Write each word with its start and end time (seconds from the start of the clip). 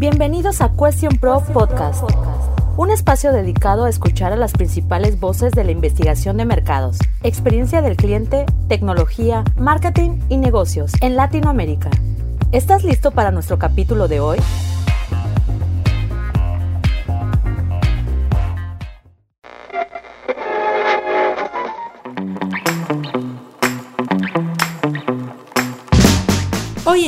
Bienvenidos 0.00 0.62
a 0.62 0.72
Question 0.72 1.18
Pro 1.18 1.44
Podcast, 1.52 2.04
un 2.78 2.90
espacio 2.90 3.34
dedicado 3.34 3.84
a 3.84 3.90
escuchar 3.90 4.32
a 4.32 4.36
las 4.36 4.52
principales 4.52 5.20
voces 5.20 5.52
de 5.52 5.62
la 5.62 5.72
investigación 5.72 6.38
de 6.38 6.46
mercados, 6.46 6.96
experiencia 7.22 7.82
del 7.82 7.98
cliente, 7.98 8.46
tecnología, 8.66 9.44
marketing 9.58 10.18
y 10.30 10.38
negocios 10.38 10.92
en 11.02 11.16
Latinoamérica. 11.16 11.90
¿Estás 12.50 12.82
listo 12.82 13.10
para 13.10 13.30
nuestro 13.30 13.58
capítulo 13.58 14.08
de 14.08 14.20
hoy? 14.20 14.38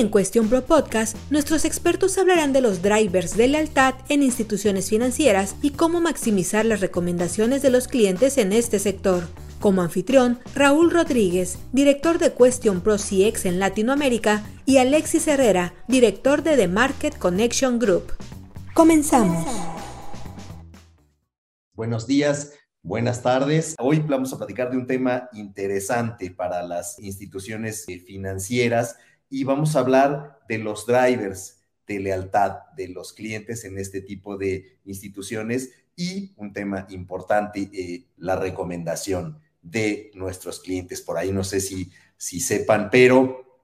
En 0.02 0.08
Cuestión 0.08 0.48
Pro 0.48 0.62
Podcast, 0.62 1.16
nuestros 1.30 1.64
expertos 1.64 2.18
hablarán 2.18 2.52
de 2.52 2.60
los 2.60 2.82
drivers 2.82 3.36
de 3.36 3.46
lealtad 3.46 3.94
en 4.08 4.24
instituciones 4.24 4.90
financieras 4.90 5.54
y 5.62 5.70
cómo 5.70 6.00
maximizar 6.00 6.66
las 6.66 6.80
recomendaciones 6.80 7.62
de 7.62 7.70
los 7.70 7.86
clientes 7.86 8.36
en 8.36 8.52
este 8.52 8.80
sector. 8.80 9.28
Como 9.60 9.80
anfitrión, 9.80 10.40
Raúl 10.56 10.90
Rodríguez, 10.90 11.56
director 11.72 12.18
de 12.18 12.34
Question 12.34 12.80
Pro 12.80 12.96
CX 12.96 13.44
en 13.44 13.60
Latinoamérica, 13.60 14.44
y 14.66 14.78
Alexis 14.78 15.28
Herrera, 15.28 15.72
director 15.86 16.42
de 16.42 16.56
The 16.56 16.66
Market 16.66 17.16
Connection 17.16 17.78
Group. 17.78 18.12
Comenzamos. 18.74 19.46
Buenos 21.74 22.08
días, 22.08 22.54
buenas 22.82 23.22
tardes. 23.22 23.76
Hoy 23.78 24.00
vamos 24.00 24.32
a 24.32 24.38
platicar 24.38 24.68
de 24.68 24.78
un 24.78 24.86
tema 24.88 25.28
interesante 25.32 26.32
para 26.32 26.64
las 26.64 26.98
instituciones 26.98 27.88
eh, 27.88 28.00
financieras 28.00 28.96
y 29.32 29.44
vamos 29.44 29.74
a 29.74 29.78
hablar 29.80 30.40
de 30.46 30.58
los 30.58 30.86
drivers 30.86 31.62
de 31.86 31.98
lealtad 32.00 32.58
de 32.76 32.88
los 32.88 33.14
clientes 33.14 33.64
en 33.64 33.78
este 33.78 34.02
tipo 34.02 34.36
de 34.36 34.78
instituciones 34.84 35.70
y 35.96 36.34
un 36.36 36.52
tema 36.52 36.86
importante, 36.90 37.70
eh, 37.72 38.04
la 38.18 38.36
recomendación 38.36 39.38
de 39.62 40.10
nuestros 40.14 40.60
clientes. 40.60 41.00
Por 41.00 41.16
ahí 41.16 41.32
no 41.32 41.44
sé 41.44 41.60
si, 41.60 41.90
si 42.18 42.40
sepan, 42.40 42.90
pero 42.90 43.62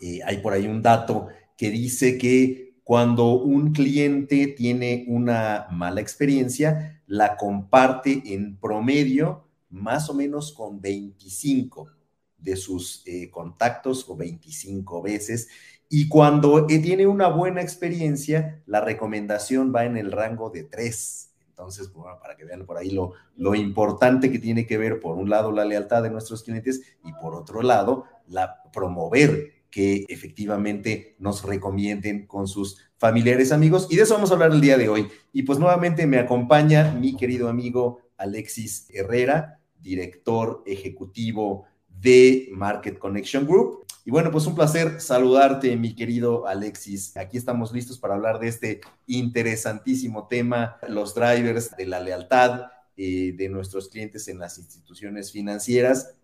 eh, 0.00 0.20
hay 0.24 0.38
por 0.38 0.54
ahí 0.54 0.66
un 0.66 0.80
dato 0.80 1.28
que 1.54 1.70
dice 1.70 2.16
que 2.16 2.80
cuando 2.82 3.34
un 3.34 3.72
cliente 3.74 4.46
tiene 4.46 5.04
una 5.06 5.66
mala 5.70 6.00
experiencia, 6.00 7.02
la 7.06 7.36
comparte 7.36 8.22
en 8.24 8.56
promedio 8.56 9.44
más 9.68 10.08
o 10.08 10.14
menos 10.14 10.50
con 10.54 10.80
25 10.80 11.99
de 12.40 12.56
sus 12.56 13.02
eh, 13.06 13.30
contactos 13.30 14.08
o 14.08 14.16
25 14.16 15.02
veces. 15.02 15.48
Y 15.88 16.08
cuando 16.08 16.68
eh, 16.68 16.78
tiene 16.78 17.06
una 17.06 17.28
buena 17.28 17.62
experiencia, 17.62 18.62
la 18.66 18.80
recomendación 18.80 19.72
va 19.74 19.84
en 19.84 19.96
el 19.96 20.12
rango 20.12 20.50
de 20.50 20.64
3. 20.64 21.30
Entonces, 21.48 21.92
bueno, 21.92 22.18
para 22.20 22.36
que 22.36 22.44
vean 22.44 22.64
por 22.64 22.78
ahí 22.78 22.90
lo, 22.90 23.12
lo 23.36 23.54
importante 23.54 24.30
que 24.30 24.38
tiene 24.38 24.66
que 24.66 24.78
ver, 24.78 25.00
por 25.00 25.16
un 25.16 25.28
lado, 25.28 25.52
la 25.52 25.64
lealtad 25.64 26.02
de 26.02 26.10
nuestros 26.10 26.42
clientes 26.42 26.80
y 27.04 27.12
por 27.14 27.34
otro 27.34 27.62
lado, 27.62 28.04
la 28.28 28.62
promover 28.72 29.52
que 29.70 30.04
efectivamente 30.08 31.16
nos 31.18 31.44
recomienden 31.44 32.26
con 32.26 32.48
sus 32.48 32.78
familiares, 32.96 33.52
amigos. 33.52 33.86
Y 33.90 33.96
de 33.96 34.02
eso 34.02 34.14
vamos 34.14 34.30
a 34.30 34.34
hablar 34.34 34.52
el 34.52 34.60
día 34.60 34.76
de 34.76 34.88
hoy. 34.88 35.08
Y 35.32 35.42
pues 35.44 35.58
nuevamente 35.58 36.06
me 36.06 36.18
acompaña 36.18 36.92
mi 36.92 37.16
querido 37.16 37.48
amigo 37.48 38.00
Alexis 38.16 38.86
Herrera, 38.90 39.60
director 39.80 40.62
ejecutivo 40.66 41.64
de 42.00 42.48
Market 42.52 42.98
Connection 42.98 43.46
Group. 43.46 43.84
Y 44.04 44.10
bueno, 44.10 44.30
pues 44.30 44.46
un 44.46 44.54
placer 44.54 45.00
saludarte, 45.00 45.76
mi 45.76 45.94
querido 45.94 46.46
Alexis. 46.46 47.16
Aquí 47.16 47.36
estamos 47.36 47.72
listos 47.72 47.98
para 47.98 48.14
hablar 48.14 48.38
de 48.40 48.48
este 48.48 48.80
interesantísimo 49.06 50.26
tema, 50.26 50.78
los 50.88 51.14
drivers 51.14 51.76
de 51.76 51.86
la 51.86 52.00
lealtad 52.00 52.70
eh, 52.96 53.34
de 53.36 53.48
nuestros 53.48 53.88
clientes 53.88 54.26
en 54.28 54.38
las 54.38 54.58
instituciones 54.58 55.32
financieras. 55.32 56.14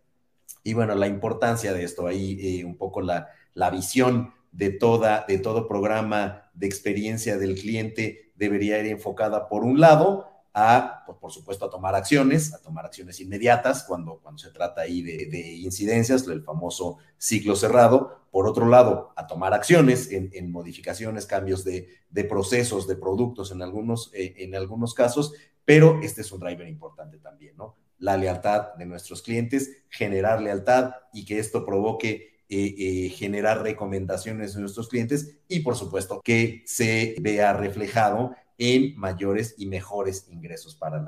Y 0.65 0.75
bueno, 0.75 0.95
la 0.95 1.07
importancia 1.07 1.73
de 1.73 1.85
esto, 1.85 2.07
ahí 2.07 2.39
eh, 2.41 2.65
un 2.65 2.77
poco 2.77 3.03
la, 3.03 3.29
la 3.55 3.71
visión 3.71 4.33
de, 4.53 4.71
toda, 4.71 5.25
de 5.29 5.39
todo 5.39 5.69
programa 5.69 6.51
de 6.55 6.67
experiencia 6.67 7.37
del 7.37 7.55
cliente 7.55 8.33
debería 8.37 8.79
ir 8.79 8.87
enfocada 8.87 9.49
por 9.49 9.65
un 9.65 9.81
lado 9.81 10.36
a, 10.59 11.03
pues, 11.05 11.19
por 11.19 11.31
supuesto, 11.31 11.67
a 11.67 11.71
tomar 11.71 11.95
acciones, 11.95 12.55
a 12.55 12.63
tomar 12.63 12.87
acciones 12.87 13.21
inmediatas 13.21 13.85
cuando, 13.85 14.21
cuando 14.23 14.39
se 14.39 14.51
trata 14.51 14.81
ahí 14.81 15.03
de, 15.03 15.53
incidencias, 15.57 16.27
el 16.29 16.43
famoso 16.43 16.97
ciclo 17.19 17.55
cerrado. 17.55 18.23
Por 18.31 18.49
otro 18.49 18.67
lado, 18.67 19.13
a 19.17 19.27
tomar 19.27 19.53
acciones 19.53 20.11
en, 20.11 20.51
modificaciones, 20.51 21.27
cambios 21.27 21.63
de, 21.63 21.87
procesos, 22.27 22.89
de 22.89 22.97
productos 22.97 23.53
en 23.53 23.61
algunos, 23.61 24.11
eh, 24.15 24.35
en 24.39 24.55
algunos 24.55 24.95
casos, 24.95 25.35
pero 25.67 26.01
este 26.03 26.23
es 26.23 26.33
un 26.33 26.41
driver 26.41 26.67
importante 26.67 27.19
también, 27.19 27.55
¿no? 27.59 27.77
La 27.99 28.17
lealtad 28.17 28.75
de 28.77 28.87
nuestros 28.87 29.21
clientes, 29.21 29.85
generar 29.91 30.41
lealtad 30.41 30.93
y 31.13 31.27
que 31.27 31.39
esto 31.39 31.67
provoque 31.67 32.37
eh, 32.49 32.75
eh, 32.79 33.09
generar 33.11 33.63
recomendaciones 33.63 34.55
de 34.55 34.61
nuestros 34.61 34.89
clientes 34.89 35.37
y 35.49 35.61
por 35.61 35.75
supuesto 35.75 36.21
que 36.23 36.63
se 36.65 37.17
vea 37.21 37.53
reflejado 37.53 38.37
en 38.59 38.97
mayores 38.97 39.55
y 39.59 39.67
mejores 39.67 40.27
ingresos 40.31 40.75
para 40.75 41.03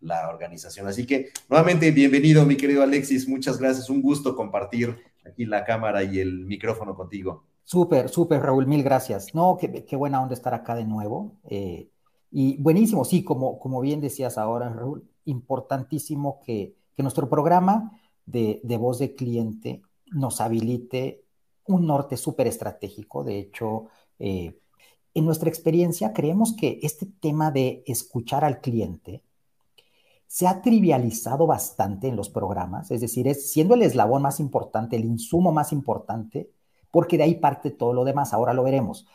la, 0.00 0.28
organización. 0.28 0.86
Así 0.86 1.06
que 1.06 1.30
nuevamente 1.48 1.90
bienvenido, 1.90 2.44
mi 2.44 2.56
querido 2.56 2.82
Alexis. 2.82 3.26
Muchas 3.26 3.58
gracias. 3.58 3.88
Un 3.88 4.02
gusto 4.02 4.36
compartir 4.36 4.96
aquí 5.24 5.46
la 5.46 5.64
cámara 5.64 6.02
y 6.04 6.18
el 6.18 6.44
micrófono 6.44 6.94
contigo. 6.94 7.44
Súper, 7.64 8.10
súper, 8.10 8.42
Raúl. 8.42 8.66
Mil 8.66 8.82
gracias. 8.82 9.34
No, 9.34 9.56
qué, 9.58 9.96
buena 9.96 10.20
onda 10.20 10.34
estar 10.34 10.52
acá 10.52 10.74
de 10.74 10.84
nuevo. 10.84 11.36
Eh, 11.48 11.88
y 12.30 12.60
buenísimo, 12.60 13.04
sí, 13.06 13.24
como, 13.24 13.58
como 13.58 13.80
bien 13.80 14.02
decías 14.02 14.36
ahora, 14.36 14.68
Raúl, 14.68 15.08
importantísimo 15.24 16.40
que, 16.44 16.74
nuestro 16.98 17.28
programa 17.28 17.98
de, 18.24 18.60
de 18.62 18.76
voz 18.76 18.98
de 19.00 19.14
cliente 19.14 19.82
nos 20.12 20.40
habilite 20.40 21.24
un 21.66 21.86
norte 21.86 22.16
súper 22.16 22.46
estratégico. 22.46 23.24
De 23.24 23.38
hecho, 23.38 23.86
eh, 24.18 24.58
en 25.14 25.24
nuestra 25.24 25.48
experiencia 25.48 26.12
creemos 26.12 26.52
que 26.52 26.80
este 26.82 27.06
tema 27.06 27.50
de 27.50 27.82
escuchar 27.86 28.44
al 28.44 28.60
cliente 28.60 29.22
se 30.26 30.48
ha 30.48 30.60
trivializado 30.62 31.46
bastante 31.46 32.08
en 32.08 32.16
los 32.16 32.28
programas, 32.28 32.90
es 32.90 33.00
decir, 33.00 33.28
es 33.28 33.52
siendo 33.52 33.74
el 33.74 33.82
eslabón 33.82 34.22
más 34.22 34.40
importante, 34.40 34.96
el 34.96 35.04
insumo 35.04 35.52
más 35.52 35.72
importante, 35.72 36.50
porque 36.90 37.16
de 37.16 37.22
ahí 37.22 37.36
parte 37.36 37.70
todo 37.70 37.92
lo 37.92 38.04
demás, 38.04 38.32
ahora 38.32 38.52
lo 38.52 38.64
veremos. 38.64 39.06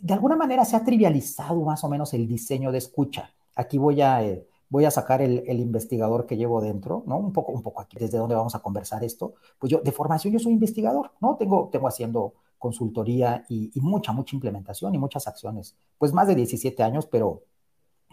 De 0.00 0.14
alguna 0.14 0.36
manera 0.36 0.64
se 0.64 0.76
ha 0.76 0.84
trivializado 0.84 1.60
más 1.62 1.84
o 1.84 1.88
menos 1.90 2.14
el 2.14 2.26
diseño 2.26 2.72
de 2.72 2.78
escucha. 2.78 3.30
Aquí 3.54 3.76
voy 3.76 4.00
a, 4.00 4.24
eh, 4.24 4.46
voy 4.70 4.86
a 4.86 4.90
sacar 4.90 5.20
el, 5.20 5.60
investigador 5.60 6.26
que 6.26 6.36
llevo 6.36 6.60
dentro, 6.62 7.02
¿no? 7.06 7.18
Un 7.18 7.32
poco, 7.32 7.52
un 7.52 7.62
poco 7.62 7.82
aquí, 7.82 7.98
desde 7.98 8.18
donde 8.18 8.34
vamos 8.34 8.54
a 8.54 8.60
conversar 8.60 9.04
esto. 9.04 9.34
Pues 9.58 9.70
yo, 9.70 9.80
de 9.80 9.92
formación, 9.92 10.32
yo 10.32 10.38
soy 10.38 10.52
investigador, 10.52 11.12
¿no? 11.20 11.36
Tengo, 11.36 11.68
tengo 11.70 11.88
haciendo 11.88 12.34
consultoría 12.64 13.44
y, 13.46 13.70
mucha, 13.82 14.12
mucha 14.12 14.34
implementación 14.34 14.94
y 14.94 14.98
muchas 14.98 15.28
acciones. 15.28 15.76
Pues 15.98 16.14
más 16.14 16.26
de 16.26 16.34
17 16.34 16.82
años, 16.82 17.06
pero 17.06 17.42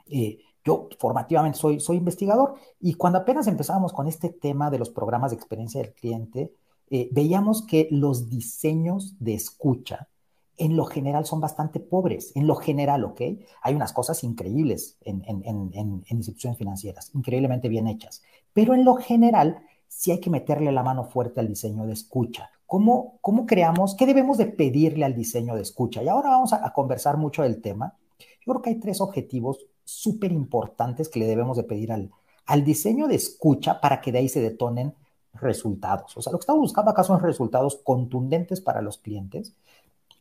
eh, 0.07 0.39
yo 0.65 0.89
formativamente 0.99 1.57
soy, 1.57 1.79
soy 1.79 1.95
investigador 1.95 2.55
y 2.81 2.95
cuando 2.95 3.19
apenas 3.19 3.47
empezábamos 3.47 3.93
con 3.93 4.09
este 4.09 4.27
tema 4.27 4.69
de 4.69 4.77
los 4.77 4.89
programas 4.89 5.31
de 5.31 5.37
experiencia 5.37 5.81
del 5.81 5.93
cliente, 5.93 6.53
eh, 6.89 7.07
veíamos 7.13 7.61
que 7.65 7.87
los 7.91 8.27
diseños 8.27 9.15
de 9.19 9.35
escucha 9.35 10.09
en 10.57 10.75
lo 10.75 10.83
general 10.83 11.25
son 11.25 11.39
bastante 11.39 11.79
pobres, 11.79 12.33
en 12.35 12.45
lo 12.45 12.55
general, 12.55 13.05
¿ok? 13.05 13.21
Hay 13.61 13.73
unas 13.73 13.93
cosas 13.93 14.21
increíbles 14.25 14.97
en, 14.99 15.23
en 15.25 16.03
instituciones 16.09 16.59
financieras, 16.59 17.09
increíblemente 17.15 17.69
bien 17.69 17.87
hechas, 17.87 18.21
pero 18.53 18.73
en 18.73 18.83
lo 18.83 18.95
general 18.95 19.63
sí 19.87 20.11
hay 20.11 20.19
que 20.19 20.29
meterle 20.29 20.73
la 20.73 20.83
mano 20.83 21.05
fuerte 21.05 21.39
al 21.39 21.47
diseño 21.47 21.85
de 21.85 21.93
escucha. 21.93 22.51
¿Cómo, 22.71 23.17
¿Cómo 23.19 23.45
creamos? 23.45 23.95
¿Qué 23.95 24.05
debemos 24.05 24.37
de 24.37 24.45
pedirle 24.45 25.03
al 25.03 25.13
diseño 25.13 25.55
de 25.55 25.61
escucha? 25.61 26.01
Y 26.01 26.07
ahora 26.07 26.29
vamos 26.29 26.53
a, 26.53 26.71
conversar 26.71 27.17
mucho 27.17 27.43
del 27.43 27.61
tema. 27.61 27.97
Yo 28.17 28.53
creo 28.53 28.61
que 28.61 28.69
hay 28.69 28.79
tres 28.79 29.01
objetivos 29.01 29.57
súper 29.83 30.31
importantes 30.31 31.09
que 31.09 31.19
le 31.19 31.25
debemos 31.25 31.57
de 31.57 31.63
pedir 31.63 31.91
al, 31.91 32.11
al 32.45 32.63
diseño 32.63 33.09
de 33.09 33.15
escucha 33.15 33.81
para 33.81 33.99
que 33.99 34.13
de 34.13 34.19
ahí 34.19 34.29
se 34.29 34.39
detonen 34.39 34.95
resultados. 35.33 36.15
O 36.15 36.21
sea, 36.21 36.31
lo 36.31 36.39
que 36.39 36.43
estamos 36.43 36.61
buscando 36.61 36.91
acá 36.91 37.03
son 37.03 37.19
resultados 37.19 37.75
contundentes 37.83 38.61
para 38.61 38.81
los 38.81 38.99
clientes, 38.99 39.53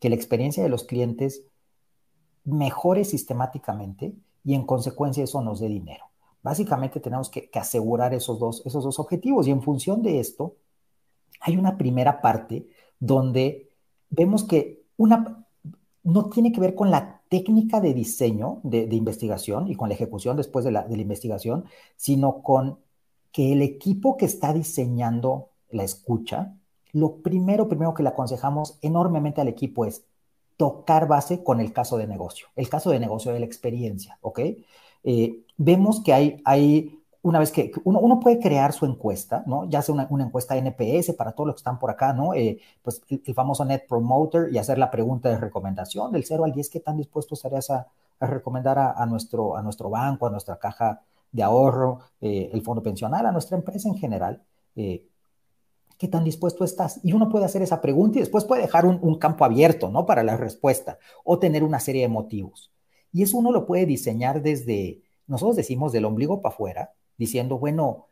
que 0.00 0.08
la 0.08 0.16
experiencia 0.16 0.60
de 0.60 0.70
los 0.70 0.82
clientes 0.82 1.44
mejore 2.42 3.04
sistemáticamente 3.04 4.12
y 4.42 4.54
en 4.54 4.66
consecuencia 4.66 5.22
eso 5.22 5.40
nos 5.40 5.60
dé 5.60 5.68
dinero. 5.68 6.06
Básicamente 6.42 6.98
tenemos 6.98 7.30
que, 7.30 7.48
que 7.48 7.60
asegurar 7.60 8.12
esos 8.12 8.40
dos, 8.40 8.66
esos 8.66 8.82
dos 8.82 8.98
objetivos 8.98 9.46
y 9.46 9.52
en 9.52 9.62
función 9.62 10.02
de 10.02 10.18
esto, 10.18 10.56
hay 11.40 11.56
una 11.56 11.76
primera 11.76 12.20
parte 12.20 12.68
donde 12.98 13.70
vemos 14.10 14.44
que 14.44 14.82
una, 14.96 15.46
no 16.02 16.30
tiene 16.30 16.52
que 16.52 16.60
ver 16.60 16.74
con 16.74 16.90
la 16.90 17.22
técnica 17.28 17.80
de 17.80 17.94
diseño 17.94 18.60
de, 18.62 18.84
investigación 18.94 19.68
y 19.68 19.76
con 19.76 19.88
la 19.88 19.94
ejecución 19.94 20.36
después 20.36 20.64
de 20.64 20.72
la, 20.72 20.86
investigación, 20.90 21.64
sino 21.96 22.42
con 22.42 22.78
que 23.32 23.52
el 23.52 23.62
equipo 23.62 24.16
que 24.16 24.26
está 24.26 24.52
diseñando 24.52 25.50
la 25.70 25.84
escucha, 25.84 26.56
lo 26.92 27.16
primero, 27.22 27.68
primero 27.68 27.94
que 27.94 28.02
le 28.02 28.08
aconsejamos 28.08 28.78
enormemente 28.82 29.40
al 29.40 29.48
equipo 29.48 29.84
es 29.84 30.04
tocar 30.56 31.06
base 31.06 31.42
con 31.42 31.60
el 31.60 31.72
caso 31.72 31.96
de 31.96 32.08
negocio, 32.08 32.48
el 32.56 32.68
caso 32.68 32.90
de 32.90 32.98
negocio 32.98 33.32
de 33.32 33.40
la 33.40 33.46
experiencia, 33.46 34.18
¿ok? 34.20 34.40
Eh, 35.04 35.44
vemos 35.56 36.00
que 36.00 36.12
hay, 36.12 36.42
hay 36.44 36.99
una 37.22 37.38
vez 37.38 37.52
que 37.52 37.70
uno, 37.84 38.20
puede 38.20 38.38
crear 38.38 38.72
su 38.72 38.86
encuesta, 38.86 39.44
¿no? 39.46 39.68
Ya 39.68 39.82
sea 39.82 39.94
una, 39.94 40.24
encuesta 40.24 40.56
NPS 40.56 41.12
para 41.14 41.32
todos 41.32 41.48
los 41.48 41.56
que 41.56 41.60
están 41.60 41.78
por 41.78 41.90
acá, 41.90 42.14
¿no? 42.14 42.32
Eh, 42.34 42.60
pues 42.82 43.02
el, 43.08 43.34
famoso 43.34 43.64
Net 43.64 43.86
Promoter 43.86 44.48
y 44.50 44.58
hacer 44.58 44.78
la 44.78 44.90
pregunta 44.90 45.28
de 45.28 45.36
recomendación 45.36 46.12
del 46.12 46.24
0 46.24 46.44
al 46.44 46.52
10, 46.52 46.70
¿qué 46.70 46.80
tan 46.80 46.96
dispuesto 46.96 47.34
estarías 47.34 47.70
a, 47.70 47.88
recomendar 48.20 48.78
a, 48.78 49.06
nuestro, 49.06 49.56
a 49.56 49.62
nuestro 49.62 49.88
banco, 49.88 50.26
a 50.26 50.30
nuestra 50.30 50.58
caja 50.58 51.02
de 51.32 51.42
ahorro, 51.42 52.00
eh, 52.20 52.50
el 52.52 52.62
fondo 52.62 52.82
pensional, 52.82 53.24
a 53.26 53.32
nuestra 53.32 53.56
empresa 53.56 53.88
en 53.88 53.96
general? 53.96 54.42
Eh, 54.76 55.06
¿Qué 55.98 56.08
tan 56.08 56.24
dispuesto 56.24 56.64
estás? 56.64 57.00
Y 57.02 57.12
uno 57.12 57.28
puede 57.28 57.44
hacer 57.44 57.60
esa 57.60 57.82
pregunta 57.82 58.18
y 58.18 58.20
después 58.20 58.44
puede 58.44 58.62
dejar 58.62 58.86
un, 58.86 58.98
un 59.02 59.18
campo 59.18 59.44
abierto, 59.44 59.90
¿no? 59.90 60.06
Para 60.06 60.22
la 60.22 60.38
respuesta 60.38 60.98
o 61.24 61.38
tener 61.38 61.64
una 61.64 61.80
serie 61.80 62.02
de 62.02 62.08
motivos. 62.08 62.72
Y 63.12 63.22
eso 63.22 63.36
uno 63.36 63.52
lo 63.52 63.66
puede 63.66 63.84
diseñar 63.84 64.40
desde, 64.42 65.02
nosotros 65.26 65.56
decimos 65.56 65.92
del 65.92 66.06
ombligo 66.06 66.40
para 66.40 66.54
afuera, 66.54 66.92
diciendo, 67.20 67.58
bueno, 67.58 68.08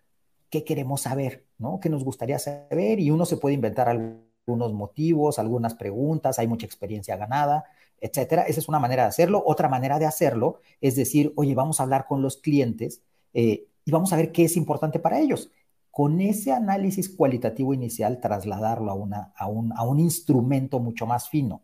¿qué 0.50 0.64
queremos 0.64 1.00
saber? 1.00 1.46
¿No? 1.56 1.80
¿Qué 1.80 1.88
nos 1.88 2.04
gustaría 2.04 2.38
saber? 2.38 3.00
Y 3.00 3.10
uno 3.10 3.24
se 3.24 3.38
puede 3.38 3.54
inventar 3.54 3.88
algunos 3.88 4.74
motivos, 4.74 5.38
algunas 5.38 5.74
preguntas, 5.74 6.38
hay 6.38 6.46
mucha 6.46 6.66
experiencia 6.66 7.16
ganada, 7.16 7.64
etcétera. 7.98 8.42
Esa 8.42 8.60
es 8.60 8.68
una 8.68 8.78
manera 8.78 9.04
de 9.04 9.08
hacerlo. 9.08 9.42
Otra 9.46 9.70
manera 9.70 9.98
de 9.98 10.04
hacerlo 10.04 10.60
es 10.82 10.94
decir, 10.94 11.32
oye, 11.36 11.54
vamos 11.54 11.80
a 11.80 11.84
hablar 11.84 12.04
con 12.06 12.20
los 12.20 12.36
clientes 12.36 13.00
eh, 13.32 13.66
y 13.82 13.90
vamos 13.90 14.12
a 14.12 14.16
ver 14.16 14.30
qué 14.30 14.44
es 14.44 14.58
importante 14.58 14.98
para 14.98 15.20
ellos. 15.20 15.50
Con 15.90 16.20
ese 16.20 16.52
análisis 16.52 17.08
cualitativo 17.08 17.72
inicial, 17.72 18.20
trasladarlo 18.20 18.90
a, 18.90 18.94
una, 18.94 19.32
a, 19.36 19.46
un, 19.46 19.72
a 19.72 19.84
un 19.84 20.00
instrumento 20.00 20.80
mucho 20.80 21.06
más 21.06 21.30
fino. 21.30 21.62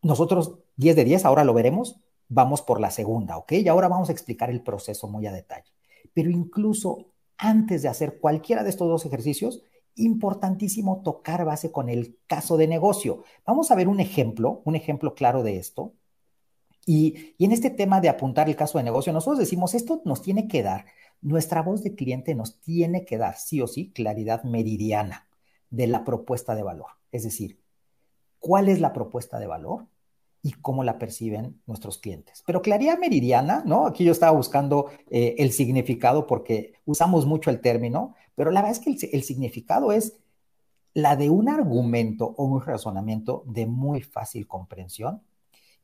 Nosotros, 0.00 0.54
10 0.76 0.96
de 0.96 1.04
10, 1.04 1.26
ahora 1.26 1.44
lo 1.44 1.52
veremos, 1.52 2.00
vamos 2.28 2.62
por 2.62 2.80
la 2.80 2.90
segunda, 2.90 3.36
¿ok? 3.36 3.52
Y 3.52 3.68
ahora 3.68 3.88
vamos 3.88 4.08
a 4.08 4.12
explicar 4.12 4.48
el 4.48 4.62
proceso 4.62 5.08
muy 5.08 5.26
a 5.26 5.32
detalle. 5.32 5.77
Pero 6.14 6.30
incluso 6.30 7.12
antes 7.36 7.82
de 7.82 7.88
hacer 7.88 8.18
cualquiera 8.18 8.64
de 8.64 8.70
estos 8.70 8.88
dos 8.88 9.06
ejercicios, 9.06 9.62
importantísimo 9.98 11.02
tocar 11.02 11.44
base 11.44 11.72
con 11.72 11.88
el 11.88 12.18
caso 12.26 12.56
de 12.56 12.68
negocio. 12.68 13.24
Vamos 13.44 13.70
a 13.70 13.74
ver 13.74 13.88
un 13.88 14.00
ejemplo, 14.00 14.62
un 14.64 14.76
ejemplo 14.76 15.14
claro 15.14 15.42
de 15.42 15.56
esto. 15.56 15.94
Y, 16.86 17.34
en 17.38 17.52
este 17.52 17.70
tema 17.70 18.00
de 18.00 18.08
apuntar 18.08 18.48
el 18.48 18.56
caso 18.56 18.78
de 18.78 18.84
negocio, 18.84 19.12
nosotros 19.12 19.38
decimos, 19.38 19.74
esto 19.74 20.00
nos 20.04 20.22
tiene 20.22 20.48
que 20.48 20.62
dar, 20.62 20.86
nuestra 21.20 21.62
voz 21.62 21.82
de 21.82 21.94
cliente 21.94 22.34
nos 22.34 22.60
tiene 22.60 23.04
que 23.04 23.18
dar 23.18 23.36
sí 23.36 23.60
o 23.60 23.66
sí 23.66 23.90
claridad 23.92 24.44
meridiana 24.44 25.28
de 25.68 25.86
la 25.86 26.04
propuesta 26.04 26.54
de 26.54 26.62
valor. 26.62 26.92
Es 27.12 27.24
decir, 27.24 27.60
¿cuál 28.38 28.68
es 28.68 28.80
la 28.80 28.92
propuesta 28.92 29.38
de 29.38 29.46
valor? 29.46 29.86
Y 30.42 30.52
cómo 30.52 30.84
la 30.84 30.98
perciben 30.98 31.60
nuestros 31.66 31.98
clientes. 31.98 32.42
Pero 32.46 32.62
claridad 32.62 32.98
meridiana, 32.98 33.62
¿no? 33.66 33.86
Aquí 33.86 34.04
yo 34.04 34.12
estaba 34.12 34.32
buscando 34.32 34.90
eh, 35.10 35.34
el 35.38 35.52
significado 35.52 36.26
porque 36.26 36.74
usamos 36.84 37.26
mucho 37.26 37.50
el 37.50 37.60
término, 37.60 38.14
pero 38.34 38.50
la 38.50 38.62
verdad 38.62 38.78
es 38.78 38.98
que 38.98 39.08
el, 39.12 39.22
significado 39.22 39.92
es 39.92 40.16
la 40.94 41.16
de 41.16 41.30
un 41.30 41.48
argumento 41.48 42.34
o 42.36 42.44
un 42.44 42.60
razonamiento 42.60 43.42
de 43.46 43.66
muy 43.66 44.02
fácil 44.02 44.46
comprensión 44.46 45.22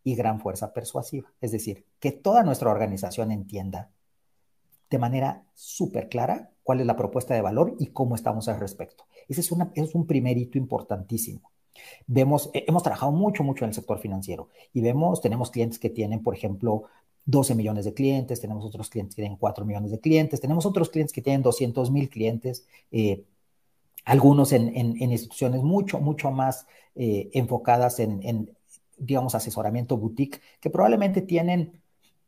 y 0.05 0.15
gran 0.15 0.41
fuerza 0.41 0.73
persuasiva. 0.73 1.33
Es 1.41 1.51
decir, 1.51 1.85
que 1.99 2.13
toda 2.13 2.43
nuestra 2.43 2.71
organización 2.71 3.33
entienda 3.33 3.91
de 4.89 4.99
manera 4.99 5.45
súper 5.55 6.09
clara 6.09 6.53
cuál 6.63 6.81
es 6.81 6.87
la 6.87 6.97
propuesta 6.97 7.35
de 7.35 7.41
valor 7.41 7.75
y 7.79 7.89
cómo 7.89 8.15
estamos 8.15 8.49
al 8.49 8.61
respecto. 8.61 9.07
Ese 9.29 9.41
es, 9.41 9.51
es 9.75 9.95
un 9.95 10.07
primer 10.07 10.39
hito 10.39 10.59
importantísimo. 10.59 11.54
Vemos, 12.07 12.51
eh, 12.55 12.65
hemos 12.67 12.83
trabajado 12.83 13.13
mucho, 13.13 13.43
mucho 13.43 13.65
en 13.65 13.71
el 13.71 13.75
sector 13.75 13.99
financiero 13.99 14.49
y 14.73 14.81
vemos, 14.81 15.21
tenemos 15.21 15.51
clientes 15.51 15.79
que 15.79 15.91
tienen, 15.91 16.23
por 16.23 16.35
ejemplo, 16.35 16.85
12 17.27 17.55
millones 17.55 17.85
de 17.85 17.95
clientes, 17.95 18.41
tenemos 18.41 18.65
otros 18.65 18.91
clientes 18.91 19.15
que 19.15 19.23
tienen 19.23 19.39
4 19.39 19.65
millones 19.65 19.91
de 19.91 20.01
clientes, 20.01 20.41
tenemos 20.41 20.67
otros 20.67 20.91
clientes 20.91 21.13
que 21.13 21.23
tienen 21.23 21.43
200 21.43 21.91
mil 21.91 22.11
clientes, 22.11 22.67
eh, 22.91 23.25
algunos 24.05 24.53
en, 24.53 24.75
instituciones 25.01 25.63
mucho, 25.63 25.99
mucho 25.99 26.31
más 26.31 26.67
eh, 26.95 27.31
enfocadas 27.33 28.01
en, 28.01 28.55
digamos, 28.99 29.35
asesoramiento 29.35 29.97
boutique, 29.97 30.41
que 30.61 30.69
probablemente 30.69 31.23
tienen 31.23 31.81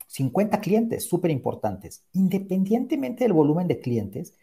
50 0.07 0.61
clientes 0.61 1.07
súper 1.07 1.31
importantes. 1.31 2.03
Independientemente 2.15 3.25
del 3.25 3.35
volumen 3.35 3.69
de 3.69 3.81
clientes, 3.81 4.35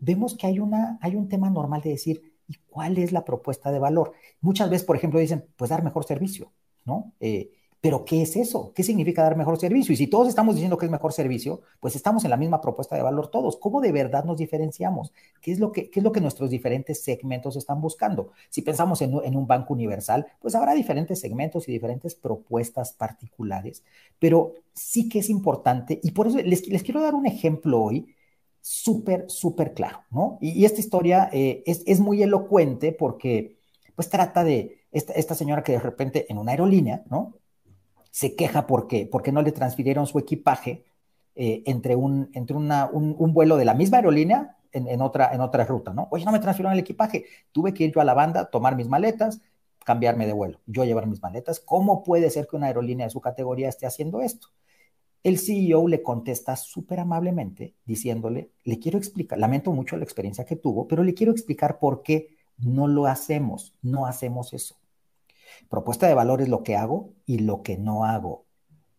vemos 0.00 0.36
que 0.36 0.48
hay, 0.48 0.58
una, 0.58 0.98
hay 1.00 1.14
un 1.14 1.28
tema 1.28 1.50
normal 1.50 1.82
de 1.82 1.90
decir, 1.90 2.29
¿Y 2.50 2.56
cuál 2.68 2.98
es 2.98 3.12
la 3.12 3.24
propuesta 3.24 3.70
de 3.70 3.78
valor? 3.78 4.12
Muchas 4.40 4.68
veces, 4.68 4.84
por 4.84 4.96
ejemplo, 4.96 5.20
dicen, 5.20 5.46
pues 5.56 5.70
dar 5.70 5.84
mejor 5.84 6.04
servicio, 6.04 6.50
¿no? 6.84 7.12
Eh, 7.20 7.52
pero 7.80 8.04
¿qué 8.04 8.22
es 8.22 8.34
eso? 8.34 8.72
¿Qué 8.74 8.82
significa 8.82 9.22
dar 9.22 9.36
mejor 9.36 9.56
servicio? 9.56 9.92
Y 9.92 9.96
si 9.96 10.08
todos 10.08 10.26
estamos 10.26 10.56
diciendo 10.56 10.76
que 10.76 10.86
es 10.86 10.90
mejor 10.90 11.12
servicio, 11.12 11.60
pues 11.78 11.94
estamos 11.94 12.24
en 12.24 12.30
la 12.30 12.36
misma 12.36 12.60
propuesta 12.60 12.96
de 12.96 13.02
valor 13.02 13.28
todos. 13.28 13.56
¿Cómo 13.56 13.80
de 13.80 13.92
verdad 13.92 14.24
nos 14.24 14.36
diferenciamos? 14.36 15.12
¿Qué 15.40 15.52
es 15.52 15.60
lo 15.60 15.70
que, 15.70 15.92
es 15.94 16.02
lo 16.02 16.10
que 16.10 16.20
nuestros 16.20 16.50
diferentes 16.50 17.04
segmentos 17.04 17.54
están 17.54 17.80
buscando? 17.80 18.32
Si 18.48 18.62
pensamos 18.62 19.00
en, 19.00 19.14
un 19.14 19.46
banco 19.46 19.72
universal, 19.72 20.26
pues 20.40 20.56
habrá 20.56 20.74
diferentes 20.74 21.20
segmentos 21.20 21.68
y 21.68 21.72
diferentes 21.72 22.16
propuestas 22.16 22.92
particulares, 22.94 23.84
pero 24.18 24.54
sí 24.72 25.08
que 25.08 25.20
es 25.20 25.30
importante, 25.30 26.00
y 26.02 26.10
por 26.10 26.26
eso 26.26 26.38
les, 26.38 26.66
les 26.66 26.82
quiero 26.82 27.00
dar 27.00 27.14
un 27.14 27.26
ejemplo 27.26 27.80
hoy 27.80 28.12
súper, 28.60 29.24
súper 29.28 29.74
claro, 29.74 30.04
¿no? 30.10 30.38
Y, 30.40 30.64
esta 30.64 30.80
historia 30.80 31.28
eh, 31.32 31.62
es, 31.66 32.00
muy 32.00 32.22
elocuente 32.22 32.92
porque, 32.92 33.58
pues, 33.94 34.08
trata 34.08 34.44
de 34.44 34.80
esta, 34.92 35.34
señora 35.34 35.62
que 35.62 35.72
de 35.72 35.80
repente 35.80 36.26
en 36.30 36.38
una 36.38 36.52
aerolínea, 36.52 37.02
¿no? 37.10 37.34
Se 38.10 38.34
queja 38.34 38.66
porque, 38.66 39.08
porque 39.10 39.32
no 39.32 39.42
le 39.42 39.52
transfirieron 39.52 40.06
su 40.06 40.18
equipaje 40.18 40.84
eh, 41.36 41.62
entre, 41.66 41.94
un, 41.94 42.30
entre 42.34 42.56
un, 42.56 43.32
vuelo 43.32 43.56
de 43.56 43.64
la 43.64 43.74
misma 43.74 43.98
aerolínea 43.98 44.56
en, 44.72 45.00
otra, 45.00 45.32
en 45.32 45.40
otra 45.40 45.64
ruta, 45.64 45.92
¿no? 45.92 46.08
Oye, 46.10 46.24
no 46.24 46.32
me 46.32 46.40
transfirieron 46.40 46.72
el 46.72 46.80
equipaje. 46.80 47.24
Tuve 47.52 47.72
que 47.72 47.84
ir 47.84 47.92
yo 47.94 48.00
a 48.00 48.04
la 48.04 48.14
banda, 48.14 48.50
tomar 48.50 48.76
mis 48.76 48.88
maletas, 48.88 49.40
cambiarme 49.84 50.26
de 50.26 50.32
vuelo, 50.32 50.60
yo 50.66 50.84
llevar 50.84 51.06
mis 51.06 51.22
maletas. 51.22 51.60
¿Cómo 51.60 52.02
puede 52.02 52.30
ser 52.30 52.46
que 52.46 52.56
una 52.56 52.66
aerolínea 52.66 53.06
de 53.06 53.10
su 53.10 53.20
categoría 53.20 53.68
esté 53.68 53.86
haciendo 53.86 54.20
esto? 54.20 54.48
El 55.22 55.38
CEO 55.38 55.86
le 55.86 56.02
contesta 56.02 56.56
súper 56.56 57.00
amablemente 57.00 57.74
diciéndole, 57.84 58.50
le 58.64 58.78
quiero 58.78 58.96
explicar, 58.96 59.38
lamento 59.38 59.72
mucho 59.72 59.96
la 59.96 60.04
experiencia 60.04 60.46
que 60.46 60.56
tuvo, 60.56 60.88
pero 60.88 61.04
le 61.04 61.12
quiero 61.12 61.32
explicar 61.32 61.78
por 61.78 62.02
qué 62.02 62.36
no 62.56 62.88
lo 62.88 63.06
hacemos, 63.06 63.74
no 63.82 64.06
hacemos 64.06 64.54
eso. 64.54 64.76
Propuesta 65.68 66.06
de 66.06 66.14
valor 66.14 66.40
es 66.40 66.48
lo 66.48 66.62
que 66.62 66.76
hago 66.76 67.10
y 67.26 67.40
lo 67.40 67.62
que 67.62 67.76
no 67.76 68.04
hago. 68.04 68.44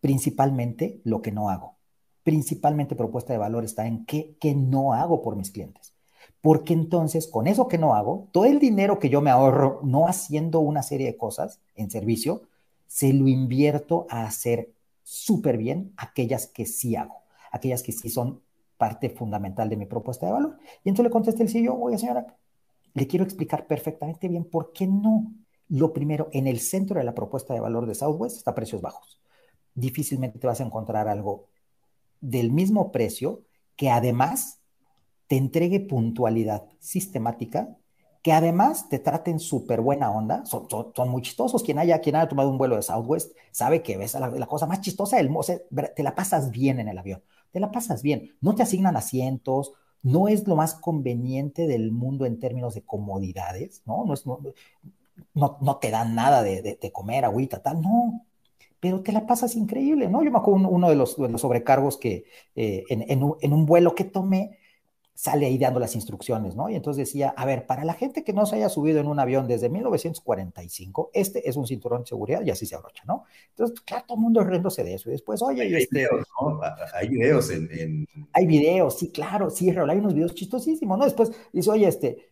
Principalmente 0.00 1.00
lo 1.04 1.22
que 1.22 1.32
no 1.32 1.48
hago. 1.48 1.76
Principalmente 2.22 2.94
propuesta 2.94 3.32
de 3.32 3.38
valor 3.38 3.64
está 3.64 3.86
en 3.86 4.04
qué, 4.04 4.36
qué 4.40 4.54
no 4.54 4.92
hago 4.92 5.22
por 5.22 5.34
mis 5.34 5.50
clientes. 5.50 5.92
Porque 6.40 6.72
entonces, 6.72 7.26
con 7.26 7.46
eso 7.46 7.68
que 7.68 7.78
no 7.78 7.94
hago, 7.94 8.28
todo 8.32 8.44
el 8.44 8.60
dinero 8.60 8.98
que 8.98 9.08
yo 9.08 9.20
me 9.20 9.30
ahorro 9.30 9.80
no 9.82 10.06
haciendo 10.06 10.60
una 10.60 10.82
serie 10.82 11.06
de 11.06 11.16
cosas 11.16 11.60
en 11.74 11.90
servicio, 11.90 12.42
se 12.86 13.12
lo 13.12 13.26
invierto 13.26 14.06
a 14.08 14.24
hacer 14.24 14.70
súper 15.02 15.56
bien 15.56 15.92
aquellas 15.96 16.46
que 16.46 16.66
sí 16.66 16.96
hago, 16.96 17.22
aquellas 17.50 17.82
que 17.82 17.92
sí 17.92 18.08
son 18.08 18.42
parte 18.76 19.10
fundamental 19.10 19.68
de 19.68 19.76
mi 19.76 19.86
propuesta 19.86 20.26
de 20.26 20.32
valor. 20.32 20.58
Y 20.82 20.88
entonces 20.88 21.04
le 21.04 21.10
contesté 21.10 21.42
el 21.42 21.48
CEO, 21.48 21.80
oye 21.80 21.98
señora, 21.98 22.36
le 22.94 23.06
quiero 23.06 23.24
explicar 23.24 23.66
perfectamente 23.66 24.28
bien 24.28 24.44
por 24.44 24.72
qué 24.72 24.86
no. 24.86 25.32
Lo 25.68 25.92
primero, 25.92 26.28
en 26.32 26.46
el 26.46 26.60
centro 26.60 26.98
de 26.98 27.04
la 27.04 27.14
propuesta 27.14 27.54
de 27.54 27.60
valor 27.60 27.86
de 27.86 27.94
Southwest 27.94 28.36
está 28.36 28.54
precios 28.54 28.82
bajos. 28.82 29.20
Difícilmente 29.74 30.38
te 30.38 30.46
vas 30.46 30.60
a 30.60 30.64
encontrar 30.64 31.08
algo 31.08 31.46
del 32.20 32.52
mismo 32.52 32.92
precio 32.92 33.42
que 33.76 33.90
además 33.90 34.60
te 35.26 35.36
entregue 35.36 35.80
puntualidad 35.80 36.66
sistemática 36.78 37.78
que 38.22 38.32
además 38.32 38.88
te 38.88 39.00
traten 39.00 39.40
súper 39.40 39.80
buena 39.80 40.10
onda, 40.10 40.46
son, 40.46 40.68
son, 40.70 41.08
muy 41.08 41.22
chistosos. 41.22 41.62
Quien 41.62 41.78
haya, 41.78 42.00
quien 42.00 42.14
haya 42.16 42.28
tomado 42.28 42.50
un 42.50 42.58
vuelo 42.58 42.76
de 42.76 42.82
Southwest 42.82 43.36
sabe 43.50 43.82
que 43.82 43.96
ves 43.96 44.14
la, 44.14 44.46
cosa 44.46 44.66
más 44.66 44.80
chistosa 44.80 45.16
del 45.16 45.28
mundo, 45.28 45.46
te 45.94 46.02
la 46.02 46.14
pasas 46.14 46.50
bien 46.52 46.78
en 46.78 46.88
el 46.88 46.98
avión, 46.98 47.22
te 47.50 47.58
la 47.58 47.72
pasas 47.72 48.02
bien, 48.02 48.34
no 48.40 48.54
te 48.54 48.62
asignan 48.62 48.96
asientos, 48.96 49.72
no 50.02 50.28
es 50.28 50.46
lo 50.46 50.56
más 50.56 50.74
conveniente 50.74 51.66
del 51.66 51.90
mundo 51.90 52.24
en 52.24 52.38
términos 52.38 52.74
de 52.74 52.82
comodidades, 52.82 53.82
¿no? 53.86 54.04
No, 54.04 54.14
no, 55.34 55.58
no, 55.60 55.76
te 55.78 55.90
dan 55.90 56.14
nada 56.14 56.42
de, 56.42 56.78
de, 56.80 56.92
comer, 56.92 57.24
agüita, 57.24 57.60
tal, 57.60 57.80
no, 57.82 58.24
pero 58.80 59.02
te 59.02 59.12
la 59.12 59.26
pasas 59.26 59.56
increíble, 59.56 60.08
¿no? 60.08 60.22
Yo 60.22 60.30
me 60.30 60.38
acuerdo 60.38 60.68
uno 60.68 60.88
de 60.88 60.96
los, 60.96 61.16
de 61.16 61.28
los 61.28 61.40
sobrecargos 61.40 61.96
que 61.96 62.24
eh, 62.54 62.84
en, 62.88 63.04
en, 63.10 63.22
un, 63.22 63.36
en 63.40 63.52
un 63.52 63.66
vuelo 63.66 63.94
que 63.94 64.04
tomé, 64.04 64.58
sale 65.14 65.46
ahí 65.46 65.58
dando 65.58 65.78
las 65.78 65.94
instrucciones, 65.94 66.56
¿no? 66.56 66.68
Y 66.68 66.74
entonces 66.74 67.06
decía, 67.06 67.34
a 67.36 67.44
ver, 67.44 67.66
para 67.66 67.84
la 67.84 67.94
gente 67.94 68.24
que 68.24 68.32
no 68.32 68.46
se 68.46 68.56
haya 68.56 68.68
subido 68.68 69.00
en 69.00 69.06
un 69.06 69.20
avión 69.20 69.46
desde 69.46 69.68
1945, 69.68 71.10
este 71.12 71.48
es 71.48 71.56
un 71.56 71.66
cinturón 71.66 72.02
de 72.02 72.08
seguridad 72.08 72.42
y 72.44 72.50
así 72.50 72.66
se 72.66 72.74
abrocha, 72.74 73.04
¿no? 73.06 73.24
Entonces, 73.50 73.80
claro, 73.80 74.04
todo 74.06 74.16
el 74.16 74.22
mundo 74.22 74.42
riéndose 74.42 74.84
de 74.84 74.94
eso. 74.94 75.10
Y 75.10 75.12
después, 75.12 75.42
oye, 75.42 75.62
hay 75.62 75.74
este... 75.74 75.96
Videos, 75.96 76.26
¿no? 76.40 76.60
Hay 76.94 77.08
videos 77.08 77.50
en, 77.50 78.08
Hay 78.32 78.46
videos, 78.46 78.98
sí, 78.98 79.10
claro, 79.10 79.50
sí, 79.50 79.70
hay 79.70 79.98
unos 79.98 80.14
videos 80.14 80.34
chistosísimos, 80.34 80.98
¿no? 80.98 81.04
Después 81.04 81.30
dice, 81.52 81.70
oye, 81.70 81.86
este, 81.86 82.30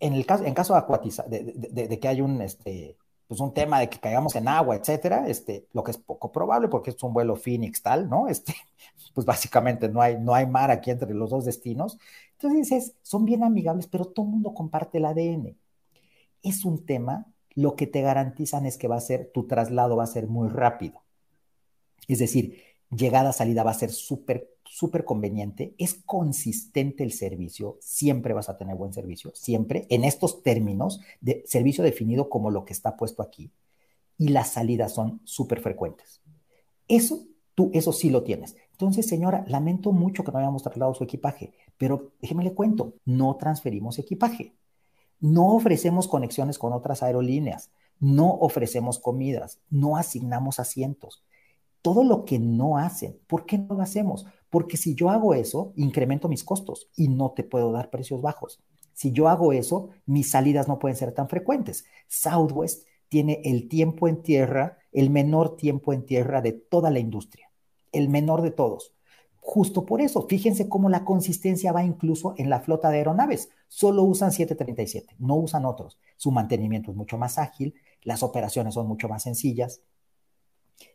en 0.00 0.14
el 0.14 0.26
caso, 0.26 0.44
en 0.44 0.54
caso 0.54 0.74
de, 0.74 1.44
de, 1.44 1.68
de, 1.70 1.88
de 1.88 1.98
que 2.00 2.08
hay 2.08 2.20
un, 2.20 2.42
este, 2.42 2.96
pues 3.32 3.40
un 3.40 3.54
tema 3.54 3.80
de 3.80 3.88
que 3.88 3.98
caigamos 3.98 4.36
en 4.36 4.46
agua, 4.46 4.76
etcétera, 4.76 5.26
este, 5.26 5.66
lo 5.72 5.82
que 5.82 5.92
es 5.92 5.96
poco 5.96 6.30
probable 6.30 6.68
porque 6.68 6.90
es 6.90 7.02
un 7.02 7.14
vuelo 7.14 7.34
Phoenix 7.34 7.80
tal, 7.80 8.10
¿no? 8.10 8.28
Este, 8.28 8.54
pues 9.14 9.26
básicamente 9.26 9.88
no 9.88 10.02
hay, 10.02 10.18
no 10.18 10.34
hay 10.34 10.44
mar 10.44 10.70
aquí 10.70 10.90
entre 10.90 11.14
los 11.14 11.30
dos 11.30 11.46
destinos. 11.46 11.96
Entonces 12.32 12.94
son 13.00 13.24
bien 13.24 13.42
amigables, 13.42 13.86
pero 13.86 14.04
todo 14.04 14.26
el 14.26 14.32
mundo 14.32 14.52
comparte 14.52 14.98
el 14.98 15.06
ADN. 15.06 15.56
Es 16.42 16.66
un 16.66 16.84
tema, 16.84 17.24
lo 17.54 17.74
que 17.74 17.86
te 17.86 18.02
garantizan 18.02 18.66
es 18.66 18.76
que 18.76 18.86
va 18.86 18.96
a 18.96 19.00
ser, 19.00 19.30
tu 19.32 19.46
traslado 19.46 19.96
va 19.96 20.04
a 20.04 20.08
ser 20.08 20.26
muy 20.26 20.50
rápido. 20.50 21.02
Es 22.08 22.18
decir, 22.18 22.62
llegada, 22.94 23.32
salida 23.32 23.64
va 23.64 23.70
a 23.70 23.74
ser 23.74 23.90
súper, 23.90 24.54
súper 24.64 25.04
conveniente, 25.04 25.74
es 25.78 25.94
consistente 25.94 27.02
el 27.02 27.12
servicio, 27.12 27.78
siempre 27.80 28.34
vas 28.34 28.48
a 28.48 28.56
tener 28.56 28.76
buen 28.76 28.92
servicio, 28.92 29.32
siempre, 29.34 29.86
en 29.88 30.04
estos 30.04 30.42
términos 30.42 31.00
de 31.20 31.42
servicio 31.46 31.82
definido 31.82 32.28
como 32.28 32.50
lo 32.50 32.64
que 32.64 32.72
está 32.72 32.96
puesto 32.96 33.22
aquí, 33.22 33.50
y 34.18 34.28
las 34.28 34.52
salidas 34.52 34.92
son 34.92 35.20
súper 35.24 35.60
frecuentes. 35.60 36.20
Eso, 36.86 37.24
tú, 37.54 37.70
eso 37.72 37.92
sí 37.92 38.10
lo 38.10 38.22
tienes. 38.22 38.56
Entonces, 38.72 39.06
señora, 39.06 39.44
lamento 39.48 39.92
mucho 39.92 40.22
que 40.22 40.32
no 40.32 40.38
hayamos 40.38 40.62
trasladado 40.62 40.94
su 40.94 41.04
equipaje, 41.04 41.52
pero 41.78 42.12
déjeme 42.20 42.44
le 42.44 42.54
cuento, 42.54 42.94
no 43.04 43.36
transferimos 43.36 43.98
equipaje, 43.98 44.54
no 45.18 45.54
ofrecemos 45.54 46.08
conexiones 46.08 46.58
con 46.58 46.72
otras 46.72 47.02
aerolíneas, 47.02 47.70
no 48.00 48.32
ofrecemos 48.32 48.98
comidas, 48.98 49.60
no 49.70 49.96
asignamos 49.96 50.58
asientos 50.58 51.22
todo 51.82 52.04
lo 52.04 52.24
que 52.24 52.38
no 52.38 52.78
hacen. 52.78 53.18
¿Por 53.26 53.44
qué 53.44 53.58
no 53.58 53.74
lo 53.74 53.82
hacemos? 53.82 54.26
Porque 54.48 54.76
si 54.76 54.94
yo 54.94 55.10
hago 55.10 55.34
eso, 55.34 55.72
incremento 55.76 56.28
mis 56.28 56.44
costos 56.44 56.88
y 56.96 57.08
no 57.08 57.32
te 57.32 57.44
puedo 57.44 57.72
dar 57.72 57.90
precios 57.90 58.22
bajos. 58.22 58.62
Si 58.92 59.12
yo 59.12 59.28
hago 59.28 59.52
eso, 59.52 59.90
mis 60.06 60.30
salidas 60.30 60.68
no 60.68 60.78
pueden 60.78 60.96
ser 60.96 61.12
tan 61.12 61.28
frecuentes. 61.28 61.84
Southwest 62.08 62.86
tiene 63.08 63.40
el 63.44 63.68
tiempo 63.68 64.08
en 64.08 64.22
tierra, 64.22 64.78
el 64.92 65.10
menor 65.10 65.56
tiempo 65.56 65.92
en 65.92 66.06
tierra 66.06 66.40
de 66.40 66.52
toda 66.52 66.90
la 66.90 66.98
industria, 66.98 67.50
el 67.90 68.08
menor 68.08 68.42
de 68.42 68.50
todos. 68.50 68.94
Justo 69.44 69.84
por 69.84 70.00
eso, 70.00 70.26
fíjense 70.28 70.68
cómo 70.68 70.88
la 70.88 71.04
consistencia 71.04 71.72
va 71.72 71.82
incluso 71.82 72.34
en 72.36 72.48
la 72.48 72.60
flota 72.60 72.90
de 72.90 72.98
aeronaves. 72.98 73.48
Solo 73.66 74.04
usan 74.04 74.30
737, 74.30 75.16
no 75.18 75.34
usan 75.34 75.64
otros. 75.64 75.98
Su 76.16 76.30
mantenimiento 76.30 76.92
es 76.92 76.96
mucho 76.96 77.18
más 77.18 77.38
ágil, 77.38 77.74
las 78.02 78.22
operaciones 78.22 78.74
son 78.74 78.86
mucho 78.86 79.08
más 79.08 79.24
sencillas, 79.24 79.80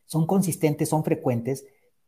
son 0.06 0.26
consistentes, 0.26 0.90
son 0.90 1.04
frecuentes 1.04 1.66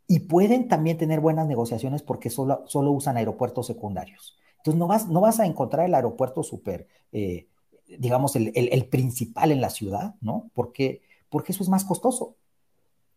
y 0.08 0.22
pueden 0.22 0.68
también 0.68 0.98
tener 0.98 1.20
buenas 1.20 1.48
negociaciones 1.48 2.02
porque 2.02 2.30
solo, 2.30 2.64
solo 2.66 2.92
usan 2.92 3.18
aeropuertos 3.18 3.68
secundarios. 3.68 4.38
Entonces 4.58 4.80
no 4.80 4.88
vas, 4.88 5.08
no 5.08 5.22
vas 5.22 5.40
a 5.40 5.46
encontrar 5.46 5.86
el 5.86 5.94
aeropuerto 5.94 6.44
súper, 6.44 6.88
eh, 7.12 7.48
digamos, 7.88 8.36
el, 8.36 8.52
el, 8.56 8.86
principal 8.88 9.52
en 9.52 9.62
la 9.62 9.70
ciudad, 9.70 10.16
¿no? 10.20 10.50
Porque, 10.54 11.02
porque 11.30 11.52
eso 11.52 11.64
es 11.64 11.70
más 11.70 11.86
costoso. 11.86 12.36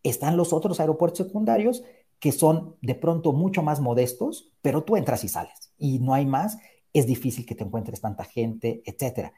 Están 0.03 0.37
los 0.37 0.53
otros 0.53 0.79
aeropuertos 0.79 1.25
secundarios 1.25 1.83
que 2.19 2.31
son 2.31 2.75
de 2.81 2.95
pronto 2.95 3.33
mucho 3.33 3.63
más 3.63 3.81
modestos, 3.81 4.51
pero 4.61 4.83
tú 4.83 4.95
entras 4.95 5.23
y 5.23 5.27
sales 5.27 5.73
y 5.77 5.99
no 5.99 6.13
hay 6.13 6.25
más. 6.25 6.57
Es 6.93 7.07
difícil 7.07 7.45
que 7.45 7.55
te 7.55 7.63
encuentres 7.63 8.01
tanta 8.01 8.23
gente, 8.23 8.81
etcétera. 8.85 9.33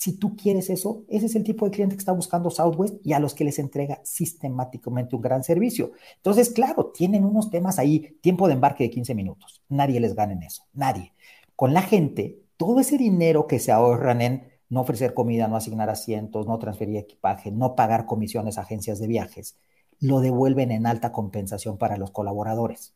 Si 0.00 0.14
tú 0.14 0.34
quieres 0.34 0.70
eso, 0.70 1.04
ese 1.08 1.26
es 1.26 1.34
el 1.34 1.44
tipo 1.44 1.66
de 1.66 1.72
cliente 1.72 1.94
que 1.94 1.98
está 1.98 2.12
buscando 2.12 2.48
Southwest 2.48 2.94
y 3.04 3.12
a 3.12 3.20
los 3.20 3.34
que 3.34 3.44
les 3.44 3.58
entrega 3.58 4.00
sistemáticamente 4.02 5.14
un 5.14 5.20
gran 5.20 5.44
servicio. 5.44 5.92
Entonces, 6.16 6.48
claro, 6.48 6.86
tienen 6.86 7.22
unos 7.26 7.50
temas 7.50 7.78
ahí, 7.78 8.16
tiempo 8.22 8.46
de 8.46 8.54
embarque 8.54 8.84
de 8.84 8.88
15 8.88 9.14
minutos. 9.14 9.60
Nadie 9.68 10.00
les 10.00 10.14
gana 10.14 10.32
en 10.32 10.42
eso, 10.42 10.64
nadie. 10.72 11.12
Con 11.54 11.74
la 11.74 11.82
gente, 11.82 12.40
todo 12.56 12.80
ese 12.80 12.96
dinero 12.96 13.46
que 13.46 13.58
se 13.58 13.72
ahorran 13.72 14.22
en 14.22 14.48
no 14.70 14.80
ofrecer 14.80 15.12
comida, 15.12 15.48
no 15.48 15.56
asignar 15.56 15.90
asientos, 15.90 16.46
no 16.46 16.58
transferir 16.58 16.96
equipaje, 16.96 17.50
no 17.50 17.76
pagar 17.76 18.06
comisiones 18.06 18.56
a 18.56 18.62
agencias 18.62 19.00
de 19.00 19.06
viajes, 19.06 19.58
lo 19.98 20.20
devuelven 20.20 20.70
en 20.70 20.86
alta 20.86 21.12
compensación 21.12 21.76
para 21.76 21.98
los 21.98 22.10
colaboradores. 22.10 22.94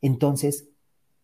Entonces, 0.00 0.70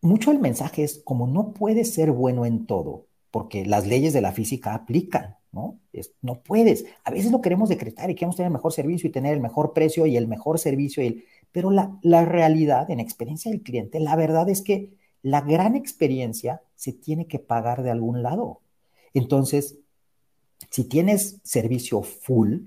mucho 0.03 0.31
el 0.31 0.41
mensaje 0.41 0.85
es, 0.85 1.01
como 1.03 1.27
no 1.27 1.55
puedes 1.55 1.95
ser 1.95 2.13
bueno 2.13 2.45
en 2.45 2.67
todo, 2.67 3.07
porque 3.31 3.65
las 3.67 3.87
leyes 3.87 4.13
de 4.13 4.21
la 4.21 4.33
física 4.33 4.75
aplican, 4.75 5.37
¿no? 5.53 5.79
no 6.23 6.43
puedes. 6.43 6.85
A 7.05 7.11
veces 7.11 7.31
lo 7.31 7.41
queremos 7.41 7.69
decretar 7.69 8.11
y 8.11 8.15
queremos 8.15 8.37
tener 8.37 8.49
el 8.49 8.53
mejor 8.53 8.73
servicio 8.73 9.09
y 9.09 9.13
tener 9.13 9.35
el 9.35 9.41
mejor 9.41 9.73
precio 9.73 10.07
y 10.07 10.17
el 10.17 10.29
mejor 10.29 10.59
servicio, 10.59 11.03
y 11.03 11.25
pero 11.53 11.71
la, 11.71 11.99
la 12.03 12.25
realidad, 12.25 12.91
en 12.91 13.01
experiencia 13.01 13.51
del 13.51 13.63
cliente, 13.63 14.01
la 14.01 14.17
verdad 14.17 14.49
es 14.49 14.63
que 14.63 14.93
la 15.23 15.41
gran 15.41 15.75
experiencia 15.75 16.63
se 16.75 16.93
tiene 16.93 17.27
que 17.27 17.39
pagar 17.39 17.83
de 17.83 17.91
algún 17.91 18.23
lado. 18.23 18.61
Entonces, 19.15 19.79
si 20.71 20.85
tienes 20.85 21.41
servicio 21.43 22.03
full, 22.03 22.59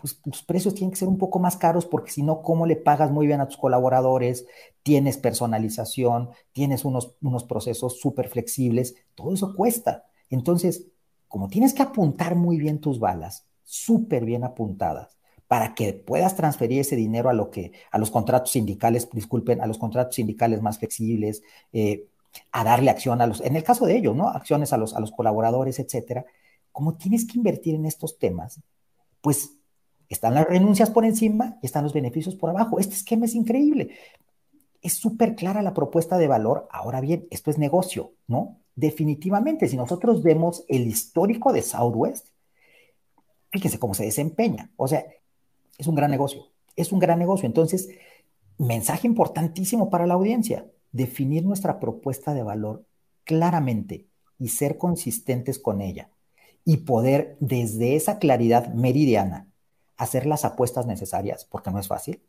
pues 0.00 0.20
tus 0.22 0.42
precios 0.42 0.74
tienen 0.74 0.90
que 0.90 0.96
ser 0.96 1.08
un 1.08 1.18
poco 1.18 1.38
más 1.38 1.56
caros 1.56 1.84
porque 1.84 2.10
si 2.10 2.22
no, 2.22 2.40
¿cómo 2.40 2.64
le 2.64 2.76
pagas 2.76 3.10
muy 3.10 3.26
bien 3.26 3.40
a 3.40 3.46
tus 3.46 3.58
colaboradores? 3.58 4.46
Tienes 4.82 5.18
personalización, 5.18 6.30
tienes 6.52 6.84
unos, 6.86 7.14
unos 7.20 7.44
procesos 7.44 8.00
súper 8.00 8.28
flexibles, 8.28 8.94
todo 9.14 9.34
eso 9.34 9.54
cuesta. 9.54 10.06
Entonces, 10.30 10.86
como 11.28 11.48
tienes 11.48 11.74
que 11.74 11.82
apuntar 11.82 12.34
muy 12.34 12.58
bien 12.58 12.80
tus 12.80 12.98
balas, 12.98 13.46
súper 13.62 14.24
bien 14.24 14.42
apuntadas, 14.42 15.18
para 15.46 15.74
que 15.74 15.92
puedas 15.92 16.34
transferir 16.34 16.80
ese 16.80 16.96
dinero 16.96 17.28
a 17.28 17.34
lo 17.34 17.50
que, 17.50 17.72
a 17.90 17.98
los 17.98 18.10
contratos 18.10 18.52
sindicales, 18.52 19.08
disculpen, 19.12 19.60
a 19.60 19.66
los 19.66 19.78
contratos 19.78 20.14
sindicales 20.14 20.62
más 20.62 20.78
flexibles, 20.78 21.42
eh, 21.72 22.06
a 22.52 22.64
darle 22.64 22.90
acción 22.90 23.20
a 23.20 23.26
los, 23.26 23.40
en 23.42 23.56
el 23.56 23.64
caso 23.64 23.84
de 23.84 23.96
ellos, 23.96 24.16
¿no? 24.16 24.28
Acciones 24.28 24.72
a 24.72 24.78
los, 24.78 24.94
a 24.94 25.00
los 25.00 25.10
colaboradores, 25.10 25.78
etcétera. 25.78 26.24
Como 26.72 26.96
tienes 26.96 27.26
que 27.26 27.36
invertir 27.36 27.74
en 27.74 27.84
estos 27.84 28.18
temas, 28.18 28.60
pues 29.20 29.59
están 30.14 30.34
las 30.34 30.46
renuncias 30.46 30.90
por 30.90 31.04
encima 31.04 31.58
y 31.62 31.66
están 31.66 31.84
los 31.84 31.94
beneficios 31.94 32.34
por 32.34 32.50
abajo. 32.50 32.78
Este 32.78 32.94
esquema 32.94 33.24
es 33.24 33.34
increíble. 33.34 33.90
Es 34.82 34.94
súper 34.94 35.34
clara 35.34 35.62
la 35.62 35.74
propuesta 35.74 36.18
de 36.18 36.28
valor. 36.28 36.68
Ahora 36.70 37.00
bien, 37.00 37.26
esto 37.30 37.50
es 37.50 37.58
negocio, 37.58 38.12
¿no? 38.26 38.60
definitivamente, 38.80 39.68
si 39.68 39.76
nosotros 39.76 40.22
vemos 40.22 40.64
el 40.68 40.86
histórico 40.86 41.52
de 41.52 41.62
Southwest, 41.62 42.28
fíjense 43.50 43.78
cómo 43.78 43.94
se 43.94 44.04
desempeña. 44.04 44.70
O 44.76 44.88
sea, 44.88 45.04
es 45.78 45.86
un 45.86 45.94
gran 45.94 46.10
negocio, 46.10 46.46
es 46.76 46.90
un 46.90 46.98
gran 46.98 47.18
negocio. 47.18 47.46
Entonces, 47.46 47.90
mensaje 48.58 49.06
importantísimo 49.06 49.90
para 49.90 50.06
la 50.06 50.14
audiencia, 50.14 50.66
definir 50.92 51.44
nuestra 51.44 51.78
propuesta 51.78 52.34
de 52.34 52.42
valor 52.42 52.86
claramente 53.24 54.06
y 54.38 54.48
ser 54.48 54.78
consistentes 54.78 55.58
con 55.58 55.80
ella 55.82 56.10
y 56.64 56.78
poder 56.78 57.36
desde 57.40 57.96
esa 57.96 58.18
claridad 58.18 58.72
meridiana 58.74 59.49
hacer 60.00 60.24
las 60.24 60.46
apuestas 60.46 60.86
necesarias, 60.86 61.44
porque 61.44 61.70
no 61.70 61.78
es 61.78 61.86
fácil, 61.86 62.22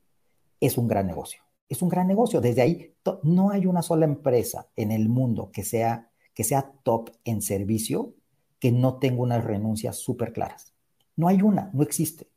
es 0.59 0.77
un 0.77 0.89
gran 0.89 1.07
negocio. 1.07 1.41
Es 1.69 1.81
un 1.81 1.87
gran 1.87 2.05
negocio. 2.05 2.41
Desde 2.41 2.61
ahí 2.61 2.95
no 3.23 3.49
hay 3.49 3.65
una 3.65 3.81
sola 3.81 4.03
empresa 4.03 4.67
en 4.75 4.91
el 4.91 5.07
mundo 5.07 5.51
que 5.53 5.63
sea 5.63 6.09
que 6.33 6.43
sea 6.43 6.73
top 6.83 7.11
en 7.25 7.41
servicio, 7.41 8.13
que 8.59 8.71
no 8.71 8.95
tenga 8.99 9.21
unas 9.21 9.43
renuncias 9.43 9.97
súper 9.97 10.33
claras. 10.33 10.73
No 11.15 11.27
hay 11.27 11.41
una, 11.41 11.69
no 11.73 11.83
existe. 11.83 12.29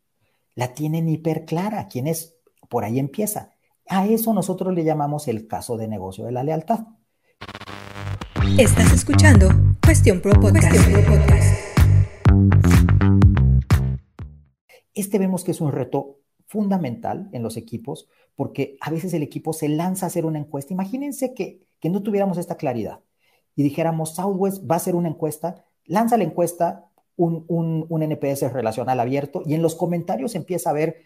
La 0.55 0.75
tienen 0.75 1.09
hiper 1.09 1.45
clara. 1.45 1.89
¿Quién 1.89 2.07
es? 2.07 2.37
Por 2.69 2.85
ahí 2.85 2.99
empieza. 2.99 3.51
A 3.89 4.07
eso 4.07 4.33
nosotros 4.33 4.73
le 4.73 4.85
llamamos 4.85 5.29
el 5.29 5.47
caso 5.47 5.77
de 5.77 5.89
negocio 5.89 6.25
de 6.25 6.33
la 6.33 6.45
lealtad. 6.45 6.81
Estás 8.59 8.93
escuchando 8.93 9.49
Cuestión 9.85 10.21
Pro 10.21 10.33
Podcast. 10.41 10.75
Este 14.95 15.19
vemos 15.19 15.45
que 15.45 15.51
es 15.51 15.61
un 15.61 15.73
reto 15.73 16.21
fundamental 16.47 17.29
en 17.33 17.43
los 17.43 17.57
equipos 17.57 18.09
porque 18.37 18.77
a 18.81 18.91
veces 18.91 19.15
el 19.15 19.23
equipo 19.23 19.53
se 19.53 19.69
lanza 19.69 20.07
a 20.07 20.09
hacer 20.09 20.27
una 20.27 20.39
encuesta. 20.39 20.73
Imagínense 20.73 21.35
que, 21.35 21.61
que 21.81 21.91
no 21.91 22.03
tuviéramos 22.03 22.39
esta 22.39 22.57
claridad 22.57 23.01
y 23.57 23.63
dijéramos, 23.63 24.15
Southwest 24.15 24.69
va 24.69 24.75
a 24.75 24.79
hacer 24.79 24.95
una 24.95 25.09
encuesta, 25.09 25.65
lanza 25.87 26.17
la 26.17 26.25
encuesta, 26.25 26.91
un, 27.17 27.45
un, 27.49 28.03
NPS 28.03 28.53
relacional 28.53 28.99
abierto, 28.99 29.43
y 29.47 29.55
en 29.55 29.63
los 29.63 29.77
comentarios 29.77 30.35
empieza 30.35 30.71
a 30.71 30.73
ver, 30.73 31.03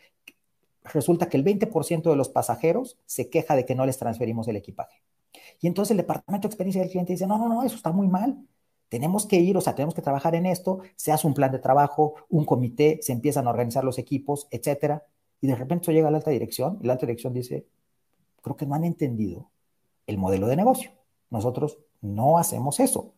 resulta 0.85 1.29
que 1.29 1.37
el 1.37 1.45
20% 1.45 2.09
de 2.09 2.17
los 2.17 2.31
pasajeros 2.31 2.99
se 3.05 3.29
queja 3.29 3.55
de 3.55 3.67
que 3.67 3.75
no 3.75 3.85
les 3.85 3.99
transferimos 3.99 4.49
el 4.49 4.57
equipaje. 4.57 5.03
Y 5.61 5.67
entonces 5.67 5.91
el 5.91 5.99
departamento 5.99 6.49
de 6.49 6.53
experiencia 6.53 6.81
del 6.81 6.91
cliente 6.91 7.13
dice, 7.13 7.27
no, 7.27 7.37
no, 7.37 7.49
no, 7.49 7.63
eso 7.63 7.77
está 7.77 7.93
muy 7.93 8.09
mal. 8.09 8.39
Tenemos 8.89 9.27
que 9.27 9.37
ir, 9.37 9.57
o 9.57 9.61
sea, 9.61 9.75
tenemos 9.75 9.95
que 9.95 10.03
trabajar 10.03 10.35
en 10.35 10.47
esto, 10.47 10.81
se 10.97 11.13
hace 11.13 11.27
un 11.27 11.35
plan 11.35 11.53
de 11.53 11.59
trabajo, 11.59 12.15
un 12.29 12.45
comité, 12.45 12.99
se 13.03 13.13
empiezan 13.13 13.47
a 13.47 13.51
organizar 13.51 13.85
los 13.85 13.99
equipos, 13.99 14.49
etcétera. 14.51 15.05
Y 15.41 15.47
de 15.47 15.55
repente 15.55 15.83
eso 15.83 15.93
llega 15.93 16.09
a 16.09 16.11
la 16.11 16.19
alta 16.19 16.31
dirección 16.31 16.79
y 16.83 16.87
la 16.87 16.95
alta 16.95 17.07
dirección 17.07 17.33
dice, 17.33 17.67
creo 18.41 18.57
que 18.57 18.67
no 18.67 18.75
han 18.75 18.85
entendido 18.85 19.51
el 20.07 20.19
modelo 20.19 20.49
de 20.49 20.57
negocio. 20.57 20.91
Nosotros 21.31 21.79
no 22.01 22.39
hacemos 22.39 22.81
eso. 22.81 23.13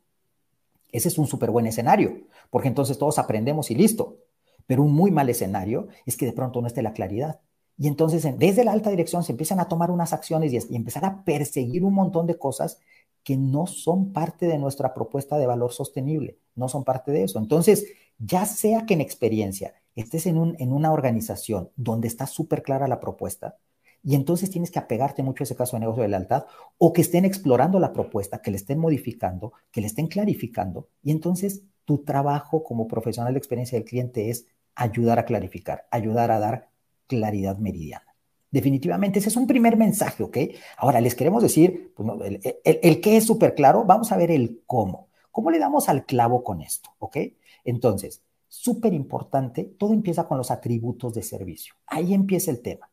Ese 0.93 1.09
es 1.09 1.19
un 1.19 1.27
súper 1.27 1.51
buen 1.51 1.67
escenario, 1.67 2.23
porque 2.51 2.69
entonces 2.69 2.99
todos 2.99 3.19
aprendemos 3.19 3.71
y 3.71 3.77
listo. 3.77 4.19
Pero 4.67 4.83
un 4.83 4.93
muy 4.93 5.11
mal 5.11 5.29
escenario 5.29 5.89
es 6.07 6.17
que 6.17 6.27
de 6.27 6.33
pronto 6.33 6.61
no 6.61 6.67
esté 6.67 6.83
la 6.83 6.93
claridad. 6.93 7.41
Y 7.79 7.89
entonces 7.89 8.27
desde 8.39 8.65
la 8.65 8.73
alta 8.73 8.91
dirección 8.91 9.25
se 9.25 9.33
empiezan 9.33 9.59
a 9.59 9.69
tomar 9.69 9.91
unas 9.91 10.13
acciones 10.13 10.53
y, 10.53 10.77
empezar 10.77 11.05
a 11.05 11.25
perseguir 11.25 11.83
un 11.83 11.95
montón 11.95 12.27
de 12.27 12.39
cosas 12.39 12.79
que 13.23 13.37
no 13.37 13.67
son 13.67 14.13
parte 14.13 14.47
de 14.47 14.59
nuestra 14.59 14.95
propuesta 14.95 15.39
de 15.39 15.47
valor 15.47 15.73
sostenible, 15.73 16.39
no 16.55 16.69
son 16.69 16.85
parte 16.85 17.13
de 17.13 17.25
eso. 17.25 17.39
Entonces, 17.39 17.87
ya 18.19 18.47
sea 18.47 18.87
que 18.87 18.95
en 18.95 19.01
experiencia 19.01 19.75
estés 19.95 20.27
en, 20.27 20.39
un, 20.39 20.57
en 20.59 20.73
una 20.73 20.93
organización 20.93 21.71
donde 21.77 22.09
está 22.09 22.27
súper 22.27 22.63
clara 22.63 22.89
la 22.89 23.01
propuesta, 23.01 23.57
y 24.03 24.15
entonces 24.15 24.51
tienes 24.51 24.71
que 24.71 24.79
apegarte 24.79 25.23
mucho 25.23 25.43
a 25.43 25.45
ese 25.45 25.57
caso 25.57 25.77
de 25.77 25.81
negocio 25.81 26.03
de 26.03 26.09
lealtad 26.09 26.47
o 26.79 26.93
que 26.93 27.03
estén 27.03 27.25
explorando 27.25 27.79
la 27.79 27.93
propuesta, 27.93 28.41
que 28.41 28.51
le 28.51 28.57
estén 28.57 28.79
modificando, 28.79 29.53
que 29.71 29.81
le 29.81 29.87
estén 29.89 30.07
clarificando. 30.07 30.89
Y 31.03 31.11
entonces 31.11 31.63
tu 31.85 31.99
trabajo 31.99 32.65
como 32.65 32.89
profesional 32.89 33.35
de 33.35 33.39
experiencia 33.39 33.77
del 33.79 33.87
cliente 33.87 34.31
es 34.31 34.47
ayudar 34.75 35.19
a 35.19 35.25
clarificar, 35.25 35.87
ayudar 35.91 36.31
a 36.31 36.39
dar 36.39 36.71
claridad 37.07 37.59
meridiana. 37.59 38.10
Definitivamente, 38.51 39.19
ese 39.19 39.29
es 39.29 39.37
un 39.37 39.47
primer 39.47 39.77
mensaje, 39.77 40.23
¿ok? 40.23 40.37
Ahora 40.77 41.01
les 41.01 41.15
queremos 41.15 41.43
decir, 41.43 41.93
pues, 41.95 42.09
el, 42.25 42.41
el, 42.65 43.01
qué 43.01 43.17
es 43.17 43.25
súper 43.25 43.55
claro, 43.55 43.85
vamos 43.85 44.11
a 44.13 44.17
ver 44.17 44.31
el 44.31 44.63
cómo. 44.67 45.09
¿Cómo 45.31 45.51
le 45.51 45.59
damos 45.59 45.89
al 45.89 46.05
clavo 46.05 46.43
con 46.43 46.61
esto, 46.61 46.91
ok? 46.99 47.17
Entonces, 47.65 48.23
súper 48.49 48.93
importante, 48.93 49.65
todo 49.65 49.93
empieza 49.93 50.27
con 50.27 50.39
los 50.39 50.51
atributos 50.51 51.15
de 51.15 51.23
servicio. 51.23 51.75
Ahí 51.87 52.13
empieza 52.15 52.51
el 52.51 52.61
tema 52.61 52.91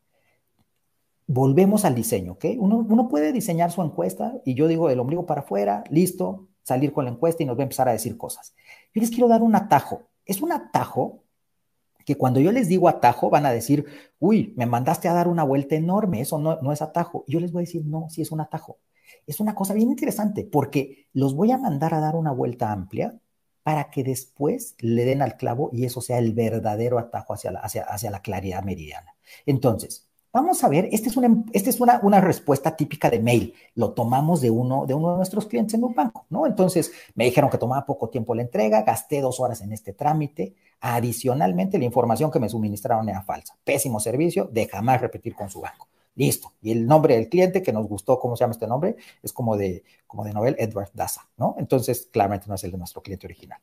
volvemos 1.27 1.83
al 1.85 1.93
diseño, 1.93 2.33
¿ok? 2.33 2.45
Uno, 2.57 3.07
puede 3.09 3.31
diseñar 3.33 3.71
su 3.71 3.83
encuesta 3.83 4.41
y 4.45 4.55
yo 4.55 4.67
digo 4.67 4.89
el 4.89 4.99
ombligo 4.99 5.25
para 5.25 5.41
afuera, 5.41 5.83
listo, 5.89 6.47
salir 6.63 6.93
con 6.93 7.05
la 7.05 7.11
encuesta 7.11 7.43
y 7.43 7.45
nos 7.45 7.57
va 7.57 7.61
a 7.61 7.63
empezar 7.63 7.87
a 7.89 7.91
decir 7.91 8.17
cosas. 8.17 8.55
Yo 8.93 9.01
les 9.01 9.09
quiero 9.09 9.27
dar 9.27 9.43
un 9.43 9.55
atajo. 9.55 10.03
Es 10.25 10.41
un 10.41 10.51
atajo 10.51 11.23
que 12.07 12.15
cuando 12.15 12.39
yo 12.39 12.53
les 12.53 12.69
digo 12.69 12.87
atajo 12.87 13.29
van 13.29 13.45
a 13.45 13.51
decir, 13.51 13.85
uy, 14.17 14.53
me 14.55 14.65
mandaste 14.65 15.09
a 15.09 15.13
dar 15.13 15.27
una 15.27 15.43
vuelta 15.43 15.75
enorme, 15.75 16.21
eso 16.21 16.39
no, 16.39 16.57
no 16.61 16.71
es 16.71 16.81
atajo. 16.81 17.25
yo 17.27 17.41
les 17.41 17.51
voy 17.51 17.63
a 17.63 17.65
decir, 17.65 17.85
no, 17.85 18.09
sí 18.09 18.21
es 18.21 18.31
un 18.31 18.39
atajo. 18.39 18.79
Es 19.25 19.41
una 19.41 19.53
cosa 19.53 19.73
bien 19.73 19.89
interesante 19.89 20.45
porque 20.45 21.09
los 21.11 21.35
voy 21.35 21.51
a 21.51 21.57
mandar 21.57 21.93
a 21.93 21.99
dar 21.99 22.15
una 22.15 22.31
vuelta 22.31 22.71
amplia 22.71 23.19
para 23.61 23.89
que 23.89 24.05
después 24.05 24.75
le 24.79 25.03
den 25.03 25.21
al 25.21 25.35
clavo 25.35 25.69
y 25.73 25.83
eso 25.83 25.99
sea 25.99 26.19
el 26.19 26.31
verdadero 26.31 26.97
atajo 26.97 27.33
hacia 27.33 27.51
la, 27.51 27.59
hacia, 27.59 27.83
hacia 27.83 28.09
la 28.09 28.21
claridad 28.21 28.63
meridiana. 28.63 29.17
Entonces, 29.45 30.06
Vamos 30.34 30.63
a 30.63 30.69
ver, 30.69 30.89
esta 30.91 31.10
es, 31.10 31.17
una, 31.17 31.43
esta 31.53 31.69
es 31.69 31.79
una, 31.79 32.00
una, 32.03 32.22
respuesta 32.22 32.75
típica 32.75 33.10
de 33.10 33.19
mail. 33.19 33.53
Lo 33.75 33.93
tomamos 33.93 34.41
de 34.41 34.50
uno, 34.51 34.86
de 34.86 34.93
uno 34.93 35.12
de 35.12 35.17
nuestros 35.17 35.48
clientes 35.48 35.74
en 35.74 35.84
un 35.84 35.96
banco, 35.96 36.25
¿no? 36.29 36.46
Entonces 36.46 36.91
me 37.15 37.25
dijeron 37.25 37.50
que 37.50 37.57
tomaba 37.57 37.86
poco 37.86 38.10
tiempo 38.10 38.36
la 38.36 38.43
entrega, 38.43 38.84
gasté 38.84 39.22
dos 39.22 39.39
horas 39.39 39.62
en 39.62 39.72
este 39.72 39.93
trámite. 39.93 40.53
Adicionalmente, 40.81 41.79
la 41.79 41.86
información 41.86 42.29
que 42.29 42.39
me 42.39 42.50
suministraron 42.50 43.10
era 43.10 43.24
falsa. 43.24 43.57
Pésimo 43.63 44.00
servicio, 44.00 44.46
de 44.51 44.67
jamás 44.67 45.01
repetir 45.01 45.34
con 45.34 45.50
su 45.50 45.62
banco. 45.62 45.88
Listo. 46.15 46.53
Y 46.62 46.72
el 46.72 46.86
nombre 46.86 47.15
del 47.15 47.29
cliente, 47.29 47.62
que 47.62 47.72
nos 47.72 47.88
gustó, 47.88 48.19
¿cómo 48.19 48.36
se 48.36 48.43
llama 48.43 48.51
este 48.51 48.67
nombre? 48.67 48.96
Es 49.24 49.31
como 49.31 49.55
de, 49.55 49.84
como 50.07 50.24
de 50.24 50.34
Nobel 50.34 50.55
Edward 50.60 50.89
Daza, 50.93 51.29
¿no? 51.38 51.55
Entonces, 51.57 52.10
claramente 52.12 52.48
no 52.48 52.55
es 52.55 52.63
el 52.63 52.72
de 52.72 52.77
nuestro 52.77 53.01
cliente 53.01 53.27
original. 53.27 53.60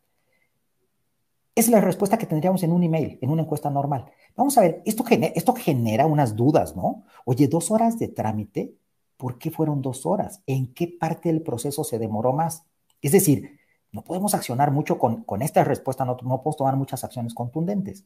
Es 1.55 1.69
la 1.69 1.81
respuesta 1.81 2.19
que 2.19 2.27
tendríamos 2.27 2.63
en 2.65 2.73
un 2.73 2.83
email, 2.83 3.19
en 3.21 3.31
una 3.31 3.43
encuesta 3.43 3.71
normal. 3.71 4.07
Vamos 4.37 4.59
a 4.59 4.63
ver, 4.63 4.83
esto 4.85 5.05
genera, 5.05 5.33
esto 5.37 5.55
genera 5.55 6.07
unas 6.07 6.35
dudas, 6.35 6.75
¿no? 6.75 7.05
Oye, 7.25 7.47
dos 7.47 7.71
horas 7.71 7.99
de 7.99 8.09
trámite, 8.09 8.75
¿por 9.17 9.39
qué 9.39 9.53
fueron 9.53 9.81
dos 9.81 10.05
horas? 10.05 10.43
¿En 10.47 10.75
qué 10.75 10.89
parte 10.89 11.29
del 11.29 11.43
proceso 11.43 11.85
se 11.85 11.99
demoró 12.01 12.33
más? 12.33 12.65
Es 13.01 13.13
decir, 13.13 13.59
no 13.93 14.03
podemos 14.03 14.35
accionar 14.35 14.73
mucho 14.73 14.99
con, 14.99 15.23
con 15.23 15.43
esta 15.43 15.63
respuesta, 15.63 16.05
no, 16.05 16.17
no 16.23 16.39
podemos 16.39 16.57
tomar 16.57 16.77
muchas 16.77 17.05
acciones 17.05 17.35
contundentes. 17.35 18.05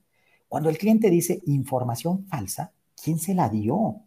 Cuando 0.49 0.69
el 0.69 0.77
cliente 0.77 1.09
dice 1.09 1.41
información 1.47 2.27
falsa, 2.27 2.73
¿quién 3.03 3.19
se 3.19 3.35
la 3.35 3.49
dio? 3.49 4.03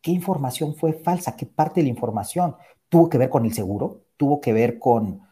¿Qué 0.00 0.12
información 0.12 0.76
fue 0.76 0.92
falsa? 0.92 1.34
¿Qué 1.34 1.46
parte 1.46 1.80
de 1.80 1.84
la 1.84 1.90
información? 1.90 2.54
¿Tuvo 2.88 3.08
que 3.08 3.18
ver 3.18 3.28
con 3.28 3.44
el 3.44 3.52
seguro? 3.52 4.02
¿Tuvo 4.16 4.40
que 4.40 4.52
ver 4.52 4.78
con, 4.78 5.22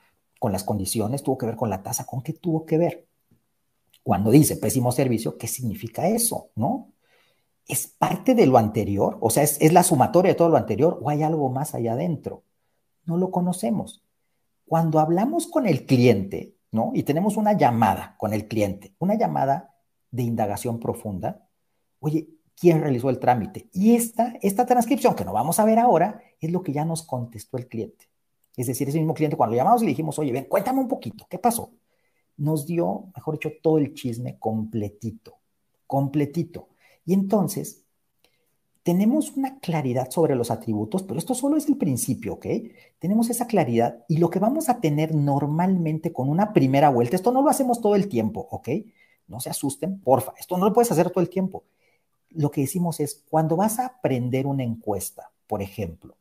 con 0.44 0.52
las 0.52 0.64
condiciones, 0.64 1.22
tuvo 1.22 1.38
que 1.38 1.46
ver 1.46 1.56
con 1.56 1.70
la 1.70 1.82
tasa, 1.82 2.04
¿con 2.04 2.20
qué 2.20 2.34
tuvo 2.34 2.66
que 2.66 2.76
ver? 2.76 3.06
Cuando 4.02 4.30
dice 4.30 4.58
pésimo 4.58 4.92
servicio, 4.92 5.38
¿qué 5.38 5.46
significa 5.46 6.06
eso? 6.06 6.50
¿No? 6.54 6.92
¿Es 7.66 7.86
parte 7.86 8.34
de 8.34 8.44
lo 8.44 8.58
anterior? 8.58 9.16
O 9.22 9.30
sea, 9.30 9.42
¿es, 9.42 9.56
¿es, 9.62 9.72
la 9.72 9.82
sumatoria 9.82 10.32
de 10.32 10.36
todo 10.36 10.50
lo 10.50 10.58
anterior 10.58 10.98
o 11.00 11.08
hay 11.08 11.22
algo 11.22 11.48
más 11.48 11.74
allá 11.74 11.94
adentro? 11.94 12.42
No 13.06 13.16
lo 13.16 13.30
conocemos. 13.30 14.04
Cuando 14.66 14.98
hablamos 14.98 15.46
con 15.46 15.66
el 15.66 15.86
cliente, 15.86 16.56
¿no? 16.70 16.90
Y 16.92 17.04
tenemos 17.04 17.38
una 17.38 17.54
llamada 17.54 18.14
con 18.18 18.34
el 18.34 18.46
cliente, 18.46 18.94
una 18.98 19.14
llamada 19.14 19.74
de 20.10 20.24
indagación 20.24 20.78
profunda, 20.78 21.48
oye, 22.00 22.28
¿quién 22.54 22.82
realizó 22.82 23.08
el 23.08 23.18
trámite? 23.18 23.70
Y 23.72 23.94
esta, 23.94 24.34
esta 24.42 24.66
transcripción 24.66 25.14
que 25.14 25.24
no 25.24 25.32
vamos 25.32 25.58
a 25.58 25.64
ver 25.64 25.78
ahora 25.78 26.20
es 26.38 26.52
lo 26.52 26.62
que 26.62 26.74
ya 26.74 26.84
nos 26.84 27.02
contestó 27.02 27.56
el 27.56 27.66
cliente. 27.66 28.10
Es 28.56 28.66
decir, 28.66 28.88
ese 28.88 28.98
mismo 28.98 29.14
cliente, 29.14 29.36
cuando 29.36 29.54
lo 29.54 29.58
llamamos 29.58 29.82
y 29.82 29.86
le 29.86 29.90
dijimos, 29.90 30.18
oye, 30.18 30.32
ven, 30.32 30.44
cuéntame 30.44 30.80
un 30.80 30.88
poquito, 30.88 31.26
¿qué 31.28 31.38
pasó? 31.38 31.72
Nos 32.36 32.66
dio, 32.66 33.06
mejor 33.14 33.34
dicho, 33.34 33.50
todo 33.62 33.78
el 33.78 33.94
chisme 33.94 34.38
completito, 34.38 35.38
completito. 35.86 36.68
Y 37.04 37.14
entonces, 37.14 37.84
tenemos 38.84 39.32
una 39.36 39.58
claridad 39.60 40.10
sobre 40.10 40.36
los 40.36 40.50
atributos, 40.50 41.02
pero 41.02 41.18
esto 41.18 41.34
solo 41.34 41.56
es 41.56 41.66
el 41.68 41.78
principio, 41.78 42.34
¿ok? 42.34 42.46
Tenemos 42.98 43.30
esa 43.30 43.46
claridad 43.46 44.04
y 44.08 44.18
lo 44.18 44.28
que 44.28 44.38
vamos 44.38 44.68
a 44.68 44.78
tener 44.78 45.14
normalmente 45.14 46.12
con 46.12 46.28
una 46.28 46.52
primera 46.52 46.90
vuelta, 46.90 47.16
esto 47.16 47.32
no 47.32 47.42
lo 47.42 47.48
hacemos 47.48 47.80
todo 47.80 47.96
el 47.96 48.08
tiempo, 48.08 48.46
¿ok? 48.50 48.68
No 49.26 49.40
se 49.40 49.48
asusten, 49.48 50.00
porfa, 50.00 50.34
esto 50.38 50.58
no 50.58 50.66
lo 50.66 50.74
puedes 50.74 50.92
hacer 50.92 51.08
todo 51.10 51.22
el 51.22 51.30
tiempo. 51.30 51.64
Lo 52.28 52.50
que 52.50 52.60
decimos 52.60 53.00
es, 53.00 53.24
cuando 53.30 53.56
vas 53.56 53.78
a 53.78 53.86
aprender 53.86 54.46
una 54.46 54.64
encuesta, 54.64 55.30
por 55.46 55.62
ejemplo, 55.62 56.18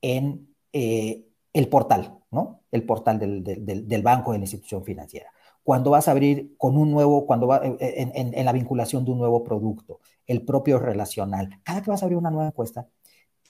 en 0.00 0.48
eh, 0.72 1.26
el 1.56 1.68
portal, 1.68 2.18
¿no? 2.30 2.60
El 2.70 2.84
portal 2.84 3.18
del, 3.18 3.42
del, 3.42 3.88
del, 3.88 4.02
banco 4.02 4.32
de 4.32 4.38
la 4.38 4.44
institución 4.44 4.84
financiera. 4.84 5.32
Cuando 5.62 5.90
vas 5.90 6.06
a 6.06 6.10
abrir 6.10 6.54
con 6.58 6.76
un 6.76 6.90
nuevo, 6.90 7.24
cuando 7.24 7.46
va 7.46 7.62
eh, 7.64 7.76
en, 7.80 8.34
en, 8.34 8.44
la 8.44 8.52
vinculación 8.52 9.06
de 9.06 9.12
un 9.12 9.18
nuevo 9.18 9.42
producto, 9.42 10.00
el 10.26 10.44
propio 10.44 10.78
relacional. 10.78 11.58
Cada 11.62 11.80
que 11.82 11.90
vas 11.90 12.02
a 12.02 12.04
abrir 12.04 12.18
una 12.18 12.30
nueva 12.30 12.48
encuesta, 12.48 12.86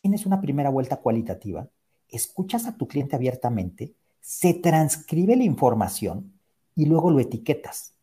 tienes 0.01 0.25
una 0.25 0.40
primera 0.40 0.71
vuelta 0.71 0.99
cualitativa, 0.99 1.69
escuchas 2.09 2.66
a 2.66 2.77
tu 2.77 2.87
cliente 2.87 3.16
abiertamente, 3.16 3.97
se 4.21 4.55
transcribe 4.55 5.35
la 5.35 5.42
información 5.42 6.33
y 6.77 6.87
luego 6.87 7.11
lo 7.11 7.19
etiquetas. 7.19 7.95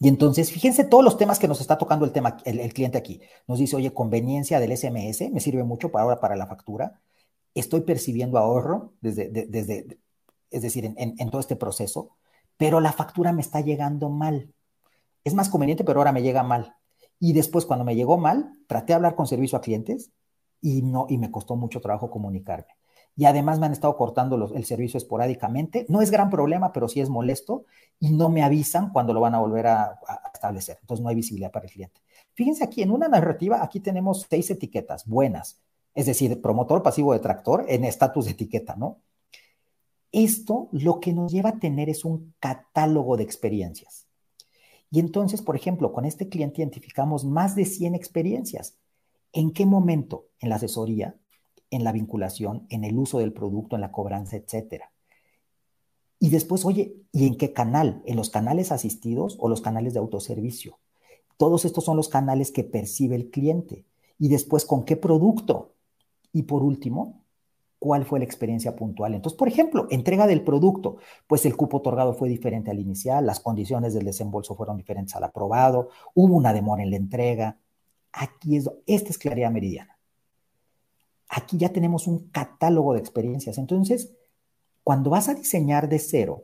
Y 0.00 0.08
entonces, 0.08 0.50
fíjense 0.50 0.84
todos 0.84 1.04
los 1.04 1.18
temas 1.18 1.38
que 1.38 1.46
nos 1.46 1.60
está 1.60 1.76
tocando 1.76 2.06
el 2.06 2.12
tema, 2.12 2.38
el, 2.46 2.58
el 2.58 2.72
cliente 2.72 2.96
aquí. 2.96 3.20
Nos 3.46 3.58
dice, 3.58 3.76
oye, 3.76 3.92
conveniencia 3.92 4.60
del 4.60 4.74
SMS, 4.74 5.30
me 5.30 5.40
sirve 5.40 5.62
mucho 5.62 5.92
para 5.92 6.04
ahora 6.04 6.20
para 6.20 6.36
la 6.36 6.46
factura 6.46 7.02
estoy 7.54 7.82
percibiendo 7.82 8.38
ahorro 8.38 8.92
desde, 9.00 9.28
desde 9.30 9.98
es 10.54 10.62
decir, 10.62 10.94
en, 10.96 11.30
todo 11.30 11.40
este 11.40 11.56
proceso, 11.56 12.10
pero 12.56 12.80
la 12.80 12.92
factura 12.92 13.32
me 13.32 13.40
está 13.40 13.60
llegando 13.60 14.08
mal. 14.08 14.52
Es 15.24 15.34
más 15.34 15.48
conveniente, 15.48 15.82
pero 15.82 15.98
ahora 15.98 16.12
me 16.12 16.22
llega 16.22 16.44
mal. 16.44 16.76
Y 17.18 17.32
después, 17.32 17.66
cuando 17.66 17.84
me 17.84 17.96
llegó 17.96 18.18
mal, 18.18 18.52
traté 18.68 18.92
de 18.92 18.94
hablar 18.94 19.16
con 19.16 19.26
servicio 19.26 19.58
a 19.58 19.60
clientes 19.60 20.12
y 20.60 20.82
no, 20.82 21.06
y 21.08 21.18
me 21.18 21.32
costó 21.32 21.56
mucho 21.56 21.80
trabajo 21.80 22.08
comunicarme. 22.08 22.68
Y 23.16 23.24
además 23.24 23.58
me 23.58 23.66
han 23.66 23.72
estado 23.72 23.96
cortando 23.96 24.52
el 24.54 24.64
servicio 24.64 24.98
esporádicamente. 24.98 25.86
No 25.88 26.00
es 26.00 26.12
gran 26.12 26.30
problema, 26.30 26.72
pero 26.72 26.88
sí 26.88 27.00
es 27.00 27.08
molesto 27.08 27.64
y 27.98 28.10
no 28.10 28.28
me 28.28 28.44
avisan 28.44 28.90
cuando 28.90 29.12
lo 29.12 29.20
van 29.20 29.34
a 29.34 29.40
volver 29.40 29.66
a, 29.66 29.98
a 30.06 30.30
establecer. 30.32 30.78
Entonces 30.82 31.02
no 31.02 31.08
hay 31.08 31.16
visibilidad 31.16 31.50
para 31.50 31.66
el 31.66 31.72
cliente. 31.72 32.00
Fíjense 32.34 32.62
aquí, 32.62 32.82
en 32.82 32.92
una 32.92 33.08
narrativa, 33.08 33.60
aquí 33.62 33.80
tenemos 33.80 34.26
seis 34.28 34.50
etiquetas 34.50 35.04
buenas, 35.06 35.60
es 35.94 36.06
decir, 36.06 36.40
promotor 36.40 36.82
pasivo 36.82 37.12
detractor 37.12 37.64
en 37.68 37.84
estatus 37.84 38.24
de 38.26 38.32
etiqueta, 38.32 38.76
¿no? 38.76 39.00
Esto 40.12 40.68
lo 40.72 41.00
que 41.00 41.12
nos 41.12 41.32
lleva 41.32 41.50
a 41.50 41.58
tener 41.58 41.88
es 41.88 42.04
un 42.04 42.34
catálogo 42.38 43.16
de 43.16 43.24
experiencias. 43.24 44.06
Y 44.90 45.00
entonces, 45.00 45.42
por 45.42 45.56
ejemplo, 45.56 45.92
con 45.92 46.04
este 46.04 46.28
cliente 46.28 46.62
identificamos 46.62 47.24
más 47.24 47.56
de 47.56 47.64
100 47.64 47.96
experiencias. 47.96 48.78
¿En 49.32 49.52
qué 49.52 49.66
momento? 49.66 50.26
En 50.38 50.50
la 50.50 50.56
asesoría, 50.56 51.16
en 51.70 51.82
la 51.82 51.90
vinculación, 51.90 52.66
en 52.70 52.84
el 52.84 52.96
uso 52.96 53.18
del 53.18 53.32
producto, 53.32 53.74
en 53.74 53.80
la 53.80 53.90
cobranza, 53.90 54.36
etcétera. 54.36 54.92
Y 56.20 56.30
después, 56.30 56.64
oye, 56.64 56.94
¿y 57.10 57.26
en 57.26 57.36
qué 57.36 57.52
canal? 57.52 58.02
¿En 58.06 58.16
los 58.16 58.30
canales 58.30 58.70
asistidos 58.70 59.36
o 59.40 59.48
los 59.48 59.60
canales 59.60 59.94
de 59.94 59.98
autoservicio? 59.98 60.78
Todos 61.36 61.64
estos 61.64 61.84
son 61.84 61.96
los 61.96 62.08
canales 62.08 62.52
que 62.52 62.62
percibe 62.62 63.16
el 63.16 63.30
cliente. 63.30 63.84
Y 64.18 64.28
después, 64.28 64.64
¿con 64.64 64.84
qué 64.84 64.96
producto? 64.96 65.73
Y 66.34 66.42
por 66.42 66.64
último, 66.64 67.24
¿cuál 67.78 68.04
fue 68.04 68.18
la 68.18 68.24
experiencia 68.24 68.74
puntual? 68.74 69.14
Entonces, 69.14 69.38
por 69.38 69.46
ejemplo, 69.46 69.86
entrega 69.88 70.26
del 70.26 70.42
producto, 70.42 70.96
pues 71.28 71.46
el 71.46 71.56
cupo 71.56 71.76
otorgado 71.76 72.12
fue 72.12 72.28
diferente 72.28 72.72
al 72.72 72.80
inicial, 72.80 73.24
las 73.24 73.38
condiciones 73.38 73.94
del 73.94 74.04
desembolso 74.04 74.56
fueron 74.56 74.76
diferentes 74.76 75.14
al 75.14 75.22
aprobado, 75.22 75.90
hubo 76.12 76.34
una 76.34 76.52
demora 76.52 76.82
en 76.82 76.90
la 76.90 76.96
entrega. 76.96 77.56
Aquí 78.12 78.56
es, 78.56 78.68
esta 78.86 79.10
es 79.10 79.18
claridad 79.18 79.52
meridiana. 79.52 79.96
Aquí 81.28 81.56
ya 81.56 81.68
tenemos 81.68 82.08
un 82.08 82.28
catálogo 82.30 82.94
de 82.94 82.98
experiencias. 82.98 83.56
Entonces, 83.56 84.12
cuando 84.82 85.10
vas 85.10 85.28
a 85.28 85.34
diseñar 85.34 85.88
de 85.88 86.00
cero, 86.00 86.42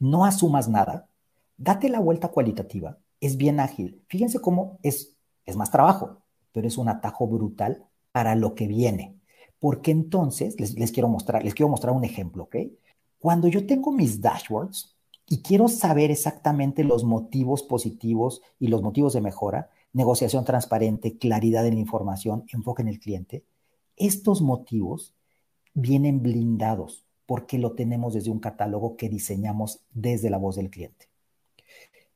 no 0.00 0.24
asumas 0.24 0.68
nada, 0.68 1.08
date 1.56 1.88
la 1.88 2.00
vuelta 2.00 2.28
cualitativa, 2.28 2.98
es 3.20 3.36
bien 3.36 3.60
ágil. 3.60 4.02
Fíjense 4.08 4.40
cómo 4.40 4.80
es, 4.82 5.16
es 5.46 5.54
más 5.54 5.70
trabajo, 5.70 6.22
pero 6.50 6.66
es 6.66 6.76
un 6.76 6.88
atajo 6.88 7.28
brutal 7.28 7.86
para 8.12 8.34
lo 8.34 8.54
que 8.54 8.66
viene. 8.66 9.16
Porque 9.58 9.90
entonces, 9.90 10.58
les, 10.58 10.92
quiero 10.92 11.08
mostrar, 11.08 11.44
les 11.44 11.54
quiero 11.54 11.68
mostrar 11.68 11.94
un 11.94 12.04
ejemplo, 12.04 12.44
¿ok? 12.44 12.56
Cuando 13.18 13.48
yo 13.48 13.66
tengo 13.66 13.92
mis 13.92 14.20
dashboards 14.20 14.96
y 15.28 15.42
quiero 15.42 15.68
saber 15.68 16.10
exactamente 16.10 16.82
los 16.82 17.04
motivos 17.04 17.62
positivos 17.62 18.42
y 18.58 18.68
los 18.68 18.82
motivos 18.82 19.12
de 19.12 19.20
mejora, 19.20 19.70
negociación 19.92 20.44
transparente, 20.44 21.18
claridad 21.18 21.66
en 21.66 21.74
la 21.74 21.80
información, 21.80 22.44
enfoque 22.52 22.82
en 22.82 22.88
el 22.88 22.98
cliente, 22.98 23.44
estos 23.96 24.40
motivos 24.40 25.14
vienen 25.74 26.22
blindados 26.22 27.04
porque 27.26 27.58
lo 27.58 27.74
tenemos 27.74 28.14
desde 28.14 28.30
un 28.30 28.40
catálogo 28.40 28.96
que 28.96 29.08
diseñamos 29.08 29.80
desde 29.92 30.30
la 30.30 30.38
voz 30.38 30.56
del 30.56 30.70
cliente. 30.70 31.08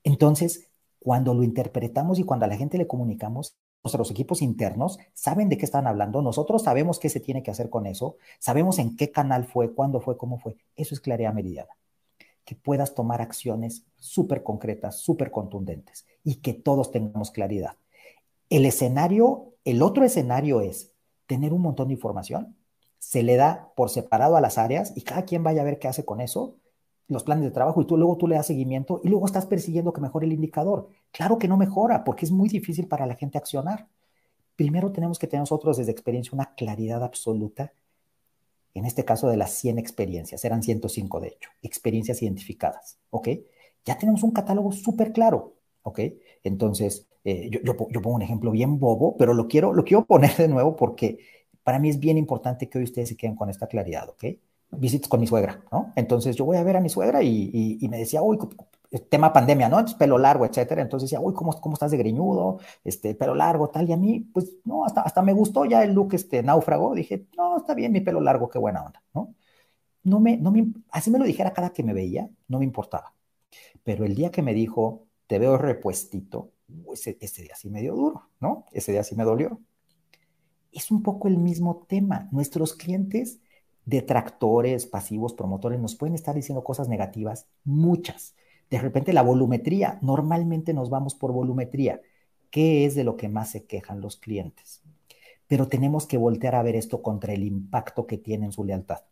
Entonces, 0.03 0.69
cuando 0.99 1.35
lo 1.35 1.43
interpretamos 1.43 2.19
y 2.19 2.25
cuando 2.25 2.47
a 2.47 2.49
la 2.49 2.57
gente 2.57 2.79
le 2.79 2.87
comunicamos, 2.87 3.55
nuestros 3.85 4.11
equipos 4.11 4.41
internos 4.41 4.99
saben 5.13 5.51
de 5.51 5.59
qué 5.59 5.67
están 5.67 5.87
hablando, 5.87 6.23
nosotros 6.23 6.63
sabemos 6.63 6.99
qué 6.99 7.11
se 7.11 7.21
tiene 7.21 7.43
que 7.43 7.51
hacer 7.51 7.69
con 7.69 7.87
eso, 7.87 8.17
sabemos 8.39 8.79
en 8.79 8.97
qué 8.97 9.11
canal 9.11 9.45
fue, 9.45 9.75
cuándo 9.75 10.01
fue, 10.01 10.17
cómo 10.17 10.39
fue. 10.39 10.57
Eso 10.75 10.95
es 10.95 11.01
claridad 11.01 11.35
meridiana 11.35 11.69
que 12.45 12.55
puedas 12.55 12.95
tomar 12.95 13.23
acciones 13.23 13.87
súper 13.97 14.43
concretas, 14.43 15.01
súper 15.01 15.31
contundentes 15.31 16.07
y 16.23 16.37
que 16.37 16.53
todos 16.53 16.91
tengamos 16.91 17.31
claridad. 17.31 17.77
El 18.51 18.67
escenario, 18.67 19.55
el 19.65 19.83
otro 19.83 20.05
escenario 20.05 20.61
es 20.61 20.93
tener 21.27 21.53
un 21.53 21.63
montón 21.63 21.89
de 21.89 21.95
información, 21.95 22.57
se 22.99 23.23
le 23.23 23.37
da 23.37 23.73
por 23.77 23.91
separado 23.91 24.37
a 24.37 24.41
las 24.41 24.59
áreas 24.59 24.93
y 24.97 25.03
cada 25.03 25.25
quien 25.25 25.43
vaya 25.43 25.63
a 25.63 25.65
ver 25.65 25.79
qué 25.79 25.89
hace 25.89 26.05
con 26.05 26.21
eso, 26.21 26.57
los 27.09 27.25
planes 27.25 27.45
de 27.45 27.51
trabajo 27.51 27.83
y 27.83 27.87
tú 27.87 27.97
luego 27.97 28.17
tú 28.17 28.27
le 28.27 28.37
das 28.37 28.47
seguimiento 28.47 29.01
y 29.05 29.09
luego 29.09 29.27
estás 29.27 29.47
persiguiendo 29.47 29.93
que 29.93 30.01
mejore 30.01 30.27
el 30.27 30.33
indicador. 30.33 30.89
Claro 31.13 31.39
que 31.39 31.49
no 31.49 31.57
mejora 31.57 32.05
porque 32.05 32.25
es 32.25 32.31
muy 32.31 32.49
difícil 32.49 32.89
para 32.89 33.07
la 33.07 33.15
gente 33.15 33.39
accionar. 33.39 33.89
Primero 34.57 34.93
tenemos 34.93 35.19
que 35.19 35.27
tener 35.27 35.43
nosotros 35.43 35.77
desde 35.77 35.93
experiencia 35.93 36.33
una 36.33 36.55
claridad 36.55 37.03
absoluta 37.03 37.73
en 38.75 38.85
este 38.85 39.05
caso 39.05 39.29
de 39.29 39.37
las 39.37 39.53
100 39.53 39.79
experiencias, 39.79 40.45
eran 40.45 40.63
105 40.63 41.21
de 41.21 41.29
hecho, 41.29 41.51
experiencias 41.63 42.21
identificadas, 42.23 42.99
¿ok? 43.11 43.29
Ya 43.85 43.97
tenemos 43.97 44.23
un 44.25 44.33
catálogo 44.33 44.73
súper 44.73 45.13
claro, 45.13 45.55
¿ok? 45.83 46.01
Entonces, 46.43 47.07
eh, 47.25 47.49
yo, 47.51 47.77
pongo 47.77 48.17
un 48.17 48.23
ejemplo 48.23 48.51
bien 48.51 48.79
bobo, 48.79 49.17
pero 49.17 49.33
lo 49.33 49.47
quiero, 49.47 49.73
lo 49.73 49.85
quiero 49.85 50.05
poner 50.05 50.37
de 50.37 50.49
nuevo 50.49 50.75
porque 50.77 51.19
para 51.63 51.79
mí 51.79 51.89
es 51.89 51.99
bien 51.99 52.19
importante 52.19 52.69
que 52.69 52.79
hoy 52.79 52.85
ustedes 52.85 53.09
se 53.11 53.17
queden 53.17 53.37
con 53.37 53.49
esta 53.49 53.69
claridad, 53.69 54.09
¿ok? 54.09 54.25
Visitas 54.79 55.09
con 55.09 55.21
mi 55.21 55.27
suegra, 55.27 55.65
¿no? 55.73 55.93
Entonces 55.97 56.37
yo 56.37 56.45
voy 56.45 56.57
a 56.57 56.63
ver 56.63 56.77
a 56.77 56.81
mi 56.81 56.89
suegra 56.89 57.23
y, 57.23 57.79
y 57.81 57.89
me 57.89 57.99
decía, 57.99 58.23
uy, 58.23 58.39
tema 59.01 59.33
pandemia, 59.33 59.69
¿no? 59.69 59.79
Entonces, 59.79 59.99
pelo 59.99 60.19
largo, 60.19 60.47
etcétera. 60.47 60.83
Entonces 60.83 61.11
decía, 61.11 61.21
uy, 61.21 61.35
¿cómo, 61.35 61.53
¿cómo 61.61 61.75
estás 61.75 61.91
de 61.91 61.97
greñudo? 61.97 62.59
Este, 62.85 63.15
pelo 63.15 63.35
largo, 63.35 63.69
tal. 63.69 63.89
Y 63.89 63.93
a 63.93 63.97
mí, 63.97 64.21
pues, 64.21 64.53
no, 64.65 64.85
hasta, 64.85 65.03
hasta 65.03 65.23
me 65.23 65.33
gustó 65.33 65.65
ya 65.65 65.83
el 65.83 65.93
look 65.93 66.15
este 66.15 66.43
náufrago. 66.43 66.95
Dije, 66.95 67.27
no, 67.37 67.59
está 67.59 67.75
bien 67.75 67.93
mi 67.93 68.01
pelo 68.01 68.21
largo, 68.21 68.49
qué 68.49 68.59
buena 68.59 68.85
onda, 68.85 69.03
¿no? 69.15 69.35
No 70.05 70.21
me, 70.21 70.37
no 70.37 70.51
me, 70.51 70.67
así 70.91 71.11
me 71.11 71.19
lo 71.19 71.25
dijera 71.25 71.53
cada 71.53 71.71
que 71.73 71.83
me 71.83 71.95
veía, 71.95 72.29
no 72.49 72.59
me 72.59 72.65
importaba. 72.65 73.15
Pero 73.85 74.05
el 74.05 74.15
día 74.15 74.31
que 74.31 74.43
me 74.43 74.55
dijo, 74.55 75.07
te 75.27 75.39
veo 75.39 75.57
repuestito, 75.57 76.53
ese, 76.93 77.17
ese 77.21 77.43
día 77.43 77.55
sí 77.57 77.71
me 77.71 77.81
dio 77.81 77.95
duro, 77.95 78.31
¿no? 78.41 78.67
Ese 78.73 78.93
día 78.93 79.03
sí 79.05 79.15
me 79.17 79.25
dolió. 79.25 79.61
Es 80.73 80.91
un 80.91 81.03
poco 81.03 81.29
el 81.29 81.39
mismo 81.39 81.87
tema. 81.89 82.29
Nuestros 82.33 82.75
clientes 82.75 83.41
detractores, 83.85 84.87
pasivos, 84.87 85.35
promotores, 85.35 85.81
nos 85.81 85.95
pueden 85.95 86.15
estar 86.15 86.35
diciendo 86.35 86.65
cosas 86.65 86.89
negativas, 86.89 87.47
muchas 87.65 88.35
de 88.71 88.79
repente 88.79 89.13
la 89.13 89.23
volumetría, 89.23 89.99
normalmente 90.03 90.75
nos 90.75 90.91
vamos 90.91 91.15
por 91.15 91.33
volumetría. 91.33 92.01
¿Qué 92.51 92.85
es 92.85 92.95
de 92.95 93.05
lo 93.05 93.17
que 93.17 93.29
más 93.29 93.51
se 93.51 93.67
quejan 93.67 94.01
los 94.01 94.17
clientes? 94.17 94.83
Pero 95.47 95.69
tenemos 95.69 96.07
que 96.07 96.17
voltear 96.17 96.55
a 96.55 96.63
ver 96.63 96.77
esto 96.77 97.03
contra 97.03 97.33
el 97.33 97.45
impacto 97.45 98.07
que 98.07 98.19
tiene 98.19 98.47
en 98.47 98.53
su 98.53 98.65
lealtad. 98.65 99.03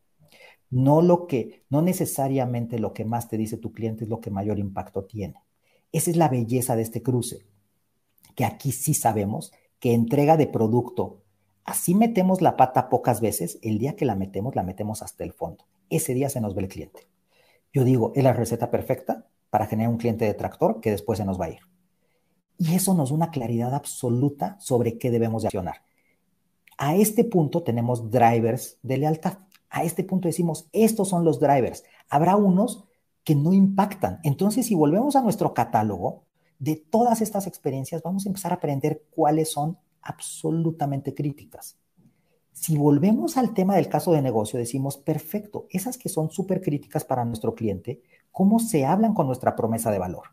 No 0.71 1.03
lo 1.03 1.27
que, 1.27 1.65
no 1.69 1.83
necesariamente 1.83 2.79
lo 2.79 2.95
que 2.95 3.05
más 3.05 3.29
te 3.29 3.37
dice 3.37 3.57
tu 3.57 3.73
cliente 3.73 4.05
es 4.05 4.11
lo 4.11 4.21
que 4.21 4.31
mayor 4.31 4.59
impacto 4.59 5.05
tiene. 5.05 5.37
Esa 5.93 6.11
es 6.11 6.17
la 6.17 6.29
belleza 6.29 6.75
de 6.75 6.83
este 6.83 7.03
cruce, 7.03 7.47
que 8.35 8.45
aquí 8.45 8.73
sí 8.73 8.95
sabemos 8.95 9.53
que 9.79 9.93
entrega 9.93 10.37
de 10.37 10.47
producto, 10.47 11.22
así 11.65 11.95
metemos 11.95 12.41
la 12.43 12.57
pata 12.57 12.89
pocas 12.89 13.21
veces, 13.21 13.59
el 13.63 13.79
día 13.79 13.97
que 13.97 14.05
la 14.05 14.15
metemos, 14.15 14.57
la 14.57 14.63
metemos 14.63 15.03
hasta 15.03 15.25
el 15.25 15.33
fondo. 15.33 15.65
Ese 15.91 16.15
día 16.15 16.29
se 16.29 16.41
nos 16.41 16.55
ve 16.55 16.63
el 16.63 16.69
cliente. 16.69 17.07
Yo 17.73 17.85
digo, 17.85 18.13
¿es 18.15 18.25
la 18.25 18.33
receta 18.33 18.71
perfecta? 18.71 19.27
para 19.53 19.67
generar 19.67 19.93
un 19.93 19.99
cliente 19.99 20.25
detractor 20.25 20.81
que 20.81 20.91
después 20.91 21.19
se 21.19 21.27
nos 21.27 21.39
va 21.39 21.45
a 21.45 21.51
ir. 21.51 21.59
Y 22.57 22.75
eso 22.75 22.95
nos 22.95 23.11
da 23.11 23.17
una 23.17 23.31
claridad 23.31 23.75
absoluta 23.75 24.57
sobre 24.59 24.97
qué 24.97 25.11
debemos 25.11 25.43
de 25.43 25.49
accionar. 25.49 25.83
A 26.79 26.97
este 26.97 27.23
punto 27.23 27.63
tenemos 27.63 28.11
drivers 28.11 28.79
de 28.83 28.97
lealtad. 28.97 29.41
A 29.69 29.85
este 29.85 30.05
punto 30.05 30.27
decimos, 30.27 30.71
estos 30.73 31.11
son 31.11 31.27
los 31.27 31.39
drivers. 31.39 31.85
Habrá 32.09 32.37
unos 32.37 32.85
que 33.25 33.35
no 33.35 33.53
impactan. 33.53 34.21
Entonces, 34.23 34.65
si 34.65 34.75
volvemos 34.75 35.17
a 35.17 35.23
nuestro 35.23 35.53
catálogo, 35.53 36.25
de 36.59 36.77
todas 36.77 37.21
estas 37.21 37.47
experiencias 37.47 38.03
vamos 38.03 38.25
a 38.25 38.31
empezar 38.31 38.53
a 38.53 38.55
aprender 38.55 39.05
cuáles 39.11 39.53
son 39.53 39.77
absolutamente 40.03 41.15
críticas. 41.15 41.79
Si 42.53 42.77
volvemos 42.77 43.37
al 43.37 43.55
tema 43.55 43.77
del 43.77 43.89
caso 43.89 44.13
de 44.13 44.23
negocio, 44.23 44.59
decimos, 44.59 44.97
perfecto, 44.97 45.67
esas 45.71 45.97
que 45.97 46.09
son 46.09 46.31
súper 46.31 46.61
críticas 46.61 47.05
para 47.05 47.25
nuestro 47.25 47.55
cliente, 47.55 48.03
cómo 48.31 48.59
se 48.59 48.85
hablan 48.85 49.15
con 49.15 49.27
nuestra 49.27 49.57
promesa 49.57 49.91
de 49.91 49.99
valor. 49.99 50.29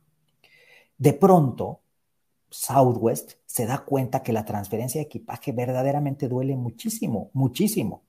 De 0.98 1.14
pronto, 1.14 1.82
Southwest 2.50 3.34
se 3.46 3.66
da 3.66 3.86
cuenta 3.86 4.22
que 4.22 4.34
la 4.34 4.46
transferencia 4.46 5.00
de 5.00 5.06
equipaje 5.06 5.52
verdaderamente 5.52 6.28
duele 6.28 6.56
muchísimo, 6.56 7.30
muchísimo, 7.34 8.04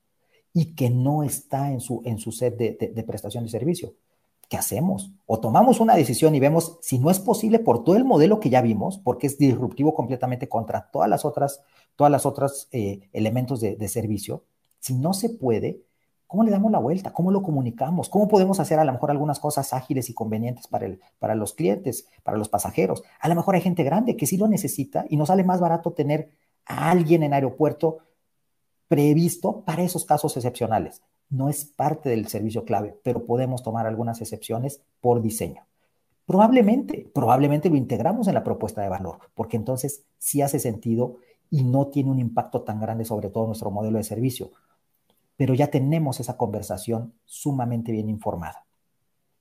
y 0.53 0.75
que 0.75 0.89
no 0.89 1.23
está 1.23 1.71
en 1.71 1.79
su, 1.79 2.01
en 2.03 2.19
su 2.19 2.31
set 2.31 2.57
de, 2.57 3.03
prestación 3.03 3.45
de 3.45 3.49
servicio. 3.49 3.95
¿Qué 4.51 4.57
hacemos? 4.57 5.13
O 5.25 5.39
tomamos 5.39 5.79
una 5.79 5.95
decisión 5.95 6.35
y 6.35 6.41
vemos 6.41 6.77
si 6.81 6.99
no 6.99 7.09
es 7.09 7.19
posible 7.19 7.59
por 7.59 7.85
todo 7.85 7.95
el 7.95 8.03
modelo 8.03 8.41
que 8.41 8.49
ya 8.49 8.61
vimos, 8.61 8.97
porque 8.97 9.27
es 9.27 9.37
disruptivo 9.37 9.93
completamente 9.93 10.49
contra 10.49 10.91
todas 10.91 11.09
las 11.09 11.23
otras, 11.23 11.63
todas 11.95 12.11
las 12.11 12.25
otras 12.25 12.67
eh, 12.73 13.09
elementos 13.13 13.61
de 13.61 13.87
servicio. 13.87 14.43
Si 14.79 14.93
no 14.93 15.13
se 15.13 15.29
puede, 15.29 15.85
¿Cómo 16.31 16.45
le 16.45 16.51
damos 16.51 16.71
la 16.71 16.79
vuelta? 16.79 17.11
¿Cómo 17.11 17.29
lo 17.29 17.43
comunicamos? 17.43 18.07
¿Cómo 18.07 18.29
podemos 18.29 18.61
hacer 18.61 18.79
a 18.79 18.85
lo 18.85 18.93
mejor 18.93 19.11
algunas 19.11 19.37
cosas 19.37 19.73
ágiles 19.73 20.09
y 20.09 20.13
convenientes 20.13 20.65
para, 20.65 20.85
el, 20.85 21.01
para 21.19 21.35
los 21.35 21.51
clientes, 21.51 22.07
para 22.23 22.37
los 22.37 22.47
pasajeros? 22.47 23.03
A 23.19 23.27
lo 23.27 23.35
mejor 23.35 23.55
hay 23.55 23.59
gente 23.59 23.83
grande 23.83 24.15
que 24.15 24.25
sí 24.25 24.37
lo 24.37 24.47
necesita 24.47 25.03
y 25.09 25.17
nos 25.17 25.27
sale 25.27 25.43
más 25.43 25.59
barato 25.59 25.91
tener 25.91 26.31
a 26.65 26.89
alguien 26.89 27.23
en 27.23 27.33
aeropuerto 27.33 27.97
previsto 28.87 29.65
para 29.65 29.83
esos 29.83 30.05
casos 30.05 30.37
excepcionales. 30.37 31.01
No 31.31 31.49
es 31.49 31.65
parte 31.65 32.09
del 32.09 32.27
servicio 32.27 32.63
clave, 32.63 32.95
pero 33.03 33.25
podemos 33.25 33.63
tomar 33.63 33.87
algunas 33.87 34.21
excepciones 34.21 34.83
por 34.99 35.23
diseño. 35.23 35.65
Probablemente, 36.27 37.09
probablemente 37.13 37.69
lo 37.69 37.75
integramos 37.75 38.27
en 38.27 38.35
la 38.35 38.43
propuesta 38.43 38.83
de 38.83 38.89
valor, 38.89 39.17
porque 39.33 39.57
entonces 39.57 40.05
sí 40.19 40.43
hace 40.43 40.59
sentido 40.59 41.17
y 41.49 41.63
no 41.63 41.87
tiene 41.87 42.11
un 42.11 42.19
impacto 42.19 42.61
tan 42.61 42.79
grande 42.79 43.05
sobre 43.05 43.29
todo 43.29 43.47
nuestro 43.47 43.71
modelo 43.71 43.97
de 43.97 44.03
servicio 44.03 44.51
pero 45.41 45.55
ya 45.55 45.71
tenemos 45.71 46.19
esa 46.19 46.37
conversación 46.37 47.15
sumamente 47.25 47.91
bien 47.91 48.09
informada. 48.09 48.63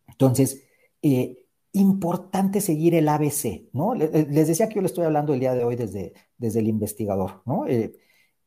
Entonces, 0.09 0.65
eh, 1.03 1.45
importante 1.73 2.63
seguir 2.63 2.95
el 2.95 3.07
ABC, 3.07 3.69
¿no? 3.75 3.95
Les 3.95 4.49
decía 4.49 4.67
que 4.67 4.77
yo 4.77 4.81
le 4.81 4.87
estoy 4.87 5.05
hablando 5.05 5.35
el 5.35 5.41
día 5.41 5.53
de 5.53 5.63
hoy 5.63 5.77
desde, 5.77 6.15
desde 6.39 6.61
el 6.61 6.69
investigador, 6.69 7.43
¿no? 7.45 7.67
Eh, 7.67 7.95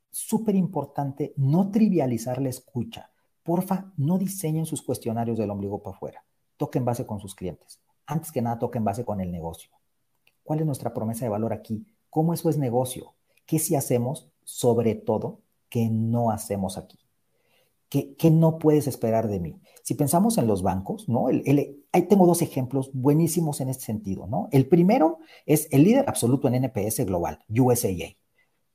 Súper 0.09 0.55
importante 0.55 1.35
no 1.37 1.69
trivializar 1.69 2.41
la 2.41 2.49
escucha. 2.49 3.11
Porfa, 3.43 3.91
no 3.97 4.17
diseñen 4.17 4.65
sus 4.65 4.81
cuestionarios 4.81 5.37
del 5.37 5.51
ombligo 5.51 5.83
para 5.83 5.95
afuera. 5.95 6.25
Toquen 6.57 6.85
base 6.85 7.05
con 7.05 7.19
sus 7.19 7.35
clientes. 7.35 7.81
Antes 8.05 8.31
que 8.31 8.41
nada, 8.41 8.59
toquen 8.59 8.83
base 8.83 9.03
con 9.03 9.19
el 9.19 9.31
negocio. 9.31 9.69
¿Cuál 10.43 10.59
es 10.59 10.65
nuestra 10.65 10.93
promesa 10.93 11.25
de 11.25 11.29
valor 11.29 11.53
aquí? 11.53 11.85
¿Cómo 12.09 12.33
eso 12.33 12.49
es 12.49 12.57
negocio? 12.57 13.15
¿Qué 13.45 13.59
si 13.59 13.75
hacemos? 13.75 14.29
Sobre 14.43 14.95
todo, 14.95 15.41
¿qué 15.69 15.89
no 15.89 16.31
hacemos 16.31 16.77
aquí? 16.77 16.99
¿Qué, 17.89 18.31
no 18.31 18.57
puedes 18.57 18.87
esperar 18.87 19.27
de 19.27 19.39
mí? 19.39 19.61
Si 19.83 19.93
pensamos 19.93 20.39
en 20.39 20.47
los 20.47 20.63
bancos, 20.63 21.07
¿no? 21.07 21.27
ahí 21.27 22.01
tengo 22.07 22.25
dos 22.25 22.41
ejemplos 22.41 22.89
buenísimos 22.91 23.61
en 23.61 23.69
este 23.69 23.83
sentido, 23.83 24.25
¿no? 24.25 24.47
El 24.51 24.67
primero 24.67 25.19
es 25.45 25.67
el 25.71 25.83
líder 25.83 26.05
absoluto 26.07 26.47
en 26.47 26.55
NPS 26.55 27.05
global, 27.05 27.43
USAA. 27.49 28.17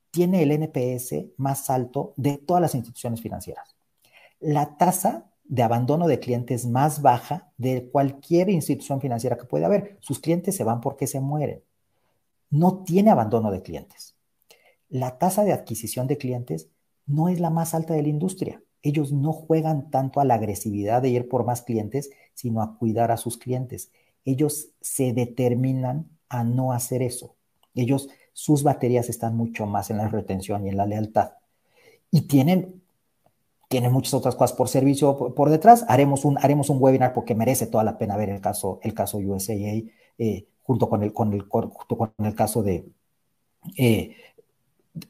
Tiene 0.09 0.41
el 0.41 0.51
NPS 0.51 1.33
más 1.35 1.69
alto 1.69 2.13
de 2.15 2.37
todas 2.37 2.61
las 2.61 2.75
instituciones 2.75 3.19
financieras. 3.19 3.78
La 4.39 4.77
tasa 4.77 5.31
de 5.43 5.63
abandono 5.63 6.07
de 6.07 6.19
clientes 6.19 6.65
más 6.65 7.01
baja 7.01 7.51
de 7.57 7.89
cualquier 7.89 8.49
institución 8.49 9.01
financiera 9.01 9.37
que 9.37 9.45
pueda 9.45 9.65
haber. 9.65 9.97
Sus 9.99 10.19
clientes 10.19 10.55
se 10.55 10.63
van 10.63 10.81
porque 10.81 11.07
se 11.07 11.19
mueren. 11.19 11.63
No 12.49 12.83
tiene 12.83 13.11
abandono 13.11 13.51
de 13.51 13.61
clientes. 13.61 14.15
La 14.89 15.17
tasa 15.17 15.43
de 15.43 15.53
adquisición 15.53 16.07
de 16.07 16.17
clientes 16.17 16.69
no 17.05 17.29
es 17.29 17.39
la 17.39 17.49
más 17.49 17.73
alta 17.73 17.93
de 17.93 18.03
la 18.03 18.09
industria 18.09 18.61
ellos 18.81 19.11
no 19.11 19.33
juegan 19.33 19.89
tanto 19.91 20.19
a 20.19 20.25
la 20.25 20.35
agresividad 20.35 21.01
de 21.01 21.09
ir 21.09 21.27
por 21.27 21.45
más 21.45 21.61
clientes, 21.61 22.11
sino 22.33 22.61
a 22.61 22.77
cuidar 22.77 23.11
a 23.11 23.17
sus 23.17 23.37
clientes. 23.37 23.91
Ellos 24.25 24.69
se 24.79 25.13
determinan 25.13 26.09
a 26.29 26.43
no 26.43 26.71
hacer 26.71 27.01
eso. 27.01 27.35
Ellos, 27.75 28.09
sus 28.33 28.63
baterías 28.63 29.09
están 29.09 29.35
mucho 29.35 29.65
más 29.65 29.89
en 29.89 29.97
la 29.97 30.07
retención 30.07 30.65
y 30.65 30.69
en 30.69 30.77
la 30.77 30.85
lealtad. 30.85 31.33
Y 32.09 32.21
tienen 32.21 32.81
tiene 33.69 33.89
muchas 33.89 34.15
otras 34.15 34.35
cosas 34.35 34.57
por 34.57 34.67
servicio 34.67 35.15
por, 35.35 35.49
detrás. 35.49 35.85
Haremos 35.87 36.25
un, 36.25 36.37
haremos 36.39 36.69
un 36.69 36.81
webinar 36.81 37.13
porque 37.13 37.35
merece 37.35 37.67
toda 37.67 37.83
la 37.83 37.97
pena 37.97 38.17
ver 38.17 38.29
el 38.29 38.41
caso, 38.41 38.79
el 38.81 38.95
caso 38.95 39.19
USAA 39.19 39.83
eh, 40.17 40.47
junto, 40.63 40.89
con 40.89 41.03
el, 41.03 41.13
con, 41.13 41.31
el, 41.33 41.43
junto 41.43 41.97
con 41.97 42.11
el 42.17 42.35
caso 42.35 42.63
de, 42.63 42.89
eh, 43.77 44.15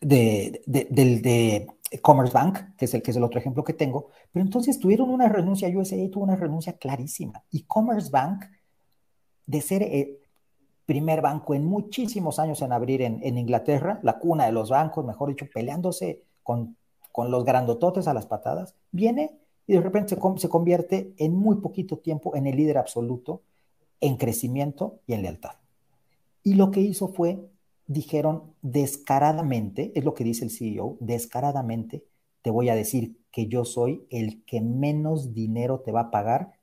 de, 0.02 0.62
del 0.68 1.22
de 1.22 1.68
Commerce 2.02 2.34
Bank, 2.34 2.76
que 2.78 2.84
es, 2.84 2.94
el, 2.94 3.02
que 3.02 3.12
es 3.12 3.18
el 3.18 3.24
otro 3.24 3.40
ejemplo 3.40 3.64
que 3.64 3.74
tengo. 3.74 4.10
Pero 4.34 4.44
entonces 4.44 4.78
tuvieron 4.78 5.10
una 5.10 5.30
renuncia, 5.30 5.70
USAA 5.70 6.12
tuvo 6.12 6.26
una 6.26 6.36
renuncia 6.36 6.74
clarísima. 6.74 7.42
Y 7.52 7.64
Commerce 7.64 8.10
Bank, 8.12 8.44
de 9.46 9.62
ser 9.62 9.84
el 9.84 10.18
primer 10.86 11.22
banco 11.22 11.54
en 11.54 11.66
muchísimos 11.66 12.40
años 12.40 12.62
en 12.62 12.74
abrir 12.74 13.04
en, 13.04 13.22
en 13.24 13.38
Inglaterra, 13.38 14.02
la 14.04 14.20
cuna 14.20 14.48
de 14.48 14.52
los 14.52 14.70
bancos, 14.70 15.06
mejor 15.06 15.30
dicho, 15.30 15.48
peleándose 15.54 16.24
con 16.44 16.76
con 17.12 17.32
los 17.32 17.46
grandototes 17.46 18.08
a 18.08 18.14
las 18.14 18.26
patadas, 18.26 18.76
viene 18.92 19.38
y 19.68 19.74
de 19.74 19.82
repente 19.82 20.16
se, 20.38 20.50
convierte 20.50 21.14
en 21.18 21.36
muy 21.36 21.58
poquito 21.58 21.98
tiempo 21.98 22.36
en 22.36 22.48
el 22.48 22.58
líder 22.58 22.78
absoluto 22.78 23.44
en 24.02 24.18
crecimiento 24.18 25.00
y 25.06 25.14
en 25.14 25.22
lealtad. 25.22 25.56
Y 26.44 26.56
lo 26.56 26.72
que 26.72 26.82
hizo 26.82 27.10
fue, 27.10 27.50
dijeron 27.86 28.54
descaradamente, 28.62 29.92
es 29.96 30.04
lo 30.04 30.14
que 30.14 30.24
dice 30.24 30.46
el 30.46 30.52
CEO, 30.52 30.98
descaradamente 31.00 32.04
te 32.42 32.50
voy 32.50 32.70
a 32.70 32.76
decir 32.76 33.20
que 33.32 33.48
yo 33.48 33.66
soy 33.66 34.08
el 34.10 34.44
que 34.46 34.62
menos 34.62 35.34
dinero 35.34 35.82
te 35.82 35.92
va 35.92 36.02
a 36.02 36.12
pagar, 36.12 36.54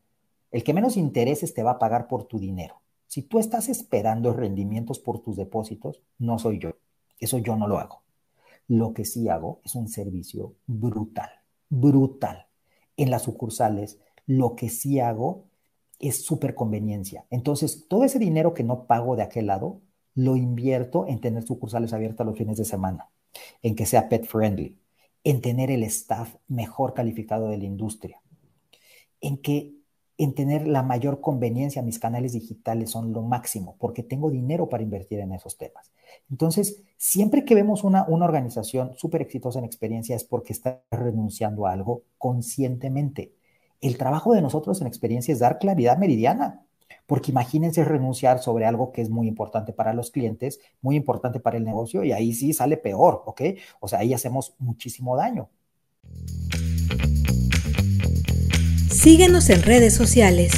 el 0.51 0.65
que 0.65 0.75
menos 0.75 0.97
intereses 0.97 1.53
te 1.55 1.63
va 1.63 1.73
a 1.73 1.79
pagar 1.79 2.09
por 2.09 2.25
tu 2.25 2.39
dinero. 2.39 2.81
Si 3.07 3.23
tú 3.23 3.39
estás 3.39 3.69
esperando 3.69 4.33
rendimientos 4.33 4.99
por 4.99 5.21
tus 5.21 5.37
depósitos, 5.37 6.03
no 6.19 6.39
soy 6.39 6.59
yo. 6.59 6.71
Eso 7.21 7.39
yo 7.39 7.57
no 7.57 7.69
lo 7.69 7.79
hago. 7.79 8.03
Lo 8.69 8.93
que 8.93 9.05
sí 9.05 9.29
hago 9.29 9.61
es 9.65 9.75
un 9.75 9.89
servicio 9.89 10.55
brutal, 10.67 11.31
brutal. 11.69 12.47
En 12.97 13.11
las 13.11 13.23
sucursales, 13.23 13.99
lo 14.27 14.57
que 14.57 14.69
sí 14.69 15.01
hago 15.01 15.45
es 15.99 16.25
súper 16.25 16.55
conveniencia. 16.55 17.27
Entonces, 17.31 17.87
todo 17.89 18.05
ese 18.05 18.19
dinero 18.19 18.55
que 18.55 18.65
no 18.65 18.87
pago 18.87 19.17
de 19.17 19.23
aquel 19.23 19.47
lado, 19.47 19.81
lo 20.15 20.37
invierto 20.37 21.07
en 21.07 21.21
tener 21.21 21.45
sucursales 21.45 21.93
abiertas 21.93 22.27
los 22.27 22.37
fines 22.37 22.57
de 22.57 22.65
semana, 22.65 23.11
en 23.63 23.75
que 23.77 23.87
sea 23.87 24.09
pet 24.09 24.25
friendly, 24.25 24.79
en 25.25 25.41
tener 25.41 25.71
el 25.71 25.83
staff 25.85 26.35
mejor 26.49 26.95
calificado 26.95 27.49
de 27.49 27.59
la 27.59 27.65
industria, 27.65 28.21
en 29.21 29.39
que 29.39 29.75
en 30.19 30.35
tener 30.35 30.67
la 30.67 30.83
mayor 30.83 31.21
conveniencia, 31.21 31.83
mis 31.83 31.99
canales 31.99 32.33
digitales 32.33 32.91
son 32.91 33.13
lo 33.13 33.23
máximo, 33.23 33.77
porque 33.79 34.03
tengo 34.03 34.31
dinero 34.31 34.69
para 34.69 34.83
invertir 34.83 35.21
en 35.21 35.33
esos 35.33 35.59
temas. 35.59 35.93
Entonces, 36.31 36.83
siempre 36.97 37.45
que 37.45 37.55
vemos 37.55 37.85
una, 37.85 38.05
una 38.09 38.25
organización 38.25 38.93
súper 38.97 39.23
exitosa 39.23 39.59
en 39.59 39.67
experiencia 39.67 40.17
es 40.17 40.25
porque 40.25 40.53
está 40.53 40.83
renunciando 40.91 41.67
a 41.67 41.73
algo 41.73 42.05
conscientemente. 42.17 43.35
El 43.83 43.99
trabajo 43.99 44.33
de 44.33 44.41
nosotros 44.41 44.81
en 44.81 44.87
experiencia 44.87 45.33
es 45.33 45.41
dar 45.41 45.59
claridad 45.59 45.99
meridiana, 45.99 46.63
porque 47.07 47.31
imagínense 47.31 47.85
renunciar 47.85 48.39
sobre 48.39 48.65
algo 48.65 48.93
que 48.93 49.03
es 49.03 49.11
muy 49.11 49.29
importante 49.29 49.73
para 49.73 49.93
los 49.93 50.11
clientes, 50.11 50.61
muy 50.81 50.97
importante 50.97 51.41
para 51.41 51.59
el 51.59 51.65
negocio, 51.65 52.03
y 52.05 52.13
ahí 52.13 52.33
sí 52.33 52.55
sale 52.55 52.79
peor, 52.79 53.23
¿ok? 53.27 53.43
O 53.81 53.89
sea, 53.89 53.99
ahí 53.99 54.15
hacemos 54.15 54.55
muchísimo 54.59 55.15
daño. 55.17 55.51
Síguenos 59.07 59.49
en 59.51 59.63
redes 59.63 59.95
sociales. 59.95 60.51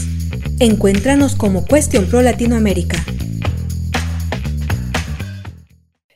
Encuéntranos 0.59 1.37
como 1.37 1.67
Cuestión 1.67 2.07
Pro 2.07 2.23
Latinoamérica. 2.23 2.97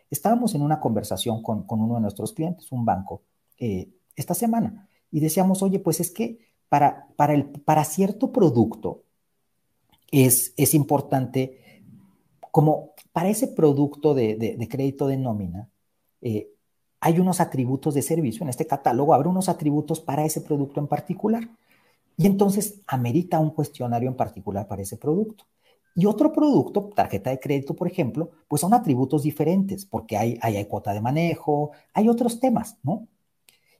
Estábamos 0.08 0.54
en 0.54 0.62
una 0.62 0.80
conversación 0.80 1.42
con, 1.42 1.66
uno 1.68 1.96
de 1.96 2.00
nuestros 2.00 2.32
clientes, 2.32 2.72
un 2.72 2.86
banco, 2.86 3.20
eh, 3.58 3.90
esta 4.16 4.32
semana, 4.32 4.88
y 5.10 5.20
decíamos, 5.20 5.62
oye, 5.62 5.78
pues 5.78 6.00
es 6.00 6.10
que 6.10 6.38
para, 6.70 7.06
para, 7.16 7.34
el, 7.34 7.44
para 7.44 7.84
cierto 7.84 8.32
producto 8.32 9.02
es, 10.10 10.54
es 10.56 10.72
importante, 10.72 11.82
como 12.50 12.92
para 13.12 13.28
ese 13.28 13.48
producto 13.48 14.14
de, 14.14 14.56
crédito 14.70 15.06
de 15.06 15.18
nómina, 15.18 15.68
eh, 16.22 16.48
hay 16.98 17.18
unos 17.20 17.42
atributos 17.42 17.92
de 17.92 18.00
servicio, 18.00 18.42
en 18.42 18.48
este 18.48 18.66
catálogo 18.66 19.12
habrá 19.12 19.28
unos 19.28 19.50
atributos 19.50 20.00
para 20.00 20.24
ese 20.24 20.40
producto 20.40 20.80
en 20.80 20.86
particular. 20.86 21.46
Y 22.16 22.26
entonces 22.26 22.80
amerita 22.86 23.38
un 23.38 23.50
cuestionario 23.50 24.08
en 24.08 24.16
particular 24.16 24.66
para 24.66 24.82
ese 24.82 24.96
producto. 24.96 25.44
Y 25.94 26.06
otro 26.06 26.32
producto, 26.32 26.90
tarjeta 26.94 27.30
de 27.30 27.40
crédito, 27.40 27.74
por 27.74 27.86
ejemplo, 27.86 28.30
pues 28.48 28.60
son 28.60 28.72
atributos 28.72 29.22
diferentes, 29.22 29.84
porque 29.84 30.16
hay, 30.16 30.38
hay, 30.40 30.64
cuota 30.64 30.92
de 30.94 31.02
manejo, 31.02 31.72
hay 31.92 32.08
otros 32.08 32.40
temas, 32.40 32.78
¿no? 32.82 33.08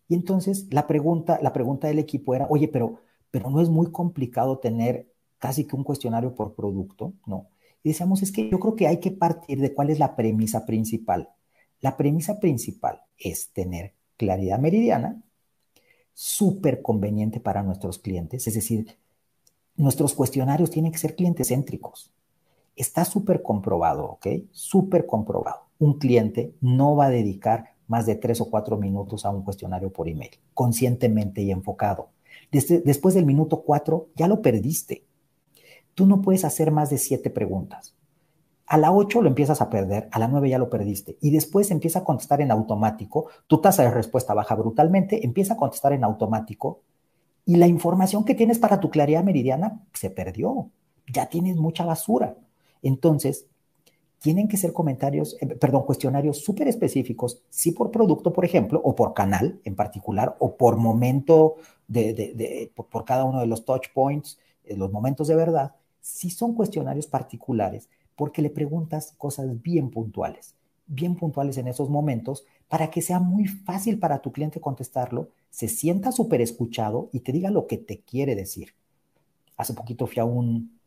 Y 0.09 0.15
entonces 0.15 0.67
la 0.71 0.87
pregunta, 0.87 1.39
la 1.43 1.53
pregunta 1.53 1.89
del 1.89 1.99
equipo 1.99 2.35
era, 2.35 2.47
oye, 2.51 2.69
pero, 2.69 3.01
pero 3.31 3.49
no 3.49 3.61
es 3.61 3.71
muy 3.71 3.91
complicado 3.91 4.59
tener 4.59 5.11
casi 5.39 5.65
que 5.65 5.75
un 5.75 5.85
cuestionario 5.85 6.35
por 6.35 6.55
producto, 6.55 7.15
¿no? 7.27 7.49
Y 7.83 7.91
decíamos, 7.91 8.23
es 8.23 8.31
que 8.31 8.49
yo 8.49 8.61
creo 8.61 8.77
que 8.77 8.87
hay 8.87 9.01
que 9.01 9.11
partir 9.11 9.61
de 9.61 9.75
cuál 9.75 9.91
es 9.91 9.99
la 9.99 10.15
premisa 10.15 10.67
principal. 10.67 11.31
La 11.81 11.97
premisa 11.97 12.39
principal 12.39 13.03
es 13.19 13.53
tener 13.53 13.95
claridad 14.17 14.59
meridiana 14.59 15.21
súper 16.13 16.83
conveniente 16.83 17.41
para 17.41 17.63
nuestros 17.63 17.99
clientes, 17.99 18.47
es 18.47 18.55
decir, 18.55 18.99
nuestros 19.77 20.15
cuestionarios 20.15 20.71
tienen 20.71 20.93
que 20.93 20.99
ser 20.99 21.17
clientes 21.17 21.49
céntricos. 21.49 22.13
Está 22.77 23.05
súper 23.05 23.43
comprobado, 23.43 24.05
¿ok? 24.05 24.27
Súper 24.51 25.07
comprobado. 25.07 25.67
Un 25.79 25.99
cliente 25.99 26.55
no 26.61 26.97
va 26.97 27.07
a 27.07 27.11
dedicar 27.11 27.75
más 27.87 28.07
de 28.07 28.15
tres 28.15 28.41
o 28.41 28.51
cuatro 28.51 28.77
minutos 28.77 29.25
a 29.27 29.31
un 29.31 29.43
cuestionario 29.43 29.93
por 29.93 30.09
email, 30.09 30.31
conscientemente 30.55 31.43
y 31.43 31.51
enfocado. 31.51 32.11
Después 32.51 33.15
del 33.15 33.27
minuto 33.27 33.63
cuatro, 33.63 34.09
ya 34.15 34.29
lo 34.29 34.41
perdiste. 34.41 35.05
Tú 35.95 36.07
no 36.07 36.23
puedes 36.23 36.45
hacer 36.45 36.71
más 36.71 36.91
de 36.91 36.99
siete 36.99 37.29
preguntas. 37.29 37.95
A 38.73 38.79
la 38.79 38.91
8 38.91 39.21
lo 39.21 39.29
empiezas 39.29 39.61
a 39.61 39.69
perder, 39.69 40.09
a 40.13 40.19
la 40.19 40.29
9 40.29 40.49
ya 40.49 40.57
lo 40.57 40.71
perdiste 40.71 41.19
y 41.21 41.31
después 41.31 41.71
empieza 41.71 41.99
a 41.99 42.05
contestar 42.05 42.41
en 42.41 42.51
automático, 42.51 43.27
tu 43.47 43.61
tasa 43.61 43.83
de 43.83 43.91
respuesta 43.91 44.33
baja 44.33 44.55
brutalmente, 44.55 45.27
empieza 45.27 45.53
a 45.53 45.57
contestar 45.59 45.93
en 45.93 46.05
automático 46.05 46.81
y 47.45 47.57
la 47.57 47.67
información 47.67 48.25
que 48.25 48.35
tienes 48.35 48.59
para 48.59 48.81
tu 48.81 48.89
claridad 48.89 49.25
meridiana 49.25 49.83
se 49.93 50.09
perdió, 50.09 50.71
ya 51.07 51.27
tienes 51.27 51.57
mucha 51.57 51.85
basura. 51.85 52.35
Entonces, 52.81 53.45
tienen 54.21 54.49
que 54.49 54.57
ser 54.57 54.73
comentarios, 54.73 55.37
eh, 55.43 55.49
perdón, 55.49 55.83
cuestionarios 55.83 56.39
súper 56.39 56.67
específicos, 56.67 57.43
sí 57.51 57.73
por 57.73 57.91
producto, 57.91 58.33
por 58.33 58.47
ejemplo, 58.47 58.81
o 58.83 58.95
por 58.95 59.13
canal 59.13 59.61
en 59.65 59.77
particular, 59.77 60.35
o 60.39 60.57
por 60.57 60.79
momento 60.79 61.57
de, 61.89 62.73
por, 62.75 63.05
cada 63.05 63.25
uno 63.25 63.41
de 63.41 63.47
los 63.49 63.67
touch 63.67 63.89
points, 63.93 64.39
eh, 64.65 64.79
los 64.79 64.91
momentos 64.91 65.29
de 65.29 65.35
verdad, 65.35 65.75
sí 66.01 66.31
son 66.31 66.55
cuestionarios 66.55 67.07
particulares 67.07 67.91
porque 68.17 68.43
le 68.43 68.51
preguntas 68.51 69.15
cosas 69.19 69.63
bien 69.63 69.91
puntuales, 69.91 70.55
bien 70.87 71.17
puntuales 71.17 71.57
en 71.59 71.69
esos 71.69 71.89
momentos 71.91 72.45
para 72.69 72.91
que 72.91 73.03
sea 73.03 73.19
muy 73.19 73.47
fácil 73.47 73.99
para 73.99 74.21
tu 74.21 74.33
cliente 74.33 74.61
contestarlo, 74.61 75.29
se 75.51 75.69
sienta 75.69 76.13
súper 76.13 76.41
escuchado 76.41 77.11
y 77.13 77.21
te 77.21 77.33
diga 77.33 77.51
lo 77.51 77.67
que 77.67 77.77
te 77.77 78.01
quiere 78.01 78.35
decir. 78.35 78.75
Hace 79.57 79.75
poquito 79.75 80.07
fui 80.07 80.21
a 80.21 80.25
un, 80.25 80.79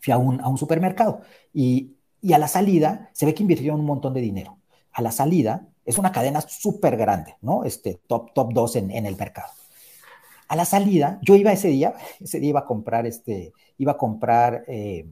fui 0.00 0.12
a 0.12 0.18
un, 0.18 0.40
a 0.40 0.48
un 0.48 0.58
supermercado 0.58 1.20
y, 1.54 1.94
y, 2.20 2.32
a 2.32 2.38
la 2.38 2.48
salida 2.48 3.10
se 3.12 3.26
ve 3.26 3.34
que 3.34 3.42
invirtió 3.42 3.74
un 3.74 3.84
montón 3.84 4.14
de 4.14 4.20
dinero. 4.20 4.58
A 4.92 5.02
la 5.02 5.12
salida 5.12 5.68
es 5.84 5.98
una 5.98 6.12
cadena 6.12 6.40
súper 6.40 6.96
grande, 6.96 7.36
¿no? 7.40 7.64
Este 7.64 8.00
top, 8.06 8.32
top 8.34 8.52
2 8.52 8.76
en, 8.76 8.90
en 8.90 9.06
el 9.06 9.16
mercado 9.16 9.52
a 10.52 10.56
la 10.56 10.66
salida, 10.66 11.18
yo 11.22 11.34
iba 11.34 11.50
ese 11.50 11.68
día, 11.68 11.94
ese 12.20 12.38
día 12.38 12.50
iba 12.50 12.60
a 12.60 12.66
comprar, 12.66 13.06
este, 13.06 13.54
iba 13.78 13.92
a 13.92 13.96
comprar 13.96 14.64
eh, 14.68 15.06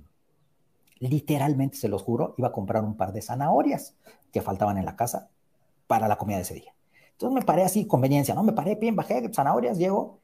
literalmente, 1.00 1.76
se 1.76 1.88
los 1.88 2.02
juro, 2.02 2.34
iba 2.38 2.48
a 2.48 2.52
comprar 2.52 2.84
un 2.84 2.96
par 2.96 3.12
de 3.12 3.22
zanahorias 3.22 3.96
que 4.32 4.42
faltaban 4.42 4.78
en 4.78 4.84
la 4.84 4.96
casa 4.96 5.30
para 5.86 6.06
la 6.06 6.16
comida 6.16 6.36
de 6.36 6.42
ese 6.42 6.54
día. 6.54 6.74
Entonces 7.12 7.34
me 7.34 7.42
paré 7.44 7.64
así, 7.64 7.86
conveniencia, 7.86 8.34
¿no? 8.34 8.42
Me 8.42 8.52
paré 8.52 8.76
bien, 8.76 8.96
bajé 8.96 9.30
zanahorias, 9.32 9.78
llego, 9.78 10.20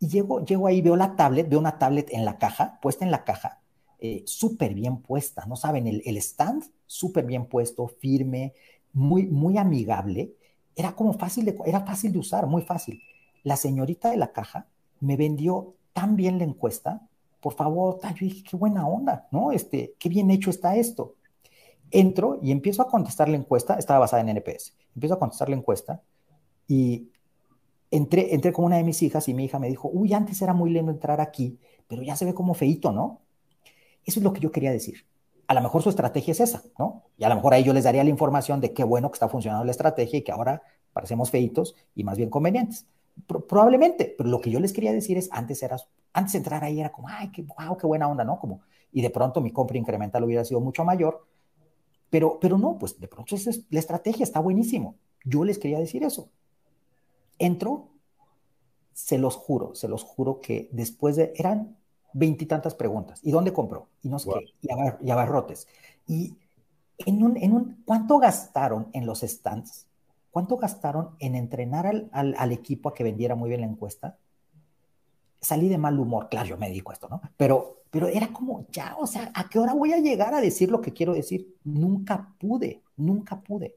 y 0.00 0.08
llego, 0.08 0.44
llego 0.44 0.66
ahí, 0.66 0.82
veo 0.82 0.96
la 0.96 1.16
tablet, 1.16 1.48
veo 1.48 1.58
una 1.58 1.78
tablet 1.78 2.08
en 2.12 2.24
la 2.24 2.38
caja, 2.38 2.78
puesta 2.80 3.04
en 3.04 3.10
la 3.10 3.24
caja, 3.24 3.60
eh, 4.00 4.22
súper 4.26 4.74
bien 4.74 4.98
puesta, 4.98 5.44
¿no 5.46 5.56
saben? 5.56 5.86
El, 5.86 6.16
stand 6.18 6.64
súper 6.86 7.24
bien 7.26 7.46
puesto, 7.46 7.88
firme, 7.88 8.54
muy, 8.92 9.26
muy 9.26 9.58
amigable. 9.58 10.34
Era 10.76 10.94
como 10.94 11.14
fácil 11.14 11.52
era 11.66 11.80
fácil 11.80 12.12
de 12.12 12.18
usar, 12.18 12.46
muy 12.46 12.62
fácil. 12.62 13.02
La 13.42 13.56
señorita 13.56 14.10
de 14.10 14.16
la 14.16 14.32
caja 14.32 14.68
me 15.00 15.16
vendió 15.16 15.74
tan 15.92 16.14
bien 16.14 16.38
la 16.38 16.44
encuesta 16.44 17.07
por 17.40 17.54
favor, 17.54 17.98
yo 18.02 18.26
dije, 18.26 18.42
qué 18.42 18.56
buena 18.56 18.86
onda, 18.86 19.28
¿no? 19.30 19.52
Este, 19.52 19.94
qué 19.98 20.08
bien 20.08 20.30
hecho 20.30 20.50
está 20.50 20.76
esto. 20.76 21.14
Entro 21.90 22.38
y 22.42 22.50
empiezo 22.50 22.82
a 22.82 22.88
contestar 22.88 23.28
la 23.28 23.36
encuesta, 23.36 23.74
estaba 23.74 24.00
basada 24.00 24.22
en 24.22 24.28
NPS, 24.30 24.74
empiezo 24.94 25.14
a 25.14 25.18
contestar 25.18 25.48
la 25.48 25.56
encuesta 25.56 26.02
y 26.66 27.08
entré, 27.90 28.34
entré 28.34 28.52
con 28.52 28.66
una 28.66 28.76
de 28.76 28.84
mis 28.84 29.02
hijas 29.02 29.28
y 29.28 29.34
mi 29.34 29.44
hija 29.44 29.58
me 29.58 29.68
dijo, 29.68 29.88
uy, 29.92 30.12
antes 30.12 30.42
era 30.42 30.52
muy 30.52 30.70
lindo 30.70 30.92
entrar 30.92 31.20
aquí, 31.20 31.58
pero 31.86 32.02
ya 32.02 32.16
se 32.16 32.24
ve 32.24 32.34
como 32.34 32.54
feito, 32.54 32.92
¿no? 32.92 33.22
Eso 34.04 34.20
es 34.20 34.24
lo 34.24 34.32
que 34.32 34.40
yo 34.40 34.52
quería 34.52 34.70
decir. 34.70 35.06
A 35.46 35.54
lo 35.54 35.62
mejor 35.62 35.82
su 35.82 35.88
estrategia 35.88 36.32
es 36.32 36.40
esa, 36.40 36.62
¿no? 36.78 37.04
Y 37.16 37.24
a 37.24 37.28
lo 37.30 37.36
mejor 37.36 37.54
ahí 37.54 37.64
yo 37.64 37.72
les 37.72 37.84
daría 37.84 38.04
la 38.04 38.10
información 38.10 38.60
de 38.60 38.74
qué 38.74 38.84
bueno 38.84 39.10
que 39.10 39.14
está 39.14 39.28
funcionando 39.28 39.64
la 39.64 39.70
estrategia 39.70 40.18
y 40.18 40.22
que 40.22 40.32
ahora 40.32 40.62
parecemos 40.92 41.30
feitos 41.30 41.74
y 41.94 42.04
más 42.04 42.18
bien 42.18 42.28
convenientes. 42.28 42.86
Probablemente, 43.26 44.14
pero 44.16 44.28
lo 44.28 44.40
que 44.40 44.50
yo 44.50 44.60
les 44.60 44.72
quería 44.72 44.92
decir 44.92 45.16
es, 45.18 45.28
antes 45.32 45.62
era, 45.62 45.76
antes 46.12 46.32
de 46.32 46.38
entrar 46.38 46.64
ahí 46.64 46.80
era 46.80 46.92
como, 46.92 47.08
ay, 47.08 47.30
qué, 47.30 47.42
wow, 47.42 47.76
qué 47.76 47.86
buena 47.86 48.08
onda, 48.08 48.24
¿no? 48.24 48.38
Como, 48.38 48.60
y 48.92 49.02
de 49.02 49.10
pronto 49.10 49.40
mi 49.40 49.52
compra 49.52 49.78
incremental 49.78 50.24
hubiera 50.24 50.44
sido 50.44 50.60
mucho 50.60 50.84
mayor, 50.84 51.26
pero, 52.10 52.38
pero 52.40 52.58
no, 52.58 52.78
pues 52.78 52.98
de 52.98 53.08
pronto 53.08 53.34
es, 53.34 53.64
la 53.70 53.80
estrategia 53.80 54.24
está 54.24 54.40
buenísimo. 54.40 54.96
Yo 55.24 55.44
les 55.44 55.58
quería 55.58 55.78
decir 55.78 56.02
eso. 56.02 56.30
Entro, 57.38 57.88
se 58.92 59.18
los 59.18 59.36
juro, 59.36 59.74
se 59.74 59.88
los 59.88 60.02
juro 60.02 60.40
que 60.40 60.68
después 60.72 61.16
de, 61.16 61.32
eran 61.36 61.76
veintitantas 62.12 62.74
preguntas. 62.74 63.20
¿Y 63.22 63.30
dónde 63.30 63.52
compró? 63.52 63.88
Y 64.02 64.08
no 64.08 64.18
sé 64.18 64.30
qué, 64.30 64.68
y, 65.02 65.10
abarrotes. 65.10 65.68
Y 66.06 66.36
en 66.98 67.22
un, 67.22 67.36
en 67.36 67.52
un, 67.52 67.82
¿cuánto 67.84 68.18
gastaron 68.18 68.88
en 68.92 69.06
los 69.06 69.20
stands? 69.20 69.87
¿Cuánto 70.30 70.56
gastaron 70.56 71.16
en 71.18 71.34
entrenar 71.34 71.86
al, 71.86 72.10
al, 72.12 72.52
equipo 72.52 72.88
a 72.88 72.94
que 72.94 73.04
vendiera 73.04 73.34
muy 73.34 73.48
bien 73.48 73.62
la 73.62 73.66
encuesta? 73.66 74.18
Salí 75.40 75.68
de 75.68 75.78
mal 75.78 75.98
humor, 75.98 76.28
claro, 76.28 76.48
yo 76.48 76.56
me 76.56 76.68
dedico 76.68 76.90
a 76.90 76.94
esto, 76.94 77.08
¿no? 77.08 77.20
Pero, 77.36 77.82
pero 77.90 78.08
era 78.08 78.28
como, 78.28 78.66
ya, 78.70 78.96
o 78.98 79.06
sea, 79.06 79.30
¿a 79.34 79.48
qué 79.48 79.58
hora 79.58 79.72
voy 79.72 79.92
a 79.92 79.98
llegar 79.98 80.34
a 80.34 80.40
decir 80.40 80.70
lo 80.70 80.80
que 80.80 80.92
quiero 80.92 81.14
decir? 81.14 81.56
Nunca 81.64 82.34
pude, 82.38 82.82
nunca 82.96 83.40
pude. 83.40 83.76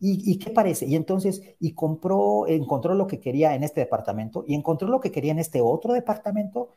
¿Y, 0.00 0.36
qué 0.38 0.50
parece? 0.50 0.86
Y 0.86 0.96
entonces, 0.96 1.42
y 1.60 1.72
compró, 1.72 2.46
encontró 2.48 2.94
lo 2.94 3.06
que 3.06 3.20
quería 3.20 3.54
en 3.54 3.62
este 3.62 3.80
departamento 3.80 4.44
y 4.46 4.54
encontró 4.54 4.88
lo 4.88 5.00
que 5.00 5.12
quería 5.12 5.32
en 5.32 5.38
este 5.38 5.60
otro 5.60 5.92
departamento. 5.92 6.70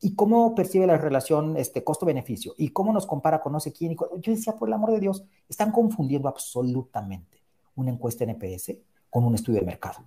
¿Y 0.00 0.14
cómo 0.14 0.54
percibe 0.54 0.86
la 0.86 0.98
relación 0.98 1.56
este, 1.56 1.84
costo-beneficio? 1.84 2.54
¿Y 2.58 2.70
cómo 2.70 2.92
nos 2.92 3.06
compara 3.06 3.40
con 3.40 3.52
no 3.52 3.60
sé 3.60 3.72
quién? 3.72 3.96
yo 3.96 4.32
decía, 4.32 4.56
por 4.56 4.68
el 4.68 4.74
amor 4.74 4.90
de 4.90 5.00
Dios, 5.00 5.24
están 5.48 5.70
confundiendo 5.70 6.28
absolutamente 6.28 7.43
una 7.76 7.90
encuesta 7.90 8.24
NPS 8.24 8.76
con 9.10 9.24
un 9.24 9.34
estudio 9.34 9.60
de 9.60 9.66
mercado. 9.66 10.04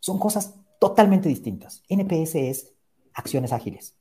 Son 0.00 0.18
cosas 0.18 0.54
totalmente 0.78 1.28
distintas. 1.28 1.82
NPS 1.88 2.34
es 2.36 2.72
acciones 3.14 3.52
ágiles. 3.52 3.96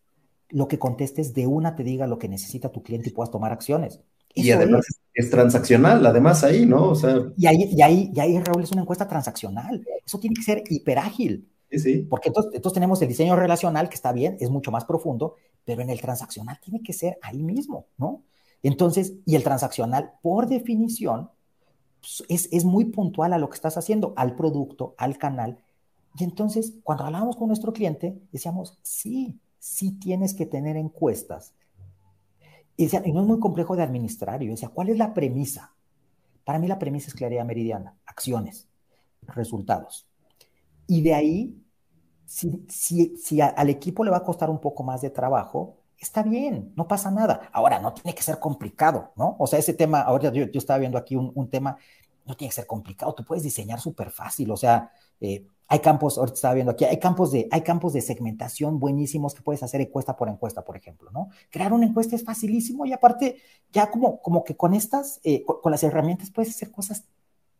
Lo 0.49 0.67
que 0.67 0.79
contestes 0.79 1.33
de 1.33 1.47
una 1.47 1.75
te 1.75 1.83
diga 1.83 2.07
lo 2.07 2.19
que 2.19 2.27
necesita 2.27 2.71
tu 2.71 2.83
cliente 2.83 3.09
y 3.09 3.11
puedas 3.13 3.31
tomar 3.31 3.51
acciones. 3.51 4.01
y 4.35 4.51
además 4.51 4.85
es. 5.13 5.29
transaccional, 5.29 6.05
además 6.05 6.43
ahí, 6.43 6.65
¿no? 6.65 6.89
O 6.89 6.95
sea... 6.95 7.17
y, 7.37 7.45
ahí, 7.47 7.69
y, 7.71 7.81
ahí, 7.81 8.11
y 8.13 8.19
ahí, 8.19 8.39
Raúl, 8.39 8.63
es 8.63 8.71
una 8.71 8.81
encuesta 8.81 9.07
transaccional. 9.07 9.85
Eso 10.05 10.19
tiene 10.19 10.35
que 10.35 10.43
ser 10.43 10.63
hiperágil. 10.69 11.49
Sí, 11.71 11.79
sí. 11.79 11.97
Porque 12.09 12.29
entonces, 12.29 12.51
entonces 12.53 12.75
tenemos 12.75 13.01
el 13.01 13.07
diseño 13.07 13.35
relacional, 13.35 13.89
que 13.89 13.95
está 13.95 14.11
bien, 14.11 14.37
es 14.39 14.49
mucho 14.49 14.71
más 14.71 14.85
profundo, 14.85 15.35
pero 15.65 15.81
en 15.81 15.89
el 15.89 16.01
transaccional 16.01 16.59
tiene 16.61 16.81
que 16.83 16.93
ser 16.93 17.17
ahí 17.21 17.41
mismo, 17.41 17.87
¿no? 17.97 18.23
Entonces, 18.61 19.13
y 19.25 19.35
el 19.35 19.43
transaccional, 19.43 20.13
por 20.21 20.47
definición, 20.47 21.29
es, 22.29 22.49
es, 22.51 22.65
muy 22.65 22.85
puntual 22.85 23.33
a 23.33 23.37
lo 23.37 23.49
que 23.49 23.55
estás 23.55 23.77
haciendo, 23.77 24.13
al 24.15 24.35
producto, 24.35 24.95
al 24.97 25.17
canal. 25.17 25.59
Y 26.15 26.23
entonces, 26.23 26.73
cuando 26.83 27.05
hablábamos 27.05 27.35
con 27.35 27.47
nuestro 27.47 27.73
cliente, 27.73 28.21
decíamos, 28.31 28.77
sí, 28.81 29.39
sí 29.59 29.91
tienes 29.91 30.33
que 30.33 30.45
tener 30.45 30.77
encuestas. 30.77 31.53
Y, 32.77 32.83
decía, 32.85 33.01
no 33.01 33.21
es 33.21 33.27
muy 33.27 33.39
complejo 33.39 33.75
de 33.75 33.83
administrar. 33.83 34.41
Y 34.41 34.47
yo 34.47 34.51
decía, 34.51 34.69
¿cuál 34.69 34.89
es 34.89 34.97
la 34.97 35.13
premisa? 35.13 35.73
Para 36.43 36.59
mí 36.59 36.67
la 36.67 36.79
premisa 36.79 37.07
es 37.07 37.13
claridad 37.13 37.45
meridiana, 37.45 37.95
acciones, 38.05 38.67
resultados. 39.27 40.07
Y 40.87 41.01
de 41.01 41.13
ahí, 41.13 41.63
si, 42.25 42.65
si, 42.67 43.17
si 43.17 43.41
al 43.41 43.69
equipo 43.69 44.03
le 44.03 44.11
va 44.11 44.17
a 44.17 44.23
costar 44.23 44.49
un 44.49 44.59
poco 44.59 44.83
más 44.83 45.01
de 45.01 45.09
trabajo, 45.09 45.77
está 46.03 46.21
bien, 46.21 46.73
no 46.75 46.87
pasa 46.87 47.09
nada. 47.09 47.49
Ahora, 47.51 47.79
no 47.79 47.93
tiene 47.93 48.13
que 48.13 48.21
ser 48.21 48.39
complicado, 48.39 49.11
¿no? 49.15 49.35
O 49.39 49.47
sea, 49.47 49.59
ese 49.59 49.73
tema, 49.73 50.01
ahora 50.01 50.31
yo, 50.31 50.43
estaba 50.53 50.79
viendo 50.79 50.97
aquí 50.97 51.15
un, 51.15 51.49
tema, 51.49 51.77
no 52.25 52.35
tiene 52.35 52.49
que 52.49 52.55
ser 52.55 52.67
complicado, 52.67 53.13
tú 53.15 53.23
puedes 53.23 53.43
diseñar 53.43 53.79
súper 53.79 54.11
fácil, 54.11 54.51
o 54.51 54.57
sea, 54.57 54.91
eh, 55.19 55.47
hay 55.67 55.79
campos, 55.79 56.17
ahorita 56.17 56.35
estaba 56.35 56.53
viendo 56.53 56.71
aquí, 56.73 56.85
hay 56.85 56.99
campos, 56.99 57.31
de, 57.31 57.47
hay 57.49 57.61
campos 57.61 57.93
de 57.93 58.01
segmentación 58.01 58.79
buenísimos 58.79 59.33
que 59.33 59.41
puedes 59.41 59.63
hacer 59.63 59.81
encuesta 59.81 60.15
por 60.15 60.29
encuesta, 60.29 60.63
por 60.63 60.75
ejemplo, 60.77 61.09
¿no? 61.11 61.29
Crear 61.49 61.73
una 61.73 61.85
encuesta 61.85 62.15
es 62.15 62.23
facilísimo 62.23 62.85
y 62.85 62.93
aparte, 62.93 63.37
ya 63.71 63.89
como, 63.89 64.21
como 64.21 64.43
que 64.43 64.55
con 64.55 64.73
estas, 64.73 65.19
eh, 65.23 65.43
con, 65.43 65.71
las 65.71 65.83
herramientas 65.83 66.29
puedes 66.31 66.53
hacer 66.53 66.69
cosas 66.69 67.05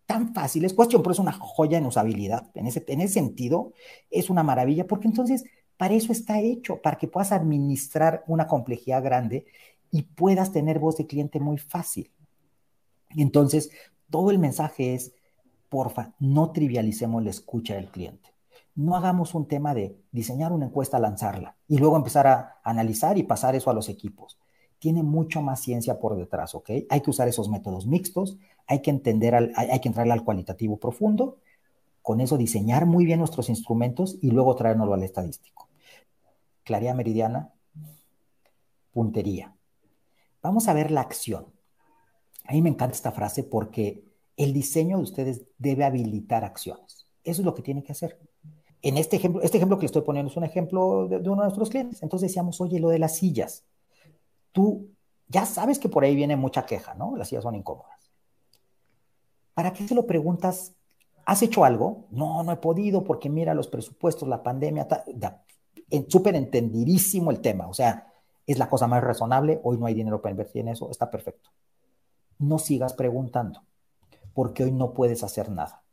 tan 0.05 0.33
fáciles. 0.33 0.73
Cuestión, 0.73 1.01
pero 1.01 1.13
es 1.13 1.19
una 1.19 1.31
joya 1.31 1.77
en 1.77 1.85
usabilidad. 1.85 2.51
En 2.55 2.67
ese, 2.67 2.83
en 2.87 3.01
ese 3.01 3.13
sentido, 3.15 3.71
es 4.11 4.29
una 4.29 4.43
maravilla, 4.43 4.85
porque 4.85 5.07
entonces 5.07 5.45
para 5.83 5.95
eso 5.95 6.13
está 6.13 6.39
hecho, 6.39 6.81
para 6.81 6.97
que 6.97 7.09
puedas 7.09 7.33
administrar 7.33 8.23
una 8.27 8.47
complejidad 8.47 9.03
grande 9.03 9.45
y 9.91 10.03
puedas 10.03 10.53
tener 10.53 10.79
voz 10.79 10.95
de 10.95 11.07
cliente 11.07 11.41
muy 11.41 11.57
fácil. 11.57 12.09
Entonces, 13.09 13.69
todo 14.09 14.31
el 14.31 14.39
mensaje 14.39 14.93
es, 14.93 15.11
porfa, 15.67 16.13
no 16.19 16.53
trivialicemos 16.53 17.21
la 17.21 17.31
escucha 17.31 17.75
del 17.75 17.91
cliente. 17.91 18.29
No 18.75 18.95
hagamos 18.95 19.35
un 19.35 19.45
tema 19.45 19.73
de 19.73 19.97
diseñar 20.13 20.53
una 20.53 20.67
encuesta, 20.67 20.99
lanzarla 20.99 21.57
y 21.67 21.79
luego 21.79 21.97
empezar 21.97 22.27
a 22.27 22.61
analizar 22.63 23.17
y 23.17 23.23
pasar 23.23 23.53
eso 23.53 23.69
a 23.69 23.73
los 23.73 23.89
equipos. 23.89 24.39
Tiene 24.79 25.03
mucho 25.03 25.41
más 25.41 25.59
ciencia 25.59 25.99
por 25.99 26.15
detrás, 26.15 26.55
¿ok? 26.55 26.69
Hay 26.89 27.01
que 27.01 27.09
usar 27.09 27.27
esos 27.27 27.49
métodos 27.49 27.87
mixtos, 27.87 28.37
hay 28.67 28.81
que 28.81 28.89
entender, 28.89 29.35
hay, 29.35 29.51
hay 29.57 29.81
que 29.81 29.89
entrarle 29.89 30.13
al 30.13 30.23
cualitativo 30.23 30.77
profundo, 30.77 31.39
con 32.01 32.21
eso 32.21 32.37
diseñar 32.37 32.85
muy 32.85 33.03
bien 33.03 33.19
nuestros 33.19 33.49
instrumentos 33.49 34.17
y 34.21 34.31
luego 34.31 34.55
traernoslo 34.55 34.93
al 34.93 35.03
estadístico 35.03 35.72
claridad 36.63 36.95
meridiana, 36.95 37.53
puntería. 38.91 39.55
Vamos 40.41 40.67
a 40.67 40.73
ver 40.73 40.91
la 40.91 41.01
acción. 41.01 41.47
A 42.45 42.53
mí 42.53 42.61
me 42.61 42.69
encanta 42.69 42.95
esta 42.95 43.11
frase 43.11 43.43
porque 43.43 44.03
el 44.37 44.53
diseño 44.53 44.97
de 44.97 45.03
ustedes 45.03 45.45
debe 45.57 45.85
habilitar 45.85 46.43
acciones. 46.43 47.07
Eso 47.23 47.41
es 47.41 47.45
lo 47.45 47.55
que 47.55 47.61
tiene 47.61 47.83
que 47.83 47.93
hacer. 47.93 48.19
En 48.81 48.97
este 48.97 49.15
ejemplo, 49.15 49.41
este 49.41 49.57
ejemplo 49.57 49.77
que 49.77 49.83
le 49.83 49.87
estoy 49.87 50.01
poniendo 50.01 50.29
es 50.29 50.37
un 50.37 50.43
ejemplo 50.43 51.07
de, 51.07 51.17
uno 51.17 51.41
de 51.41 51.47
nuestros 51.47 51.69
clientes. 51.69 52.03
Entonces 52.03 52.29
decíamos, 52.29 52.59
oye, 52.59 52.79
lo 52.79 52.89
de 52.89 52.99
las 52.99 53.15
sillas. 53.15 53.63
Tú 54.51 54.89
ya 55.29 55.45
sabes 55.45 55.79
que 55.79 55.89
por 55.89 56.03
ahí 56.03 56.15
viene 56.15 56.35
mucha 56.35 56.65
queja, 56.65 56.93
¿no? 56.93 57.15
Las 57.15 57.29
sillas 57.29 57.43
son 57.43 57.55
incómodas. 57.55 58.11
¿Para 59.53 59.71
qué 59.71 59.87
se 59.87 59.95
lo 59.95 60.05
preguntas? 60.05 60.73
¿Has 61.25 61.41
hecho 61.41 61.63
algo? 61.63 62.07
No, 62.11 62.43
no 62.43 62.51
he 62.51 62.57
podido 62.57 63.03
porque 63.03 63.29
mira 63.29 63.53
los 63.53 63.67
presupuestos, 63.67 64.27
la 64.27 64.43
pandemia, 64.43 64.87
súper 66.07 66.35
entendidísimo 66.35 67.31
el 67.31 67.41
tema, 67.41 67.67
o 67.67 67.73
sea, 67.73 68.07
es 68.45 68.57
la 68.57 68.69
cosa 68.69 68.87
más 68.87 69.03
razonable, 69.03 69.59
hoy 69.63 69.77
no 69.77 69.85
hay 69.85 69.93
dinero 69.93 70.21
para 70.21 70.31
invertir 70.31 70.61
en 70.61 70.69
eso, 70.69 70.89
está 70.89 71.09
perfecto. 71.09 71.49
No 72.39 72.59
sigas 72.59 72.93
preguntando, 72.93 73.61
porque 74.33 74.63
hoy 74.63 74.71
no 74.71 74.93
puedes 74.93 75.23
hacer 75.23 75.49
nada. 75.49 75.83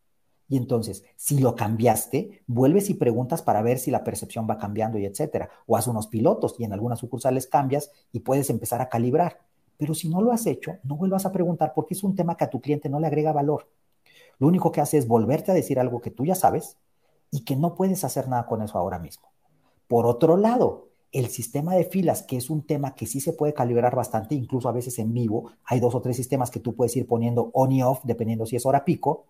Y 0.48 0.57
entonces, 0.57 1.05
si 1.14 1.38
lo 1.38 1.55
cambiaste, 1.55 2.42
vuelves 2.48 2.90
y 2.90 2.94
preguntas 2.94 3.40
para 3.40 3.62
ver 3.62 3.79
si 3.79 3.92
la 3.92 4.03
percepción 4.03 4.48
va 4.50 4.59
cambiando 4.59 4.98
y 4.98 5.07
etcétera. 5.07 5.48
O 5.64 5.76
haz 5.76 5.87
unos 5.87 6.09
pilotos 6.09 6.57
y 6.59 6.64
en 6.64 6.72
algunas 6.72 6.98
sucursales 6.98 7.46
cambias 7.46 7.92
y 8.11 8.20
puedes 8.20 8.50
empezar 8.50 8.83
a 8.83 8.88
calibrar. 8.88 9.38
Pero 9.76 9.94
si 9.94 10.09
no 10.09 10.20
lo 10.20 10.33
has 10.33 10.46
hecho, 10.46 10.79
no 10.83 10.96
vuelvas 10.96 11.24
a 11.24 11.31
preguntar 11.31 11.72
porque 11.72 11.94
es 11.94 12.03
un 12.03 12.16
tema 12.16 12.37
que 12.37 12.42
a 12.42 12.50
tu 12.50 12.61
cliente 12.61 12.88
no 12.88 12.98
le 12.98 13.07
agrega 13.07 13.33
valor. 13.33 13.68
Lo 14.40 14.48
único 14.48 14.72
que 14.72 14.81
hace 14.81 14.98
es 14.98 15.07
volverte 15.07 15.53
a 15.53 15.55
decir 15.55 15.79
algo 15.79 16.00
que 16.00 16.11
tú 16.11 16.26
ya 16.26 16.35
sabes 16.35 16.76
y 17.31 17.44
que 17.44 17.55
no 17.55 17.76
puedes 17.76 18.03
hacer 18.03 18.29
nada 18.29 18.46
con 18.46 18.61
eso 18.61 18.76
ahora 18.76 18.98
mismo. 18.98 19.29
Por 19.90 20.07
otro 20.07 20.37
lado, 20.37 20.90
el 21.11 21.26
sistema 21.31 21.74
de 21.74 21.83
filas, 21.83 22.22
que 22.22 22.37
es 22.37 22.48
un 22.48 22.62
tema 22.64 22.94
que 22.94 23.07
sí 23.07 23.18
se 23.18 23.33
puede 23.33 23.55
calibrar 23.55 23.96
bastante, 23.96 24.37
incluso 24.37 24.68
a 24.68 24.72
veces 24.72 25.00
en 25.00 25.12
vivo, 25.12 25.50
hay 25.64 25.81
dos 25.81 25.96
o 25.96 26.00
tres 26.00 26.14
sistemas 26.16 26.53
que 26.53 26.61
tú 26.61 26.76
puedes 26.76 26.94
ir 26.94 27.09
poniendo 27.09 27.50
on 27.55 27.72
y 27.72 27.83
off, 27.83 27.98
dependiendo 28.05 28.46
si 28.46 28.55
es 28.55 28.64
hora 28.64 28.85
pico. 28.85 29.26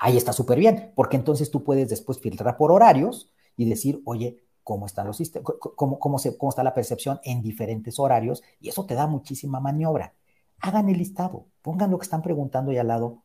Ahí 0.00 0.16
está 0.16 0.32
súper 0.32 0.58
bien, 0.58 0.90
porque 0.96 1.16
entonces 1.16 1.52
tú 1.52 1.62
puedes 1.62 1.88
después 1.88 2.18
filtrar 2.18 2.56
por 2.56 2.72
horarios 2.72 3.30
y 3.56 3.70
decir, 3.70 4.02
oye, 4.04 4.42
cómo 4.64 4.86
están 4.86 5.06
los 5.06 5.22
cómo, 5.76 6.00
cómo, 6.00 6.18
se, 6.18 6.36
cómo 6.36 6.50
está 6.50 6.64
la 6.64 6.74
percepción 6.74 7.20
en 7.22 7.40
diferentes 7.40 8.00
horarios, 8.00 8.42
y 8.58 8.68
eso 8.68 8.84
te 8.84 8.96
da 8.96 9.06
muchísima 9.06 9.60
maniobra. 9.60 10.12
Hagan 10.58 10.88
el 10.88 10.98
listado, 10.98 11.46
pongan 11.62 11.92
lo 11.92 11.98
que 11.98 12.04
están 12.04 12.22
preguntando 12.22 12.72
y 12.72 12.78
al 12.78 12.88
lado, 12.88 13.22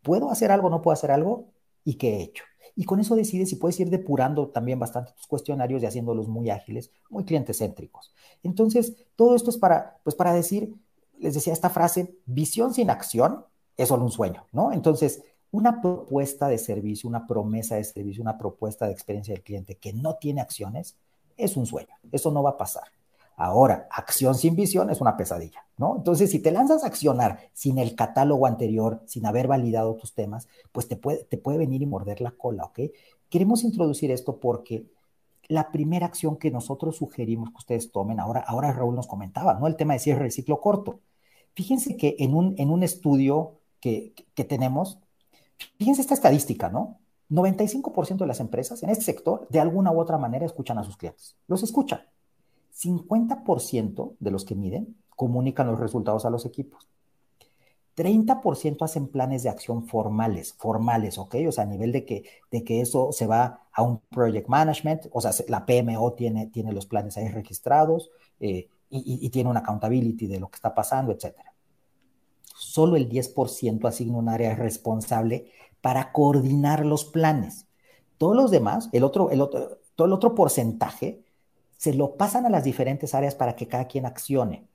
¿puedo 0.00 0.30
hacer 0.30 0.50
algo, 0.50 0.70
no 0.70 0.80
puedo 0.80 0.94
hacer 0.94 1.10
algo? 1.10 1.50
¿Y 1.84 1.96
qué 1.96 2.16
he 2.16 2.22
hecho? 2.22 2.44
Y 2.76 2.84
con 2.84 3.00
eso 3.00 3.14
decides 3.14 3.50
si 3.50 3.56
puedes 3.56 3.78
ir 3.80 3.90
depurando 3.90 4.48
también 4.48 4.78
bastante 4.78 5.12
tus 5.12 5.26
cuestionarios 5.26 5.82
y 5.82 5.86
haciéndolos 5.86 6.28
muy 6.28 6.50
ágiles, 6.50 6.90
muy 7.08 7.24
cliente 7.24 7.54
céntricos. 7.54 8.12
Entonces, 8.42 8.94
todo 9.16 9.36
esto 9.36 9.50
es 9.50 9.56
para, 9.56 9.98
pues 10.02 10.16
para 10.16 10.32
decir, 10.32 10.74
les 11.18 11.34
decía 11.34 11.52
esta 11.52 11.70
frase, 11.70 12.16
visión 12.26 12.74
sin 12.74 12.90
acción 12.90 13.44
es 13.76 13.88
solo 13.88 14.04
un 14.04 14.10
sueño, 14.10 14.46
¿no? 14.52 14.72
Entonces, 14.72 15.22
una 15.50 15.80
propuesta 15.80 16.48
de 16.48 16.58
servicio, 16.58 17.08
una 17.08 17.26
promesa 17.26 17.76
de 17.76 17.84
servicio, 17.84 18.22
una 18.22 18.36
propuesta 18.36 18.86
de 18.86 18.92
experiencia 18.92 19.34
del 19.34 19.44
cliente 19.44 19.76
que 19.76 19.92
no 19.92 20.16
tiene 20.16 20.40
acciones, 20.40 20.96
es 21.36 21.56
un 21.56 21.66
sueño. 21.66 21.94
Eso 22.10 22.32
no 22.32 22.42
va 22.42 22.50
a 22.50 22.56
pasar. 22.58 22.84
Ahora, 23.36 23.88
acción 23.90 24.34
sin 24.34 24.54
visión 24.54 24.90
es 24.90 25.00
una 25.00 25.16
pesadilla, 25.16 25.66
¿no? 25.76 25.96
Entonces, 25.96 26.30
si 26.30 26.38
te 26.38 26.52
lanzas 26.52 26.84
a 26.84 26.86
accionar 26.86 27.50
sin 27.52 27.78
el 27.78 27.96
catálogo 27.96 28.46
anterior, 28.46 29.02
sin 29.06 29.26
haber 29.26 29.48
validado 29.48 29.96
tus 29.96 30.14
temas, 30.14 30.48
pues 30.70 30.86
te 30.86 30.96
puede, 30.96 31.24
te 31.24 31.36
puede 31.36 31.58
venir 31.58 31.82
y 31.82 31.86
morder 31.86 32.20
la 32.20 32.30
cola, 32.30 32.64
¿ok? 32.64 32.80
Queremos 33.28 33.64
introducir 33.64 34.12
esto 34.12 34.38
porque 34.38 34.86
la 35.48 35.72
primera 35.72 36.06
acción 36.06 36.36
que 36.36 36.50
nosotros 36.50 36.96
sugerimos 36.96 37.50
que 37.50 37.58
ustedes 37.58 37.90
tomen, 37.90 38.20
ahora, 38.20 38.40
ahora 38.46 38.72
Raúl 38.72 38.94
nos 38.94 39.08
comentaba, 39.08 39.54
¿no? 39.54 39.66
El 39.66 39.76
tema 39.76 39.94
de 39.94 39.98
cierre 39.98 40.24
de 40.24 40.30
ciclo 40.30 40.60
corto. 40.60 41.00
Fíjense 41.54 41.96
que 41.96 42.16
en 42.18 42.34
un, 42.34 42.54
en 42.58 42.70
un 42.70 42.82
estudio 42.82 43.60
que, 43.80 44.14
que 44.34 44.44
tenemos, 44.44 44.98
fíjense 45.76 46.00
esta 46.00 46.14
estadística, 46.14 46.68
¿no? 46.70 46.98
95% 47.30 48.18
de 48.18 48.26
las 48.26 48.40
empresas 48.40 48.82
en 48.82 48.90
este 48.90 49.04
sector, 49.04 49.48
de 49.50 49.60
alguna 49.60 49.90
u 49.92 50.00
otra 50.00 50.18
manera, 50.18 50.46
escuchan 50.46 50.78
a 50.78 50.84
sus 50.84 50.96
clientes. 50.96 51.36
Los 51.48 51.62
escuchan. 51.62 52.00
50% 52.74 54.16
de 54.18 54.30
los 54.30 54.44
que 54.44 54.54
miden 54.54 54.96
comunican 55.16 55.68
los 55.68 55.78
resultados 55.78 56.24
a 56.24 56.30
los 56.30 56.44
equipos. 56.44 56.88
30% 57.96 58.82
hacen 58.82 59.08
planes 59.08 59.44
de 59.44 59.48
acción 59.48 59.86
formales, 59.86 60.54
formales, 60.54 61.16
¿ok? 61.16 61.36
O 61.48 61.52
sea, 61.52 61.64
a 61.64 61.66
nivel 61.66 61.92
de 61.92 62.04
que, 62.04 62.24
de 62.50 62.64
que 62.64 62.80
eso 62.80 63.12
se 63.12 63.26
va 63.26 63.68
a 63.72 63.82
un 63.82 64.00
project 64.10 64.48
management, 64.48 65.06
o 65.12 65.20
sea, 65.20 65.30
la 65.48 65.64
PMO 65.64 66.12
tiene, 66.14 66.48
tiene 66.48 66.72
los 66.72 66.86
planes 66.86 67.16
ahí 67.16 67.28
registrados 67.28 68.10
eh, 68.40 68.68
y, 68.90 69.28
tiene 69.30 69.50
una 69.50 69.60
accountability 69.60 70.26
de 70.26 70.38
lo 70.38 70.48
que 70.48 70.56
está 70.56 70.74
pasando, 70.74 71.10
etc. 71.10 71.34
Solo 72.56 72.96
el 72.96 73.08
10% 73.08 73.88
asigna 73.88 74.18
un 74.18 74.28
área 74.28 74.54
responsable 74.54 75.50
para 75.80 76.12
coordinar 76.12 76.86
los 76.86 77.04
planes. 77.04 77.66
Todos 78.18 78.36
los 78.36 78.52
demás, 78.52 78.90
el 78.92 79.02
otro, 79.02 79.30
el 79.30 79.40
otro, 79.40 79.78
todo 79.96 80.06
el 80.06 80.12
otro 80.12 80.36
porcentaje, 80.36 81.23
se 81.76 81.94
lo 81.94 82.16
pasan 82.16 82.46
a 82.46 82.50
las 82.50 82.64
diferentes 82.64 83.14
áreas 83.14 83.34
para 83.34 83.56
que 83.56 83.68
cada 83.68 83.86
quien 83.86 84.06
accione. 84.06 84.66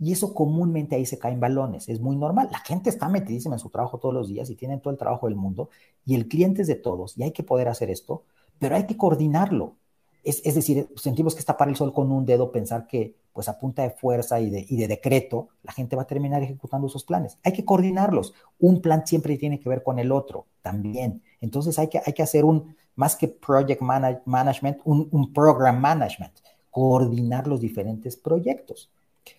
Y 0.00 0.12
eso 0.12 0.32
comúnmente 0.32 0.94
ahí 0.94 1.06
se 1.06 1.18
caen 1.18 1.40
balones, 1.40 1.88
es 1.88 2.00
muy 2.00 2.16
normal. 2.16 2.48
La 2.52 2.60
gente 2.60 2.88
está 2.88 3.08
metidísima 3.08 3.56
en 3.56 3.58
su 3.58 3.68
trabajo 3.68 3.98
todos 3.98 4.14
los 4.14 4.28
días 4.28 4.48
y 4.48 4.54
tienen 4.54 4.80
todo 4.80 4.92
el 4.92 4.98
trabajo 4.98 5.26
del 5.26 5.34
mundo 5.34 5.70
y 6.06 6.14
el 6.14 6.28
cliente 6.28 6.62
es 6.62 6.68
de 6.68 6.76
todos 6.76 7.18
y 7.18 7.24
hay 7.24 7.32
que 7.32 7.42
poder 7.42 7.68
hacer 7.68 7.90
esto, 7.90 8.22
pero 8.58 8.76
hay 8.76 8.86
que 8.86 8.96
coordinarlo. 8.96 9.74
Es, 10.22 10.40
es 10.44 10.54
decir, 10.54 10.88
sentimos 10.96 11.34
que 11.34 11.40
está 11.40 11.56
para 11.56 11.70
el 11.70 11.76
sol 11.76 11.92
con 11.92 12.12
un 12.12 12.26
dedo, 12.26 12.52
pensar 12.52 12.86
que 12.86 13.14
pues 13.32 13.48
a 13.48 13.58
punta 13.58 13.82
de 13.82 13.90
fuerza 13.90 14.40
y 14.40 14.50
de, 14.50 14.66
y 14.68 14.76
de 14.76 14.88
decreto 14.88 15.48
la 15.62 15.72
gente 15.72 15.96
va 15.96 16.02
a 16.02 16.06
terminar 16.06 16.42
ejecutando 16.42 16.86
esos 16.86 17.04
planes. 17.04 17.38
Hay 17.44 17.52
que 17.52 17.64
coordinarlos. 17.64 18.34
Un 18.58 18.80
plan 18.80 19.06
siempre 19.06 19.36
tiene 19.36 19.58
que 19.58 19.68
ver 19.68 19.82
con 19.82 19.98
el 19.98 20.12
otro 20.12 20.46
también. 20.62 21.22
Entonces 21.40 21.78
hay 21.78 21.88
que, 21.88 22.00
hay 22.04 22.12
que 22.12 22.22
hacer 22.22 22.44
un, 22.44 22.76
más 22.94 23.14
que 23.14 23.28
project 23.28 23.80
management, 23.80 24.80
un, 24.84 25.08
un 25.12 25.32
program 25.32 25.80
management, 25.80 26.32
coordinar 26.78 27.48
los 27.48 27.58
diferentes 27.58 28.16
proyectos. 28.16 28.88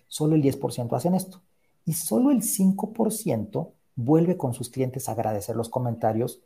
Solo 0.10 0.36
el 0.36 0.44
10% 0.44 0.94
hacen 0.94 1.16
esto. 1.16 1.42
Y 1.86 1.94
solo 1.94 2.32
el 2.32 2.42
5% 2.42 3.72
vuelve 3.96 4.36
con 4.36 4.54
sus 4.54 4.70
clientes 4.70 5.08
a 5.08 5.14
agradecer 5.14 5.56
los 5.56 5.70
comentarios 5.70 6.42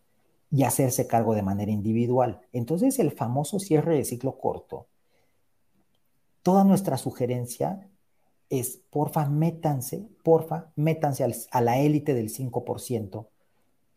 y 0.52 0.62
hacerse 0.62 1.08
cargo 1.08 1.34
de 1.34 1.42
manera 1.42 1.72
individual. 1.72 2.42
Entonces, 2.52 3.00
el 3.00 3.10
famoso 3.10 3.58
cierre 3.58 3.96
de 3.96 4.06
ciclo 4.06 4.38
corto. 4.38 4.86
Toda 6.44 6.64
nuestra 6.64 7.00
sugerencia 7.00 7.90
es, 8.52 8.80
porfa, 8.92 9.28
métanse, 9.28 10.08
porfa, 10.22 10.74
métanse 10.76 11.26
a 11.50 11.62
la 11.62 11.80
élite 11.80 12.14
del 12.14 12.30
5% 12.30 13.26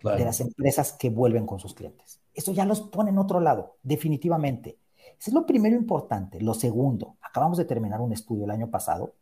de 0.03 0.25
las 0.25 0.41
empresas 0.41 0.95
que 0.95 1.11
vuelven 1.11 1.45
con 1.45 1.61
sus 1.61 1.75
clientes. 1.75 2.21
Eso 2.33 2.53
ya 2.53 2.65
los 2.65 2.81
pone 2.81 3.11
en 3.11 3.19
otro 3.19 3.41
lado, 3.41 3.77
definitivamente. 3.83 4.79
Eso 5.19 5.31
es 5.31 5.35
lo 5.35 5.47
primero 5.47 5.77
importante. 5.77 6.41
Lo 6.41 6.55
segundo, 6.55 7.17
acabamos 7.21 7.59
de 7.59 7.65
terminar 7.65 8.01
un 8.01 8.13
estudio 8.13 8.45
el 8.45 8.51
año 8.51 8.71
pasado 8.71 9.15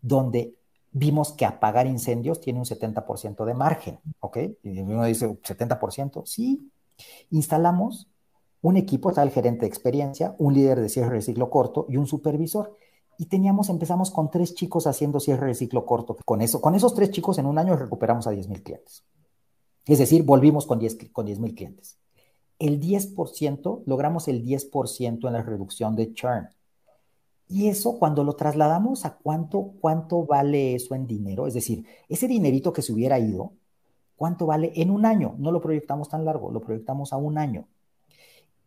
donde 0.00 0.54
vimos 0.92 1.32
que 1.32 1.44
apagar 1.44 1.86
incendios 1.86 2.40
tiene 2.40 2.58
un 2.58 2.64
70% 2.64 3.44
de 3.44 3.54
margen, 3.54 3.98
¿ok? 4.20 4.38
Y 4.62 4.80
uno 4.80 5.04
dice, 5.04 5.28
¿70%? 5.28 6.24
Sí. 6.24 6.70
Instalamos 7.30 8.08
un 8.60 8.76
equipo, 8.76 9.10
está 9.10 9.22
el 9.22 9.30
gerente 9.30 9.60
de 9.60 9.68
experiencia, 9.68 10.34
un 10.38 10.54
líder 10.54 10.80
de 10.80 10.88
cierre 10.88 11.16
de 11.16 11.22
ciclo 11.22 11.50
corto 11.50 11.86
y 11.88 11.96
un 11.96 12.06
supervisor. 12.06 12.76
Y 13.16 13.26
teníamos, 13.26 13.68
empezamos 13.68 14.10
con 14.10 14.30
tres 14.30 14.54
chicos 14.54 14.86
haciendo 14.86 15.20
cierre 15.20 15.48
de 15.48 15.54
ciclo 15.54 15.84
corto. 15.84 16.16
Con, 16.24 16.40
eso, 16.40 16.60
con 16.60 16.74
esos 16.74 16.94
tres 16.94 17.10
chicos 17.10 17.38
en 17.38 17.46
un 17.46 17.58
año 17.58 17.76
recuperamos 17.76 18.26
a 18.26 18.30
10 18.30 18.48
mil 18.48 18.62
clientes. 18.62 19.04
Es 19.86 19.98
decir, 19.98 20.22
volvimos 20.22 20.66
con 20.66 20.78
10 20.78 21.10
con 21.12 21.24
mil 21.24 21.54
clientes. 21.54 21.98
El 22.58 22.80
10%, 22.80 23.82
logramos 23.86 24.28
el 24.28 24.44
10% 24.44 25.26
en 25.26 25.32
la 25.32 25.42
reducción 25.42 25.94
de 25.94 26.12
churn. 26.12 26.48
Y 27.48 27.68
eso 27.68 27.98
cuando 27.98 28.24
lo 28.24 28.34
trasladamos 28.34 29.06
a 29.06 29.16
cuánto, 29.16 29.72
cuánto 29.80 30.26
vale 30.26 30.74
eso 30.74 30.94
en 30.94 31.06
dinero, 31.06 31.46
es 31.46 31.54
decir, 31.54 31.86
ese 32.08 32.28
dinerito 32.28 32.72
que 32.72 32.82
se 32.82 32.92
hubiera 32.92 33.18
ido, 33.18 33.52
¿cuánto 34.16 34.44
vale 34.46 34.72
en 34.76 34.90
un 34.90 35.06
año? 35.06 35.34
No 35.38 35.50
lo 35.50 35.60
proyectamos 35.60 36.10
tan 36.10 36.24
largo, 36.26 36.50
lo 36.50 36.60
proyectamos 36.60 37.12
a 37.12 37.16
un 37.16 37.38
año. 37.38 37.66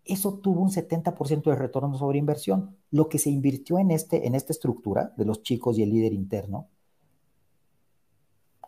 Eso 0.03 0.39
tuvo 0.39 0.61
un 0.61 0.71
70% 0.71 1.43
de 1.43 1.55
retorno 1.55 1.95
sobre 1.95 2.17
inversión. 2.17 2.75
Lo 2.89 3.07
que 3.07 3.19
se 3.19 3.29
invirtió 3.29 3.77
en, 3.77 3.91
este, 3.91 4.25
en 4.25 4.33
esta 4.33 4.51
estructura 4.51 5.13
de 5.15 5.25
los 5.25 5.43
chicos 5.43 5.77
y 5.77 5.83
el 5.83 5.91
líder 5.91 6.13
interno, 6.13 6.67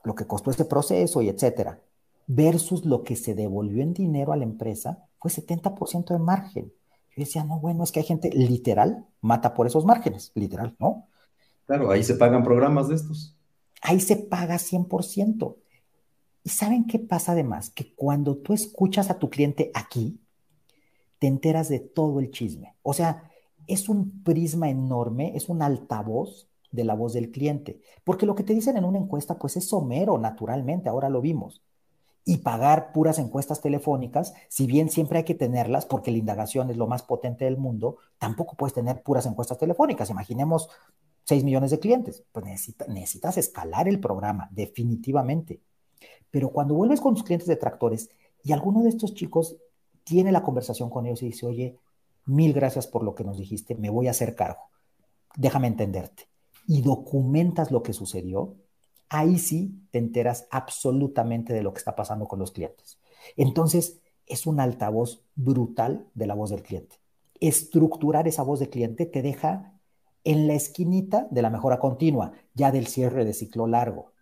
lo 0.03 0.13
que 0.13 0.27
costó 0.27 0.51
ese 0.51 0.65
proceso 0.65 1.21
y 1.21 1.29
etcétera, 1.29 1.81
versus 2.27 2.85
lo 2.85 3.03
que 3.03 3.15
se 3.15 3.33
devolvió 3.33 3.81
en 3.81 3.93
dinero 3.93 4.31
a 4.31 4.37
la 4.37 4.43
empresa, 4.43 5.07
fue 5.23 5.31
70% 5.31 6.13
de 6.13 6.19
margen. 6.19 6.73
Yo 7.15 7.23
decía, 7.23 7.45
no, 7.45 7.59
bueno, 7.59 7.85
es 7.85 7.93
que 7.93 8.01
hay 8.01 8.05
gente 8.05 8.29
literal, 8.31 9.05
mata 9.21 9.53
por 9.53 9.65
esos 9.65 9.85
márgenes, 9.85 10.33
literal, 10.35 10.75
¿no? 10.79 11.07
Claro, 11.65 11.89
ahí 11.91 12.03
se 12.03 12.15
pagan 12.15 12.43
programas 12.43 12.89
de 12.89 12.95
estos. 12.95 13.37
Ahí 13.81 14.01
se 14.01 14.17
paga 14.17 14.55
100%. 14.55 15.55
¿Y 16.43 16.49
saben 16.49 16.87
qué 16.87 16.99
pasa 16.99 17.31
además? 17.31 17.69
Que 17.69 17.95
cuando 17.95 18.35
tú 18.37 18.51
escuchas 18.51 19.09
a 19.09 19.17
tu 19.17 19.29
cliente 19.29 19.71
aquí, 19.73 20.19
te 21.19 21.27
enteras 21.27 21.69
de 21.69 21.79
todo 21.79 22.19
el 22.19 22.29
chisme. 22.29 22.75
O 22.81 22.93
sea, 22.93 23.31
es 23.65 23.87
un 23.87 24.23
prisma 24.23 24.69
enorme, 24.69 25.37
es 25.37 25.47
un 25.47 25.61
altavoz 25.61 26.49
de 26.69 26.83
la 26.83 26.95
voz 26.95 27.13
del 27.13 27.31
cliente. 27.31 27.79
Porque 28.03 28.25
lo 28.25 28.35
que 28.35 28.43
te 28.43 28.53
dicen 28.53 28.75
en 28.75 28.83
una 28.83 28.99
encuesta, 28.99 29.39
pues 29.39 29.55
es 29.55 29.69
somero, 29.69 30.17
naturalmente, 30.17 30.89
ahora 30.89 31.07
lo 31.07 31.21
vimos 31.21 31.61
y 32.25 32.37
pagar 32.37 32.93
puras 32.93 33.19
encuestas 33.19 33.61
telefónicas, 33.61 34.33
si 34.47 34.65
bien 34.65 34.89
siempre 34.89 35.19
hay 35.19 35.23
que 35.25 35.35
tenerlas 35.35 35.85
porque 35.85 36.11
la 36.11 36.17
indagación 36.17 36.69
es 36.69 36.77
lo 36.77 36.87
más 36.87 37.03
potente 37.03 37.45
del 37.45 37.57
mundo, 37.57 37.97
tampoco 38.17 38.55
puedes 38.55 38.73
tener 38.73 39.03
puras 39.03 39.25
encuestas 39.25 39.57
telefónicas. 39.57 40.09
Imaginemos 40.09 40.69
6 41.25 41.43
millones 41.43 41.71
de 41.71 41.79
clientes, 41.79 42.23
pues 42.31 42.45
necesitas 42.45 43.37
escalar 43.37 43.87
el 43.87 43.99
programa, 43.99 44.49
definitivamente. 44.51 45.61
Pero 46.31 46.49
cuando 46.49 46.75
vuelves 46.75 47.01
con 47.01 47.13
tus 47.13 47.23
clientes 47.23 47.47
detractores 47.47 48.09
y 48.41 48.53
alguno 48.53 48.83
de 48.83 48.89
estos 48.89 49.13
chicos 49.13 49.57
tiene 50.03 50.31
la 50.31 50.43
conversación 50.43 50.89
con 50.89 51.05
ellos 51.05 51.21
y 51.23 51.27
dice, 51.27 51.45
oye, 51.45 51.77
mil 52.25 52.53
gracias 52.53 52.87
por 52.87 53.03
lo 53.03 53.15
que 53.15 53.23
nos 53.23 53.37
dijiste, 53.37 53.75
me 53.75 53.89
voy 53.89 54.07
a 54.07 54.11
hacer 54.11 54.35
cargo, 54.35 54.69
déjame 55.35 55.67
entenderte. 55.67 56.27
Y 56.67 56.81
documentas 56.81 57.71
lo 57.71 57.83
que 57.83 57.91
sucedió, 57.91 58.55
ahí 59.13 59.37
sí 59.37 59.79
te 59.91 59.99
enteras 59.99 60.47
absolutamente 60.49 61.53
de 61.53 61.61
lo 61.61 61.71
que 61.71 61.77
está 61.77 61.95
pasando 61.95 62.27
con 62.27 62.39
los 62.39 62.51
clientes. 62.51 62.99
Entonces, 63.37 64.01
es 64.25 64.47
un 64.47 64.59
altavoz 64.59 65.23
brutal 65.35 66.07
de 66.15 66.25
la 66.25 66.33
voz 66.33 66.49
del 66.49 66.63
cliente. 66.63 66.95
Estructurar 67.39 68.27
esa 68.27 68.41
voz 68.41 68.59
del 68.59 68.71
cliente 68.71 69.05
te 69.05 69.21
deja 69.21 69.79
en 70.23 70.47
la 70.47 70.55
esquinita 70.55 71.27
de 71.29 71.43
la 71.43 71.51
mejora 71.51 71.77
continua, 71.77 72.31
ya 72.55 72.71
del 72.71 72.87
cierre 72.87 73.23
de 73.23 73.33
ciclo 73.33 73.67
largo. 73.67 74.13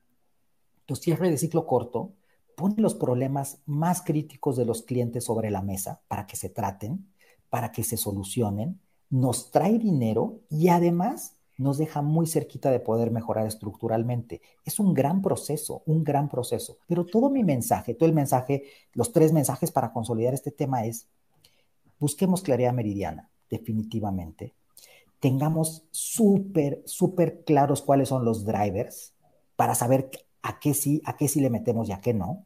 Tu 0.86 0.98
cierre 0.98 1.30
de 1.30 1.38
ciclo 1.38 1.66
corto 1.66 2.12
pone 2.58 2.76
los 2.78 2.94
problemas 2.94 3.62
más 3.66 4.02
críticos 4.02 4.58
de 4.58 4.66
los 4.66 4.82
clientes 4.82 5.24
sobre 5.24 5.52
la 5.52 5.62
mesa 5.62 6.02
para 6.10 6.28
que 6.28 6.36
se 6.36 6.50
traten, 6.50 7.08
para 7.50 7.72
que 7.72 7.86
se 7.86 7.96
solucionen, 7.96 8.82
nos 9.10 9.52
trae 9.52 9.80
dinero 9.80 10.42
y 10.50 10.68
además 10.68 11.38
nos 11.62 11.78
deja 11.78 12.02
muy 12.02 12.26
cerquita 12.26 12.72
de 12.72 12.80
poder 12.80 13.12
mejorar 13.12 13.46
estructuralmente. 13.46 14.42
Es 14.66 14.80
un 14.80 14.94
gran 14.94 15.22
proceso, 15.22 15.84
un 15.86 16.04
gran 16.04 16.28
proceso. 16.28 16.78
Pero 16.88 17.06
todo 17.06 17.30
mi 17.30 17.44
mensaje, 17.44 17.94
todo 17.94 18.10
el 18.10 18.16
mensaje, 18.16 18.64
los 18.94 19.12
tres 19.12 19.32
mensajes 19.32 19.72
para 19.72 19.94
consolidar 19.94 20.34
este 20.34 20.52
tema 20.52 20.86
es, 20.86 21.08
busquemos 22.00 22.42
claridad 22.42 22.74
meridiana, 22.74 23.30
definitivamente. 23.50 24.56
Tengamos 25.20 25.84
súper, 25.92 26.82
súper 26.86 27.44
claros 27.44 27.84
cuáles 27.84 28.10
son 28.10 28.26
los 28.26 28.44
drivers 28.44 29.14
para 29.56 29.76
saber 29.76 30.10
a 30.42 30.60
qué 30.60 30.74
sí, 30.74 31.02
a 31.06 31.16
qué 31.16 31.28
sí 31.28 31.42
le 31.42 31.52
metemos 31.52 31.88
y 31.88 31.92
a 31.92 32.02
qué 32.02 32.16
no. 32.16 32.46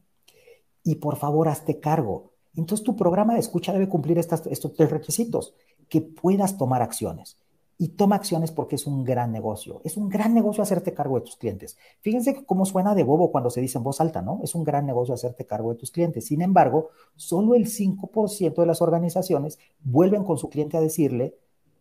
Y 0.84 0.96
por 0.96 1.16
favor, 1.16 1.48
hazte 1.48 1.80
cargo. 1.80 2.32
Entonces 2.54 2.84
tu 2.84 2.96
programa 2.96 3.32
de 3.32 3.40
escucha 3.40 3.72
debe 3.72 3.88
cumplir 3.88 4.18
estos 4.18 4.74
tres 4.74 4.90
requisitos, 4.90 5.54
que 5.88 6.02
puedas 6.02 6.58
tomar 6.58 6.82
acciones 6.82 7.38
y 7.78 7.88
toma 7.88 8.16
acciones 8.16 8.52
porque 8.52 8.76
es 8.76 8.86
un 8.86 9.04
gran 9.04 9.32
negocio. 9.32 9.80
Es 9.84 9.96
un 9.96 10.08
gran 10.08 10.34
negocio 10.34 10.62
hacerte 10.62 10.94
cargo 10.94 11.18
de 11.18 11.26
tus 11.26 11.36
clientes. 11.36 11.76
Fíjense 12.00 12.44
cómo 12.46 12.64
suena 12.64 12.94
de 12.94 13.02
bobo 13.02 13.30
cuando 13.30 13.50
se 13.50 13.60
dice 13.60 13.78
en 13.78 13.84
voz 13.84 14.00
alta, 14.00 14.22
¿no? 14.22 14.40
Es 14.42 14.54
un 14.54 14.64
gran 14.64 14.86
negocio 14.86 15.14
hacerte 15.14 15.44
cargo 15.44 15.72
de 15.72 15.78
tus 15.78 15.90
clientes. 15.90 16.26
Sin 16.26 16.40
embargo, 16.40 16.90
solo 17.16 17.54
el 17.54 17.66
5% 17.66 18.54
de 18.54 18.66
las 18.66 18.80
organizaciones 18.80 19.58
vuelven 19.80 20.24
con 20.24 20.38
su 20.38 20.48
cliente 20.48 20.76
a 20.76 20.80
decirle, 20.80 21.36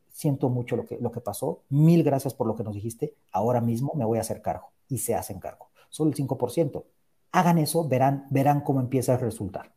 siento 0.09 0.49
mucho 0.49 0.75
lo 0.75 0.85
que, 0.85 0.97
lo 0.99 1.11
que 1.11 1.21
pasó, 1.21 1.63
mil 1.69 2.03
gracias 2.03 2.33
por 2.33 2.47
lo 2.47 2.55
que 2.55 2.63
nos 2.63 2.73
dijiste, 2.73 3.15
ahora 3.31 3.61
mismo 3.61 3.93
me 3.95 4.05
voy 4.05 4.17
a 4.17 4.21
hacer 4.21 4.41
cargo. 4.41 4.71
Y 4.89 4.99
se 4.99 5.15
hacen 5.15 5.39
cargo. 5.39 5.69
Solo 5.89 6.11
el 6.11 6.15
5%. 6.15 6.83
Hagan 7.31 7.57
eso, 7.57 7.87
verán, 7.87 8.27
verán 8.29 8.61
cómo 8.61 8.81
empieza 8.81 9.13
a 9.13 9.17
resultar. 9.17 9.73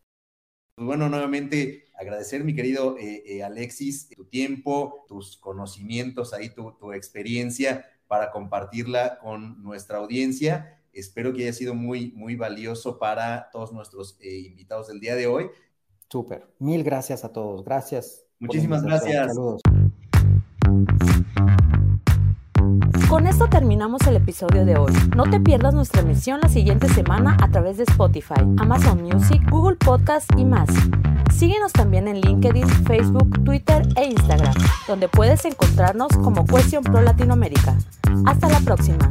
Pues 0.75 0.87
bueno, 0.87 1.09
nuevamente 1.09 1.88
agradecer, 1.99 2.45
mi 2.45 2.55
querido 2.55 2.97
eh, 2.97 3.23
eh, 3.27 3.43
Alexis, 3.43 4.09
tu 4.09 4.25
tiempo, 4.25 5.05
tus 5.09 5.37
conocimientos 5.37 6.33
ahí, 6.33 6.51
tu, 6.51 6.93
experiencia 6.93 7.85
para 8.07 8.31
compartirla 8.31 9.19
con 9.19 9.63
nuestra 9.63 9.99
audiencia. 9.99 10.81
Espero 10.93 11.33
que 11.33 11.43
haya 11.43 11.53
sido 11.53 11.75
muy, 11.75 12.13
muy 12.13 12.37
valioso 12.37 12.99
para 12.99 13.51
todos 13.51 13.73
nuestros 13.73 14.17
eh, 14.21 14.39
invitados 14.47 14.89
del 14.89 15.01
día 15.01 15.15
de 15.17 15.27
hoy. 15.27 15.51
Súper. 16.09 16.47
Mil 16.59 16.83
gracias 16.85 17.25
a 17.25 17.33
todos. 17.33 17.65
Gracias. 17.65 18.25
Muchísimas 18.39 18.83
gracias. 18.83 19.35
Saludos. 19.35 19.61
Con 23.11 23.27
esto 23.27 23.49
terminamos 23.49 24.07
el 24.07 24.17
episodio 24.17 24.65
de 24.65 24.77
hoy. 24.77 24.93
No 25.17 25.25
te 25.25 25.41
pierdas 25.41 25.75
nuestra 25.75 26.03
emisión 26.03 26.41
la 26.41 26.49
siguiente 26.49 26.89
semana 26.89 27.37
a 27.43 27.51
través 27.51 27.77
de 27.77 27.85
Spotify, 27.85 28.41
Amazon 28.59 29.03
Music, 29.03 29.43
Google 29.51 29.77
Podcast 29.77 30.31
y 30.37 30.45
más. 30.45 30.69
Síguenos 31.33 31.73
también 31.73 32.09
en 32.09 32.21
LinkedIn, 32.21 32.69
Facebook, 32.85 33.45
Twitter 33.45 33.87
e 33.97 34.07
Instagram, 34.07 34.55
donde 34.87 35.09
puedes 35.09 35.45
encontrarnos 35.45 36.09
como 36.23 36.47
Cuestión 36.47 36.83
Pro 36.83 37.01
Latinoamérica. 37.01 37.77
Hasta 38.27 38.49
la 38.49 38.61
próxima. 38.61 39.11